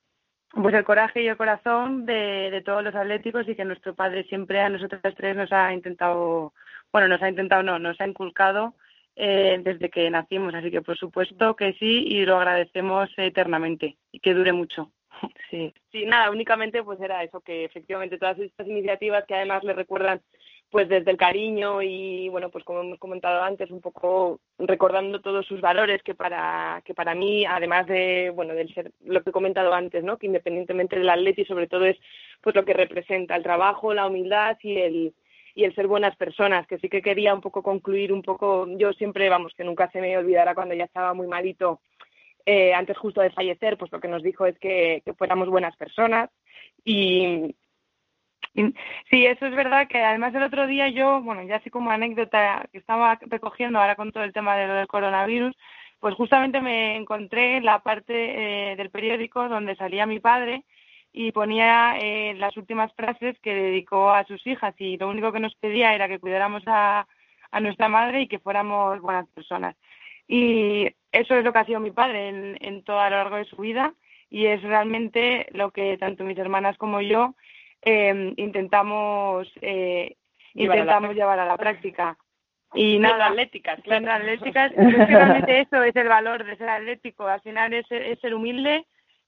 pues 0.51 0.75
el 0.75 0.83
coraje 0.83 1.23
y 1.23 1.27
el 1.27 1.37
corazón 1.37 2.05
de, 2.05 2.51
de, 2.51 2.61
todos 2.61 2.83
los 2.83 2.93
atléticos 2.93 3.49
y 3.49 3.55
que 3.55 3.65
nuestro 3.65 3.95
padre 3.95 4.25
siempre 4.25 4.61
a 4.61 4.69
nosotros 4.69 5.01
tres 5.17 5.35
nos 5.35 5.51
ha 5.51 5.73
intentado, 5.73 6.53
bueno, 6.93 7.07
nos 7.07 7.23
ha 7.23 7.29
intentado, 7.29 7.63
no, 7.63 7.79
nos 7.79 7.99
ha 7.99 8.05
inculcado 8.05 8.75
eh, 9.15 9.59
desde 9.63 9.89
que 9.89 10.07
nacimos. 10.11 10.53
Así 10.53 10.69
que 10.69 10.83
por 10.83 10.95
supuesto 10.95 11.55
que 11.55 11.73
sí 11.79 12.05
y 12.07 12.27
lo 12.27 12.37
agradecemos 12.37 13.09
eternamente 13.17 13.97
y 14.11 14.19
que 14.19 14.35
dure 14.35 14.53
mucho. 14.53 14.91
Sí, 15.49 15.73
sí, 15.91 16.05
nada, 16.05 16.29
únicamente 16.29 16.83
pues 16.83 16.99
era 16.99 17.23
eso, 17.23 17.41
que 17.41 17.63
efectivamente 17.65 18.19
todas 18.19 18.37
estas 18.37 18.67
iniciativas 18.67 19.25
que 19.25 19.33
además 19.33 19.63
le 19.63 19.73
recuerdan 19.73 20.21
pues 20.75 20.89
desde 20.89 21.09
el 21.09 21.15
cariño 21.15 21.81
y 21.81 22.27
bueno 22.27 22.49
pues 22.49 22.65
como 22.65 22.81
hemos 22.81 22.99
comentado 22.99 23.41
antes 23.41 23.71
un 23.71 23.79
poco 23.79 24.41
recordando 24.57 25.21
todos 25.21 25.45
sus 25.45 25.61
valores 25.61 26.03
que 26.03 26.15
para 26.15 26.81
que 26.83 26.93
para 26.93 27.15
mí 27.15 27.45
además 27.45 27.87
de 27.87 28.29
bueno 28.35 28.53
del 28.53 28.73
ser 28.73 28.91
lo 29.05 29.23
que 29.23 29.29
he 29.29 29.31
comentado 29.31 29.73
antes 29.73 30.03
no 30.03 30.17
que 30.17 30.25
independientemente 30.25 30.99
del 30.99 31.09
atleti 31.09 31.45
sobre 31.45 31.67
todo 31.67 31.85
es 31.85 31.97
pues 32.41 32.57
lo 32.57 32.65
que 32.65 32.73
representa 32.73 33.37
el 33.37 33.43
trabajo 33.43 33.93
la 33.93 34.05
humildad 34.05 34.57
y 34.63 34.77
el 34.79 35.13
y 35.53 35.63
el 35.63 35.73
ser 35.75 35.87
buenas 35.87 36.17
personas 36.17 36.67
que 36.67 36.77
sí 36.79 36.89
que 36.89 37.01
quería 37.01 37.33
un 37.33 37.39
poco 37.39 37.63
concluir 37.63 38.11
un 38.11 38.21
poco 38.21 38.67
yo 38.75 38.91
siempre 38.91 39.29
vamos 39.29 39.53
que 39.55 39.63
nunca 39.63 39.89
se 39.91 40.01
me 40.01 40.17
olvidará 40.17 40.55
cuando 40.55 40.75
ya 40.75 40.83
estaba 40.83 41.13
muy 41.13 41.27
malito 41.27 41.79
eh, 42.45 42.73
antes 42.73 42.97
justo 42.97 43.21
de 43.21 43.29
fallecer 43.29 43.77
pues 43.77 43.93
lo 43.93 44.01
que 44.01 44.09
nos 44.09 44.21
dijo 44.21 44.45
es 44.45 44.59
que, 44.59 45.03
que 45.05 45.13
fuéramos 45.13 45.47
buenas 45.47 45.77
personas 45.77 46.29
y, 46.83 47.55
Sí, 49.09 49.25
eso 49.25 49.45
es 49.45 49.55
verdad 49.55 49.87
que 49.87 50.01
además 50.01 50.33
el 50.33 50.43
otro 50.43 50.65
día 50.65 50.87
yo, 50.89 51.21
bueno, 51.21 51.43
ya 51.43 51.57
así 51.57 51.69
como 51.69 51.91
anécdota 51.91 52.67
que 52.71 52.77
estaba 52.77 53.19
recogiendo 53.21 53.79
ahora 53.79 53.95
con 53.95 54.11
todo 54.11 54.23
el 54.23 54.33
tema 54.33 54.55
de 54.55 54.67
lo 54.67 54.73
del 54.75 54.87
coronavirus, 54.87 55.55
pues 55.99 56.15
justamente 56.15 56.61
me 56.61 56.95
encontré 56.95 57.59
la 57.61 57.79
parte 57.79 58.71
eh, 58.71 58.75
del 58.77 58.91
periódico 58.91 59.49
donde 59.49 59.75
salía 59.75 60.05
mi 60.05 60.19
padre 60.19 60.63
y 61.11 61.31
ponía 61.31 61.97
eh, 61.99 62.33
las 62.35 62.55
últimas 62.57 62.93
frases 62.93 63.37
que 63.39 63.53
dedicó 63.53 64.11
a 64.11 64.25
sus 64.25 64.45
hijas 64.47 64.73
y 64.77 64.97
lo 64.97 65.09
único 65.09 65.31
que 65.31 65.39
nos 65.39 65.55
pedía 65.55 65.93
era 65.93 66.07
que 66.07 66.19
cuidáramos 66.19 66.63
a, 66.67 67.07
a 67.51 67.59
nuestra 67.59 67.89
madre 67.89 68.21
y 68.21 68.27
que 68.27 68.39
fuéramos 68.39 69.01
buenas 69.01 69.27
personas. 69.29 69.75
Y 70.27 70.87
eso 71.11 71.35
es 71.35 71.43
lo 71.43 71.51
que 71.53 71.59
ha 71.59 71.65
sido 71.65 71.79
mi 71.79 71.91
padre 71.91 72.29
en, 72.29 72.57
en 72.61 72.83
todo 72.83 72.99
a 72.99 73.09
lo 73.09 73.17
largo 73.17 73.37
de 73.37 73.45
su 73.45 73.57
vida 73.57 73.93
y 74.29 74.45
es 74.47 74.61
realmente 74.63 75.47
lo 75.51 75.71
que 75.71 75.97
tanto 75.97 76.23
mis 76.23 76.37
hermanas 76.37 76.77
como 76.77 77.01
yo 77.01 77.35
eh, 77.81 78.33
intentamos 78.37 79.51
eh, 79.61 80.15
intentamos 80.53 81.15
llevar 81.15 81.39
a 81.39 81.45
la 81.45 81.57
práctica. 81.57 82.17
Y 82.73 82.99
nada, 82.99 83.27
atléticas, 83.27 83.79
claro. 83.83 84.11
atléticas, 84.11 84.71
es 84.75 84.95
que 84.95 85.05
realmente 85.05 85.61
eso 85.61 85.81
es 85.83 85.95
el 85.95 86.09
valor 86.09 86.43
de 86.43 86.57
ser 86.57 86.67
atlético, 86.67 87.25
al 87.25 87.39
final 87.39 87.73
es, 87.73 87.85
es 87.89 88.19
ser 88.19 88.33
humilde 88.33 88.85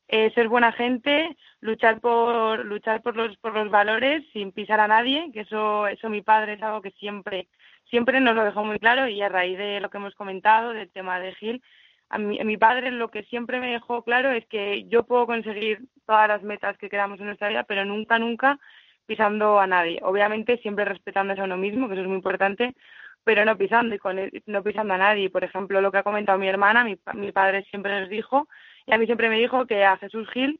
eh, 0.09 0.31
ser 0.33 0.47
buena 0.47 0.71
gente, 0.71 1.35
luchar 1.59 1.99
por 1.99 2.63
luchar 2.65 3.01
por 3.01 3.17
los 3.17 3.35
por 3.37 3.53
los 3.53 3.69
valores 3.69 4.23
sin 4.31 4.53
pisar 4.53 4.79
a 4.79 4.87
nadie, 4.87 5.29
que 5.33 5.41
eso 5.41 5.85
eso 5.87 6.09
mi 6.09 6.21
padre 6.21 6.53
es 6.53 6.63
algo 6.63 6.81
que 6.81 6.91
siempre 6.91 7.49
siempre 7.89 8.21
nos 8.21 8.33
lo 8.35 8.45
dejó 8.45 8.63
muy 8.63 8.79
claro 8.79 9.09
y 9.09 9.21
a 9.21 9.27
raíz 9.27 9.57
de 9.57 9.81
lo 9.81 9.89
que 9.89 9.97
hemos 9.97 10.15
comentado 10.15 10.71
del 10.71 10.89
tema 10.89 11.19
de 11.19 11.35
Gil, 11.35 11.61
a 12.09 12.17
mi, 12.17 12.39
a 12.39 12.43
mi 12.43 12.57
padre 12.57 12.91
lo 12.91 13.09
que 13.09 13.23
siempre 13.23 13.59
me 13.59 13.71
dejó 13.71 14.03
claro 14.03 14.31
es 14.31 14.45
que 14.47 14.85
yo 14.87 15.03
puedo 15.03 15.25
conseguir 15.25 15.79
todas 16.05 16.27
las 16.27 16.43
metas 16.43 16.77
que 16.77 16.89
queramos 16.89 17.19
en 17.19 17.27
nuestra 17.27 17.49
vida, 17.49 17.63
pero 17.63 17.85
nunca 17.85 18.17
nunca 18.19 18.59
pisando 19.05 19.59
a 19.59 19.67
nadie. 19.67 19.99
Obviamente 20.03 20.57
siempre 20.59 20.85
respetándose 20.85 21.41
a 21.41 21.45
uno 21.45 21.57
mismo, 21.57 21.87
que 21.87 21.93
eso 21.93 22.01
es 22.03 22.07
muy 22.07 22.17
importante, 22.17 22.75
pero 23.23 23.43
no 23.45 23.57
pisando 23.57 23.95
y 23.95 23.99
con 23.99 24.17
no 24.45 24.63
pisando 24.63 24.93
a 24.93 24.97
nadie. 24.97 25.29
Por 25.29 25.43
ejemplo, 25.43 25.81
lo 25.81 25.91
que 25.91 25.97
ha 25.97 26.03
comentado 26.03 26.37
mi 26.37 26.47
hermana, 26.47 26.83
mi, 26.83 26.97
mi 27.13 27.31
padre 27.31 27.63
siempre 27.69 27.99
nos 27.99 28.09
dijo 28.09 28.47
y 28.85 28.93
a 28.93 28.97
mí 28.97 29.05
siempre 29.05 29.29
me 29.29 29.37
dijo 29.37 29.65
que 29.65 29.83
a 29.83 29.97
Jesús 29.97 30.29
Gil, 30.29 30.59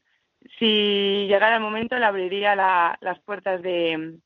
si 0.58 1.26
llegara 1.28 1.56
el 1.56 1.62
momento, 1.62 1.98
le 1.98 2.04
abriría 2.04 2.54
las 2.56 3.18
puertas 3.20 3.62
de, 3.62 4.18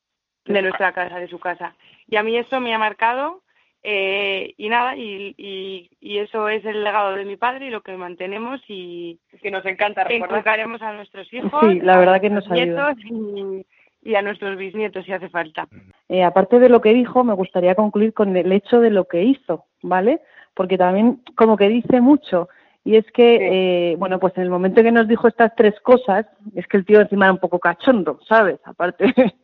de 0.45 0.61
nuestra 0.61 0.91
casa, 0.93 1.19
de 1.19 1.27
su 1.27 1.39
casa. 1.39 1.75
Y 2.07 2.17
a 2.17 2.23
mí 2.23 2.37
eso 2.37 2.59
me 2.59 2.73
ha 2.73 2.77
marcado 2.77 3.42
eh, 3.85 4.53
y 4.57 4.69
nada, 4.69 4.95
y, 4.95 5.35
y, 5.99 6.17
eso 6.17 6.47
es 6.47 6.63
el 6.63 6.85
legado 6.85 7.15
de 7.15 7.25
mi 7.25 7.35
padre 7.35 7.67
y 7.67 7.69
lo 7.69 7.81
que 7.81 7.97
mantenemos 7.97 8.61
y 8.69 9.19
que 9.41 9.51
nos 9.51 9.65
encanta 9.65 10.05
recordar. 10.05 10.61
a 10.61 10.93
nuestros 10.93 11.31
hijos, 11.33 11.61
sí, 11.69 11.81
la 11.81 11.97
verdad 11.97 12.21
que 12.21 12.29
nos 12.29 12.49
nietos 12.49 12.95
y, 13.03 13.65
y, 14.01 14.15
a 14.15 14.21
nuestros 14.21 14.57
bisnietos 14.57 15.03
si 15.03 15.11
hace 15.11 15.27
falta. 15.27 15.67
Eh, 16.07 16.23
aparte 16.23 16.59
de 16.59 16.69
lo 16.69 16.79
que 16.79 16.93
dijo, 16.93 17.25
me 17.25 17.33
gustaría 17.33 17.75
concluir 17.75 18.13
con 18.13 18.37
el 18.37 18.53
hecho 18.53 18.79
de 18.79 18.89
lo 18.89 19.05
que 19.05 19.23
hizo, 19.23 19.65
¿vale? 19.81 20.21
Porque 20.53 20.77
también 20.77 21.21
como 21.35 21.57
que 21.57 21.67
dice 21.67 21.99
mucho 21.99 22.47
y 22.85 22.97
es 22.97 23.05
que, 23.13 23.91
eh, 23.91 23.95
bueno, 23.95 24.19
pues 24.19 24.33
en 24.35 24.43
el 24.43 24.49
momento 24.49 24.83
que 24.83 24.91
nos 24.91 25.07
dijo 25.07 25.27
estas 25.27 25.55
tres 25.55 25.79
cosas, 25.81 26.25
es 26.53 26.67
que 26.67 26.77
el 26.77 26.85
tío 26.85 26.99
encima 26.99 27.25
era 27.25 27.33
un 27.33 27.39
poco 27.39 27.59
cachondo, 27.59 28.19
¿sabes? 28.27 28.59
Aparte, 28.65 29.05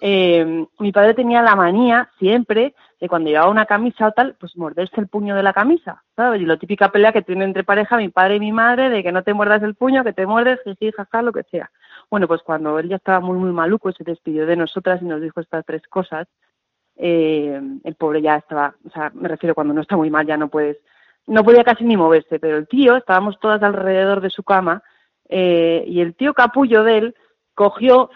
eh, 0.00 0.66
mi 0.78 0.92
padre 0.92 1.14
tenía 1.14 1.42
la 1.42 1.56
manía 1.56 2.10
siempre 2.18 2.74
de 3.02 3.08
cuando 3.08 3.30
llevaba 3.30 3.50
una 3.50 3.66
camisa 3.66 4.06
o 4.06 4.12
tal, 4.12 4.36
pues 4.38 4.56
morderse 4.56 5.00
el 5.00 5.08
puño 5.08 5.34
de 5.34 5.42
la 5.42 5.52
camisa, 5.52 6.04
¿sabes? 6.14 6.40
Y 6.40 6.46
la 6.46 6.56
típica 6.56 6.92
pelea 6.92 7.12
que 7.12 7.22
tiene 7.22 7.44
entre 7.44 7.64
pareja 7.64 7.96
mi 7.96 8.10
padre 8.10 8.36
y 8.36 8.38
mi 8.38 8.52
madre 8.52 8.90
de 8.90 9.02
que 9.02 9.10
no 9.10 9.24
te 9.24 9.34
muerdas 9.34 9.60
el 9.64 9.74
puño, 9.74 10.04
que 10.04 10.12
te 10.12 10.24
muerdes, 10.24 10.60
sí, 10.78 10.92
jaja, 10.92 11.20
lo 11.20 11.32
que 11.32 11.42
sea. 11.50 11.68
Bueno, 12.08 12.28
pues 12.28 12.42
cuando 12.44 12.78
él 12.78 12.88
ya 12.88 12.94
estaba 12.94 13.18
muy, 13.18 13.36
muy 13.38 13.50
maluco 13.50 13.90
y 13.90 13.94
se 13.94 14.04
despidió 14.04 14.46
de 14.46 14.54
nosotras 14.54 15.02
y 15.02 15.06
nos 15.06 15.20
dijo 15.20 15.40
estas 15.40 15.66
tres 15.66 15.82
cosas, 15.88 16.28
eh, 16.94 17.60
el 17.82 17.94
pobre 17.96 18.22
ya 18.22 18.36
estaba, 18.36 18.76
o 18.86 18.90
sea, 18.90 19.10
me 19.12 19.28
refiero 19.28 19.56
cuando 19.56 19.74
no 19.74 19.80
está 19.80 19.96
muy 19.96 20.08
mal, 20.08 20.24
ya 20.24 20.36
no 20.36 20.46
puedes 20.46 20.76
no 21.26 21.42
podía 21.42 21.64
casi 21.64 21.82
ni 21.82 21.96
moverse, 21.96 22.38
pero 22.38 22.56
el 22.56 22.68
tío, 22.68 22.94
estábamos 22.94 23.40
todas 23.40 23.64
alrededor 23.64 24.20
de 24.20 24.30
su 24.30 24.44
cama, 24.44 24.84
eh, 25.28 25.82
y 25.88 26.00
el 26.00 26.14
tío 26.14 26.34
capullo 26.34 26.84
de 26.84 26.98
él 26.98 27.16
cogió, 27.54 28.10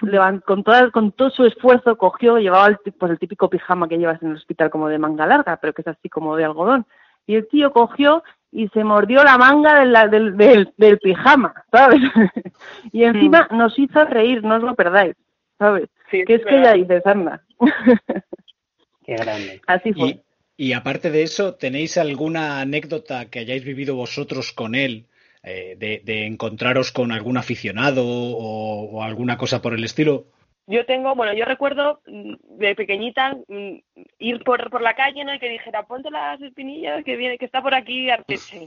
con, 0.44 0.64
toda, 0.64 0.90
con 0.90 1.12
todo 1.12 1.30
su 1.30 1.44
esfuerzo, 1.44 1.96
cogió, 1.96 2.38
llevaba 2.38 2.68
el, 2.68 2.78
pues 2.98 3.12
el 3.12 3.18
típico 3.18 3.50
pijama 3.50 3.88
que 3.88 3.98
llevas 3.98 4.22
en 4.22 4.30
el 4.30 4.36
hospital 4.36 4.70
como 4.70 4.88
de 4.88 4.98
manga 4.98 5.26
larga, 5.26 5.56
pero 5.58 5.72
que 5.72 5.82
es 5.82 5.88
así 5.88 6.08
como 6.08 6.36
de 6.36 6.44
algodón, 6.44 6.86
y 7.26 7.34
el 7.34 7.48
tío 7.48 7.72
cogió 7.72 8.22
y 8.52 8.68
se 8.68 8.84
mordió 8.84 9.22
la 9.24 9.36
manga 9.36 9.80
del, 9.80 10.36
del, 10.36 10.72
del, 10.76 10.98
pijama, 10.98 11.64
¿sabes? 11.70 12.00
y 12.92 13.04
encima 13.04 13.48
mm. 13.50 13.56
nos 13.56 13.78
hizo 13.78 14.04
reír, 14.04 14.42
no 14.42 14.56
os 14.56 14.62
lo 14.62 14.74
perdáis, 14.74 15.14
¿sabes? 15.58 15.88
que 16.10 16.24
es, 16.26 16.44
que 16.44 16.62
ya 16.62 16.72
dices, 16.72 17.04
anda. 17.06 17.42
Qué 19.04 19.14
grande. 19.14 19.60
Así 19.66 19.92
fue. 19.92 20.20
Y 20.56 20.72
aparte 20.72 21.10
de 21.10 21.22
eso, 21.22 21.54
¿tenéis 21.54 21.98
alguna 21.98 22.60
anécdota 22.60 23.26
que 23.26 23.40
hayáis 23.40 23.64
vivido 23.64 23.94
vosotros 23.94 24.52
con 24.52 24.74
él? 24.74 25.04
Eh, 25.48 25.76
de, 25.78 26.26
encontraros 26.26 26.90
con 26.90 27.12
algún 27.12 27.36
aficionado 27.36 28.02
o, 28.04 29.00
alguna 29.04 29.38
cosa 29.38 29.62
por 29.62 29.74
el 29.74 29.84
estilo? 29.84 30.24
Yo 30.66 30.84
tengo, 30.86 31.14
bueno, 31.14 31.34
yo 31.34 31.44
recuerdo 31.44 32.00
mm, 32.04 32.34
de 32.58 32.74
pequeñita 32.74 33.36
mm, 33.46 33.76
ir 34.18 34.42
por, 34.42 34.68
por 34.70 34.82
la 34.82 34.96
calle 34.96 35.24
¿no? 35.24 35.32
y 35.32 35.38
que 35.38 35.48
dijera, 35.48 35.86
ponte 35.86 36.10
las 36.10 36.40
espinillas 36.42 37.04
que 37.04 37.14
viene, 37.16 37.38
que 37.38 37.44
está 37.44 37.62
por 37.62 37.74
aquí 37.74 38.10
Arteche. 38.10 38.64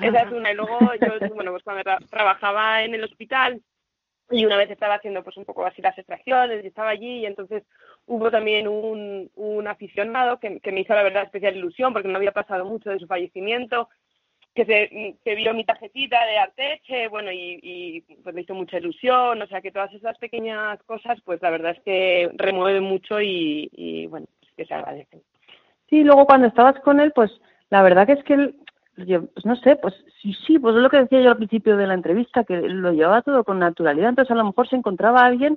Esa 0.00 0.22
es 0.22 0.32
una. 0.32 0.50
Y 0.50 0.54
luego 0.54 0.78
yo, 0.80 1.28
bueno, 1.34 1.50
pues 1.50 1.62
cuando 1.62 1.82
trabajaba 2.08 2.84
en 2.84 2.94
el 2.94 3.04
hospital 3.04 3.60
y 4.30 4.46
una 4.46 4.56
vez 4.56 4.70
estaba 4.70 4.94
haciendo 4.94 5.22
pues 5.22 5.36
un 5.36 5.44
poco 5.44 5.66
así 5.66 5.82
las 5.82 5.98
extracciones 5.98 6.64
y 6.64 6.68
estaba 6.68 6.88
allí 6.88 7.18
y 7.18 7.26
entonces 7.26 7.64
hubo 8.06 8.30
también 8.30 8.66
un, 8.66 9.30
un 9.34 9.68
aficionado 9.68 10.38
que, 10.40 10.60
me 10.72 10.80
hizo 10.80 10.94
la 10.94 11.02
verdad 11.02 11.24
especial 11.24 11.54
ilusión 11.54 11.92
porque 11.92 12.08
no 12.08 12.16
había 12.16 12.32
pasado 12.32 12.64
mucho 12.64 12.88
de 12.88 12.98
su 12.98 13.06
fallecimiento, 13.06 13.90
que 14.58 14.64
se 14.64 15.16
que 15.24 15.34
vio 15.36 15.54
mi 15.54 15.64
tarjetita 15.64 16.18
de 16.26 16.38
Arteche, 16.38 17.06
bueno, 17.06 17.30
y, 17.30 17.60
y 17.62 18.00
pues 18.24 18.34
me 18.34 18.40
hizo 18.40 18.54
mucha 18.54 18.78
ilusión, 18.78 19.40
o 19.40 19.46
sea 19.46 19.60
que 19.60 19.70
todas 19.70 19.92
esas 19.94 20.18
pequeñas 20.18 20.82
cosas, 20.82 21.16
pues 21.24 21.40
la 21.40 21.50
verdad 21.50 21.76
es 21.76 21.80
que 21.84 22.28
remueven 22.34 22.82
mucho 22.82 23.20
y, 23.20 23.70
y 23.72 24.08
bueno, 24.08 24.26
pues 24.40 24.52
que 24.56 24.64
se 24.64 24.74
agradecen. 24.74 25.22
Sí, 25.88 26.02
luego 26.02 26.26
cuando 26.26 26.48
estabas 26.48 26.74
con 26.80 26.98
él, 26.98 27.12
pues 27.14 27.30
la 27.70 27.82
verdad 27.82 28.04
que 28.04 28.14
es 28.14 28.24
que 28.24 28.34
él, 28.34 28.56
yo, 28.96 29.26
pues 29.26 29.46
no 29.46 29.54
sé, 29.54 29.76
pues 29.76 29.94
sí, 30.20 30.34
sí, 30.44 30.58
pues 30.58 30.74
es 30.74 30.82
lo 30.82 30.90
que 30.90 31.02
decía 31.02 31.20
yo 31.20 31.30
al 31.30 31.36
principio 31.36 31.76
de 31.76 31.86
la 31.86 31.94
entrevista, 31.94 32.42
que 32.42 32.56
lo 32.56 32.90
llevaba 32.92 33.22
todo 33.22 33.44
con 33.44 33.60
naturalidad, 33.60 34.08
entonces 34.08 34.32
a 34.32 34.38
lo 34.38 34.44
mejor 34.44 34.68
se 34.68 34.74
encontraba 34.74 35.24
alguien, 35.24 35.56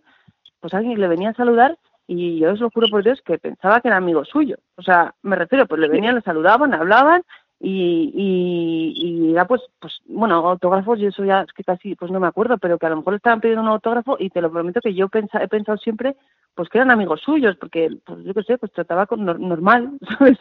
pues 0.59 0.75
alguien 0.75 1.01
le 1.01 1.07
venía 1.07 1.29
a 1.29 1.33
saludar 1.33 1.75
y 2.05 2.37
yo 2.37 2.51
os 2.51 2.59
lo 2.59 2.69
juro 2.69 2.87
por 2.91 3.03
Dios 3.03 3.19
que 3.23 3.39
pensaba 3.39 3.81
que 3.81 3.87
era 3.87 3.97
amigo 3.97 4.23
suyo. 4.25 4.57
O 4.75 4.83
sea, 4.83 5.15
me 5.23 5.35
refiero, 5.35 5.65
pues 5.65 5.81
le 5.81 5.87
venían, 5.87 6.13
le 6.13 6.21
saludaban, 6.21 6.75
hablaban 6.75 7.23
y, 7.64 8.12
y, 8.16 9.30
y 9.30 9.34
ya 9.34 9.45
pues, 9.45 9.62
pues, 9.80 10.01
bueno, 10.07 10.36
autógrafos 10.36 10.99
y 10.99 11.05
eso 11.05 11.24
ya 11.24 11.41
es 11.41 11.53
que 11.53 11.64
casi, 11.64 11.95
pues 11.95 12.12
no 12.12 12.20
me 12.20 12.28
acuerdo, 12.28 12.57
pero 12.57 12.78
que 12.78 12.88
a 12.88 12.89
lo 12.89 12.97
mejor 12.97 13.14
le 13.14 13.18
estaban 13.18 13.39
pidiendo 13.39 13.62
un 13.62 13.70
autógrafo 13.70 14.18
y 14.20 14.30
te 14.30 14.41
lo 14.41 14.51
prometo 14.51 14.82
que 14.82 14.93
yo 14.93 15.09
he 15.14 15.47
pensado 15.47 15.78
siempre 15.78 16.16
pues 16.55 16.68
que 16.70 16.80
eran 16.80 16.91
amigos 16.91 17.22
suyos, 17.22 17.55
porque, 17.55 17.89
pues 18.05 18.24
yo 18.24 18.34
qué 18.34 18.43
sé, 18.43 18.57
pues 18.57 18.74
trataba 18.74 19.05
con 19.05 19.26
normal, 19.26 19.91
¿sabes? 20.18 20.38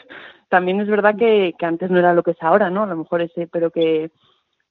También 0.49 0.81
es 0.81 0.89
verdad 0.89 1.15
que, 1.17 1.55
que 1.59 1.67
antes 1.67 1.91
no 1.91 1.99
era 1.99 2.15
lo 2.15 2.23
que 2.23 2.33
es 2.33 2.43
ahora, 2.43 2.69
¿no? 2.69 2.83
A 2.83 2.87
lo 2.87 2.97
mejor 2.97 3.23
ese, 3.23 3.47
pero 3.47 3.71
que, 3.71 4.11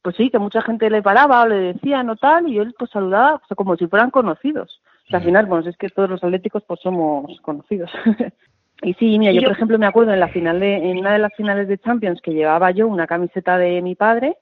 pues 0.01 0.15
sí, 0.17 0.29
que 0.29 0.39
mucha 0.39 0.61
gente 0.61 0.89
le 0.89 1.01
paraba 1.01 1.43
o 1.43 1.47
le 1.47 1.73
decía, 1.73 2.03
no 2.03 2.17
tal, 2.17 2.49
y 2.49 2.57
él 2.57 2.75
pues 2.77 2.91
saludaba, 2.91 3.35
o 3.35 3.47
sea, 3.47 3.55
como 3.55 3.77
si 3.77 3.87
fueran 3.87 4.11
conocidos 4.11 4.81
al 5.17 5.23
final, 5.23 5.45
bueno, 5.47 5.67
es 5.67 5.77
que 5.77 5.89
todos 5.89 6.09
los 6.09 6.23
atléticos 6.23 6.63
pues 6.67 6.79
somos 6.81 7.39
conocidos. 7.41 7.91
y 8.81 8.93
sí, 8.93 9.19
mira, 9.19 9.31
yo, 9.31 9.41
por 9.41 9.51
ejemplo 9.51 9.77
me 9.77 9.85
acuerdo 9.85 10.13
en 10.13 10.19
la 10.19 10.29
final 10.29 10.59
de, 10.59 10.75
en 10.75 10.99
una 10.99 11.13
de 11.13 11.19
las 11.19 11.33
finales 11.35 11.67
de 11.67 11.77
Champions 11.77 12.21
que 12.21 12.33
llevaba 12.33 12.71
yo 12.71 12.87
una 12.87 13.07
camiseta 13.07 13.57
de 13.57 13.81
mi 13.81 13.95
padre, 13.95 14.37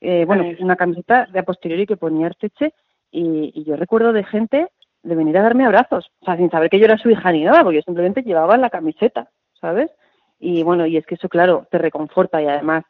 eh, 0.00 0.24
bueno, 0.26 0.44
una 0.60 0.76
camiseta 0.76 1.26
de 1.32 1.40
a 1.40 1.42
posteriori 1.42 1.86
que 1.86 1.96
ponía 1.96 2.26
Arteche, 2.26 2.74
y, 3.10 3.52
y 3.54 3.64
yo 3.64 3.76
recuerdo 3.76 4.12
de 4.12 4.24
gente 4.24 4.68
de 5.02 5.14
venir 5.16 5.36
a 5.36 5.42
darme 5.42 5.64
abrazos, 5.64 6.10
o 6.20 6.24
sea, 6.24 6.36
sin 6.36 6.50
saber 6.50 6.70
que 6.70 6.78
yo 6.78 6.84
era 6.84 6.96
su 6.96 7.10
hija 7.10 7.32
ni 7.32 7.42
nada, 7.42 7.62
porque 7.62 7.76
yo 7.78 7.82
simplemente 7.82 8.22
llevaba 8.22 8.56
la 8.56 8.70
camiseta, 8.70 9.30
¿sabes? 9.60 9.90
Y 10.38 10.62
bueno, 10.62 10.86
y 10.86 10.96
es 10.96 11.06
que 11.06 11.16
eso, 11.16 11.28
claro, 11.28 11.66
te 11.70 11.78
reconforta 11.78 12.40
y 12.40 12.46
además 12.46 12.84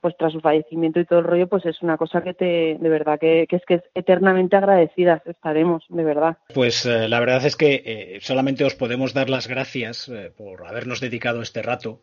pues 0.00 0.16
tras 0.16 0.32
su 0.32 0.40
fallecimiento 0.40 1.00
y 1.00 1.04
todo 1.04 1.20
el 1.20 1.24
rollo, 1.24 1.48
pues 1.48 1.66
es 1.66 1.82
una 1.82 1.96
cosa 1.96 2.22
que 2.22 2.34
te, 2.34 2.76
de 2.78 2.88
verdad, 2.88 3.18
que, 3.18 3.46
es 3.48 3.62
que 3.66 3.74
es 3.74 3.82
eternamente 3.94 4.56
agradecidas 4.56 5.22
estaremos, 5.26 5.84
de 5.88 6.04
verdad. 6.04 6.38
Pues 6.54 6.86
eh, 6.86 7.08
la 7.08 7.20
verdad 7.20 7.44
es 7.44 7.56
que 7.56 7.82
eh, 7.84 8.18
solamente 8.20 8.64
os 8.64 8.74
podemos 8.74 9.14
dar 9.14 9.30
las 9.30 9.48
gracias 9.48 10.08
eh, 10.08 10.32
por 10.36 10.66
habernos 10.66 11.00
dedicado 11.00 11.42
este 11.42 11.62
rato. 11.62 12.00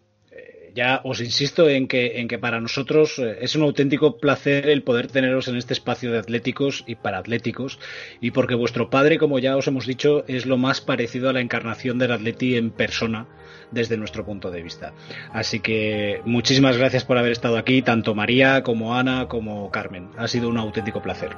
Ya 0.75 0.99
os 1.03 1.21
insisto 1.21 1.69
en 1.69 1.87
que, 1.87 2.19
en 2.19 2.27
que 2.27 2.37
para 2.37 2.59
nosotros 2.59 3.17
es 3.19 3.55
un 3.55 3.63
auténtico 3.63 4.17
placer 4.17 4.69
el 4.69 4.83
poder 4.83 5.07
teneros 5.07 5.47
en 5.47 5.55
este 5.55 5.73
espacio 5.73 6.11
de 6.11 6.19
atléticos 6.19 6.83
y 6.85 6.95
para 6.95 7.17
atléticos, 7.17 7.79
y 8.19 8.31
porque 8.31 8.55
vuestro 8.55 8.89
padre, 8.89 9.17
como 9.17 9.39
ya 9.39 9.55
os 9.55 9.67
hemos 9.67 9.87
dicho, 9.87 10.25
es 10.27 10.45
lo 10.45 10.57
más 10.57 10.81
parecido 10.81 11.29
a 11.29 11.33
la 11.33 11.39
encarnación 11.39 11.97
del 11.97 12.11
atleti 12.11 12.57
en 12.57 12.71
persona 12.71 13.25
desde 13.71 13.97
nuestro 13.97 14.25
punto 14.25 14.51
de 14.51 14.61
vista. 14.61 14.93
Así 15.31 15.61
que 15.61 16.21
muchísimas 16.25 16.77
gracias 16.77 17.05
por 17.05 17.17
haber 17.17 17.31
estado 17.31 17.57
aquí, 17.57 17.81
tanto 17.81 18.13
María 18.13 18.61
como 18.61 18.95
Ana 18.95 19.27
como 19.27 19.71
Carmen. 19.71 20.09
Ha 20.17 20.27
sido 20.27 20.49
un 20.49 20.57
auténtico 20.57 21.01
placer. 21.01 21.29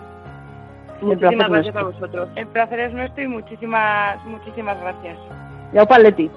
Muchísimas 1.02 1.50
gracias 1.50 1.76
a 1.76 1.84
vosotros. 1.84 2.30
El 2.36 2.48
placer 2.48 2.80
es 2.80 2.94
nuestro 2.94 3.24
y 3.24 3.28
muchísimas, 3.28 4.26
muchísimas 4.26 4.80
gracias. 4.82 5.18
Ya, 5.74 5.86
Paletti. 5.86 6.30